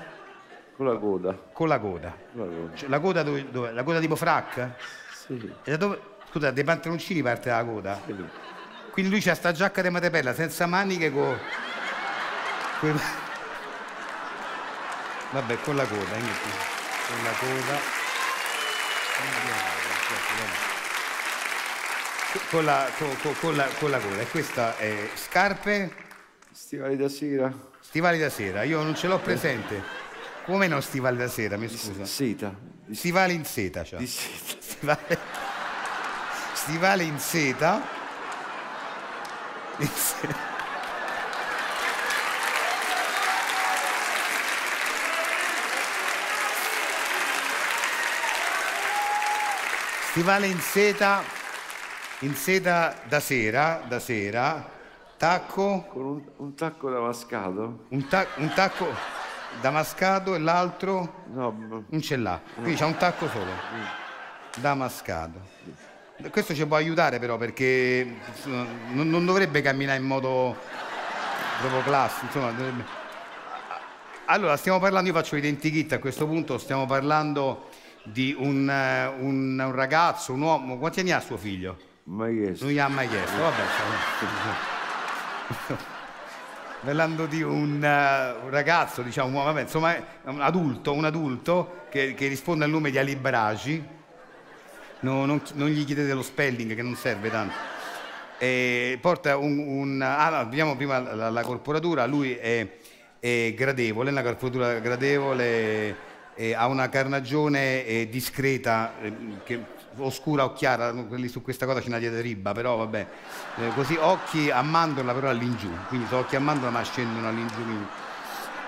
Con 0.76 0.88
la 0.88 0.98
coda. 0.98 1.34
Con 1.53 1.68
la 1.68 1.80
coda. 1.80 2.15
Con 2.34 2.48
la 2.48 2.56
coda. 2.56 2.76
Cioè, 2.76 2.90
la 2.90 2.99
coda 2.99 3.22
dove, 3.24 3.49
dove- 3.52 3.72
La 3.72 3.84
coda 3.84 3.99
tipo 3.99 4.15
frac? 4.15 4.69
Sì. 5.11 5.53
E 5.64 5.72
da 5.72 5.78
dove, 5.78 5.99
scusa, 6.30 6.49
dei 6.49 6.64
pantaloncini 6.64 7.22
parte 7.22 7.49
la 7.49 7.64
coda? 7.64 8.02
Quindi 8.91 9.11
lui 9.11 9.22
c'ha 9.22 9.36
sta 9.36 9.52
giacca 9.52 9.84
di 9.84 9.90
madreperla 9.91 10.34
senza 10.34 10.65
maniche 10.65 11.11
con... 11.11 11.38
Vabbè, 15.30 15.60
con 15.61 15.76
la 15.76 15.86
coda, 15.86 16.15
eh, 16.15 16.77
metti. 17.08 17.14
con 17.14 17.24
la 17.24 17.32
coda. 17.38 17.80
Con 22.50 22.66
la, 22.66 22.90
con- 22.98 23.36
con- 23.40 23.56
la- 23.56 23.68
con 23.80 23.90
la 23.90 24.00
coda. 24.00 24.22
E 24.22 24.28
questa 24.30 24.78
è 24.78 25.10
scarpe, 25.16 26.06
Stivali 26.52 26.96
da 26.98 27.10
sera. 27.10 27.52
stivali 27.80 28.20
da 28.20 28.30
sera. 28.30 28.64
Io 28.64 28.82
non 28.84 28.96
ce 28.96 29.08
l'ho 29.08 29.20
presente. 29.20 29.82
Come 30.46 30.68
no 30.68 30.80
stivali 30.82 31.18
da 31.18 31.28
sera, 31.28 31.58
mi 31.58 31.68
scusa? 31.68 32.06
Seta. 32.06 32.54
Stivali 32.92 33.34
in 33.34 33.44
seta, 33.46 33.84
c'ha. 33.84 33.98
Di 33.98 34.08
seta. 34.08 34.56
Stivali, 34.68 35.18
stivali 36.54 37.06
in 37.06 37.20
seta. 37.20 37.82
In 39.78 39.90
seta. 39.90 40.47
Stivale 50.18 50.48
in 50.48 50.60
seta, 50.60 51.22
in 52.22 52.34
seta 52.34 52.95
da 53.07 53.19
sera, 53.19 53.84
da 53.88 53.99
sera, 53.99 54.68
tacco, 55.15 55.85
Con 55.91 56.06
un, 56.06 56.23
un 56.38 56.56
tacco 56.56 56.89
damascato. 56.89 57.85
un, 57.89 58.07
ta- 58.07 58.26
un 58.38 58.52
tacco 58.52 58.88
damascato 59.61 60.34
e 60.34 60.39
l'altro 60.39 61.23
No, 61.31 61.84
non 61.88 62.02
ce 62.02 62.15
l'ha. 62.18 62.41
Quindi 62.56 62.73
c'ha 62.73 62.88
un 62.88 62.98
tacco 62.98 63.27
solo. 63.30 63.52
Damascato. 64.56 65.39
Questo 66.31 66.56
ci 66.56 66.65
può 66.65 66.77
aiutare 66.77 67.19
però 67.19 67.38
perché 67.38 68.15
non, 68.45 69.07
non 69.11 69.23
dovrebbe 69.23 69.61
camminare 69.61 69.99
in 69.99 70.06
modo 70.07 70.57
proprio 71.60 71.84
classico. 71.84 72.26
Insomma, 72.26 72.49
dovrebbe- 72.53 72.85
Allora, 74.26 74.57
stiamo 74.57 74.80
parlando, 74.80 75.10
io 75.10 75.15
faccio 75.15 75.35
identikit 75.35 75.94
a 75.94 75.99
questo 75.99 76.26
punto, 76.26 76.57
stiamo 76.57 76.88
parlando 76.88 77.69
di 78.12 78.36
un, 78.38 78.70
eh, 78.70 79.08
un- 79.20 79.60
un 79.60 79.72
ragazzo, 79.72 80.34
un 80.34 80.42
uomo. 80.42 80.78
Quanti 80.78 81.00
anni 81.02 81.12
ha 81.12 81.20
suo 81.20 81.38
figlio? 81.38 81.78
mai 82.08 82.36
chiesto. 82.36 82.64
Non 82.66 82.74
gli 82.74 82.80
ha 82.80 82.88
mai 82.88 83.08
chiesto, 83.08 83.38
vabbè. 83.38 83.64
Parlando 86.84 87.26
di 87.26 87.42
un, 87.42 87.84
eh, 87.84 88.36
un 88.44 88.50
ragazzo, 88.50 89.02
diciamo, 89.02 89.44
vabbè, 89.44 89.62
insomma, 89.62 89.96
un 90.26 90.42
adulto, 90.42 90.94
un 90.94 91.06
adulto 91.06 91.86
che, 91.90 92.14
che 92.14 92.28
risponde 92.28 92.64
al 92.64 92.70
nome 92.70 92.92
di 92.92 92.98
Ali 92.98 93.16
Bragi. 93.16 93.84
No, 95.00 95.26
non, 95.26 95.42
non 95.54 95.68
gli 95.68 95.84
chiedete 95.86 96.14
lo 96.14 96.22
spelling 96.22 96.76
che 96.76 96.82
non 96.82 96.96
serve 96.96 97.30
tanto. 97.30 97.54
E 98.40 98.98
porta 99.02 99.36
un... 99.38 100.02
ah, 100.02 100.30
no, 100.30 100.44
vediamo 100.46 100.76
prima 100.76 101.00
la, 101.00 101.30
la 101.30 101.42
corporatura, 101.42 102.06
lui 102.06 102.34
è, 102.36 102.78
è 103.20 103.54
gradevole, 103.56 104.12
una 104.12 104.22
corporatura 104.22 104.80
gradevole, 104.80 105.96
e 106.38 106.54
ha 106.54 106.68
una 106.68 106.88
carnagione 106.88 107.84
eh, 107.84 108.08
discreta, 108.10 108.94
eh, 109.02 109.14
che, 109.44 109.60
oscura 109.98 110.46
o 110.46 110.54
chiara, 110.54 110.94
quelli 110.94 111.28
su 111.28 111.42
questa 111.42 111.66
cosa 111.66 111.82
c'è 111.82 111.88
una 111.88 111.98
diatriba, 111.98 112.52
però 112.52 112.78
vabbè. 112.78 113.08
Eh, 113.58 113.74
così 113.74 113.96
occhi 114.00 114.52
a 114.52 114.62
mandorla 114.62 115.14
però 115.14 115.30
all'ingiù, 115.30 115.70
quindi 115.88 116.06
sono 116.08 116.22
occhi 116.22 116.36
a 116.36 116.40
mandorla 116.40 116.70
ma 116.70 116.84
scendono 116.84 117.28
all'ingiù. 117.28 117.88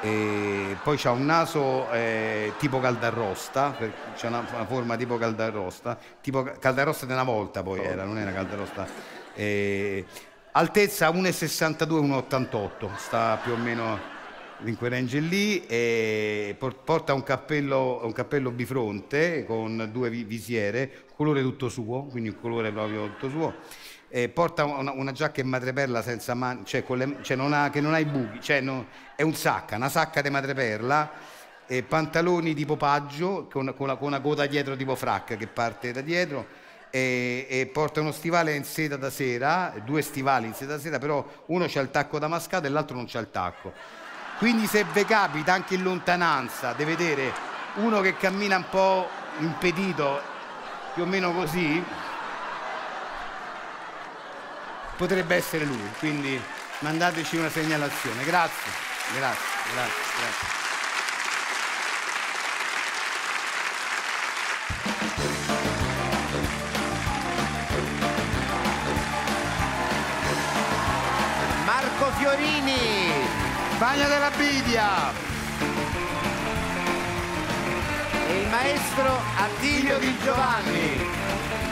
E 0.01 0.77
poi 0.81 0.97
c'ha 0.97 1.11
un 1.11 1.25
naso 1.25 1.91
eh, 1.91 2.53
tipo 2.57 2.79
caldarrosta, 2.79 3.75
c'è 4.15 4.27
una, 4.27 4.43
una 4.51 4.65
forma 4.65 4.95
tipo 4.95 5.17
caldarrosta, 5.17 5.97
tipo 6.21 6.41
ca- 6.41 6.53
caldarrosta 6.57 7.05
di 7.05 7.11
una 7.11 7.23
volta 7.23 7.61
poi 7.61 7.83
era, 7.83 8.03
non 8.03 8.17
era 8.17 8.31
caldarrosta. 8.31 8.87
E, 9.35 10.05
altezza 10.53 11.09
1,62, 11.09 11.87
1,88, 12.31 12.95
sta 12.95 13.37
più 13.43 13.51
o 13.51 13.57
meno 13.57 14.17
in 14.65 14.75
quel 14.77 15.03
lì 15.05 15.65
e 15.65 16.55
por- 16.57 16.75
porta 16.83 17.13
un 17.13 17.23
cappello, 17.23 18.01
un 18.03 18.11
cappello 18.11 18.51
bifronte 18.51 19.45
con 19.45 19.89
due 19.91 20.09
vi- 20.09 20.23
visiere, 20.23 21.05
colore 21.15 21.41
tutto 21.41 21.69
suo, 21.69 22.03
quindi 22.03 22.29
un 22.29 22.39
colore 22.39 22.71
proprio 22.71 23.05
tutto 23.05 23.29
suo. 23.29 23.53
E 24.09 24.27
porta 24.29 24.65
una, 24.65 24.91
una 24.91 25.11
giacca 25.11 25.41
in 25.41 25.47
madreperla 25.47 26.01
senza 26.01 26.33
mani, 26.33 26.61
cioè, 26.65 26.83
le- 26.87 27.17
cioè 27.21 27.37
non 27.37 27.53
ha, 27.53 27.69
che 27.69 27.79
non 27.79 27.93
ha 27.93 27.99
i 27.99 28.05
buchi, 28.05 28.41
cioè 28.41 28.59
no- 28.61 28.87
è 29.15 29.21
un 29.21 29.33
sacca, 29.35 29.75
una 29.75 29.89
sacca 29.89 30.21
di 30.21 30.29
madreperla, 30.29 31.11
e 31.67 31.83
pantaloni 31.83 32.55
tipo 32.55 32.75
paggio 32.77 33.47
con, 33.51 33.73
con, 33.77 33.87
la- 33.87 33.95
con 33.95 34.07
una 34.07 34.19
coda 34.19 34.47
dietro 34.47 34.75
tipo 34.75 34.95
frac 34.95 35.37
che 35.37 35.47
parte 35.47 35.91
da 35.91 36.01
dietro 36.01 36.47
e, 36.89 37.45
e 37.47 37.67
porta 37.67 38.01
uno 38.01 38.11
stivale 38.11 38.55
in 38.55 38.63
seta 38.63 38.97
da 38.97 39.11
sera, 39.11 39.73
due 39.85 40.01
stivali 40.01 40.47
in 40.47 40.53
seta 40.53 40.73
da 40.73 40.79
sera, 40.79 40.97
però 40.97 41.23
uno 41.47 41.65
c'ha 41.67 41.81
il 41.81 41.91
tacco 41.91 42.17
damascato 42.17 42.65
e 42.65 42.69
l'altro 42.69 42.95
non 42.95 43.05
c'ha 43.07 43.19
il 43.19 43.29
tacco. 43.29 43.73
Quindi 44.39 44.67
se 44.67 44.85
vi 44.85 45.03
capita 45.03 45.51
anche 45.51 45.75
in 45.75 45.83
lontananza 45.83 46.71
di 46.71 46.85
vedere 46.85 47.33
uno 47.75 47.99
che 47.99 48.15
cammina 48.15 48.55
un 48.55 48.69
po' 48.69 49.09
impedito, 49.39 50.21
più 50.93 51.03
o 51.03 51.05
meno 51.05 51.33
così, 51.33 51.83
potrebbe 54.95 55.35
essere 55.35 55.65
lui. 55.65 55.91
Quindi 55.99 56.41
mandateci 56.79 57.35
una 57.35 57.49
segnalazione. 57.49 58.23
Grazie, 58.23 58.71
grazie, 59.13 59.71
grazie, 59.73 60.03
grazie. 60.19 60.57
Marco 71.65 72.11
Fiorini, 72.17 72.98
Bagna 73.79 74.09
della 74.09 74.29
Bidia, 74.31 75.13
e 78.27 78.41
il 78.41 78.47
maestro 78.49 79.21
Attilio 79.37 79.97
Di 79.99 80.17
Giovanni. 80.21 81.68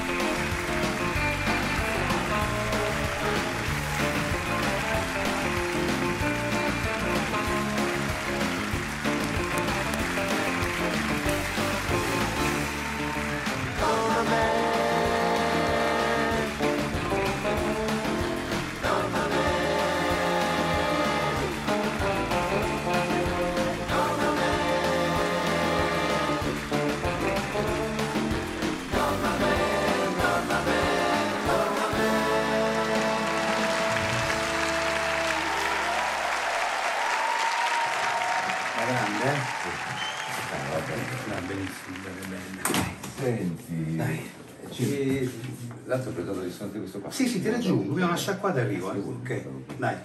Senti, 43.28 43.96
dai. 43.98 44.30
Ci... 44.70 45.30
L'altro 45.86 46.12
preso 46.12 46.34
di 46.72 46.80
questo 46.80 47.00
qua. 47.00 47.12
Sì, 47.12 47.28
sì, 47.28 47.42
ti 47.42 47.50
raggiungo, 47.50 47.92
abbiamo 47.92 48.12
una 48.12 48.18
sciacquata 48.18 48.62
arrivo, 48.62 48.94
eh. 48.94 48.98
Ok, 48.98 49.46
dai. 49.78 49.96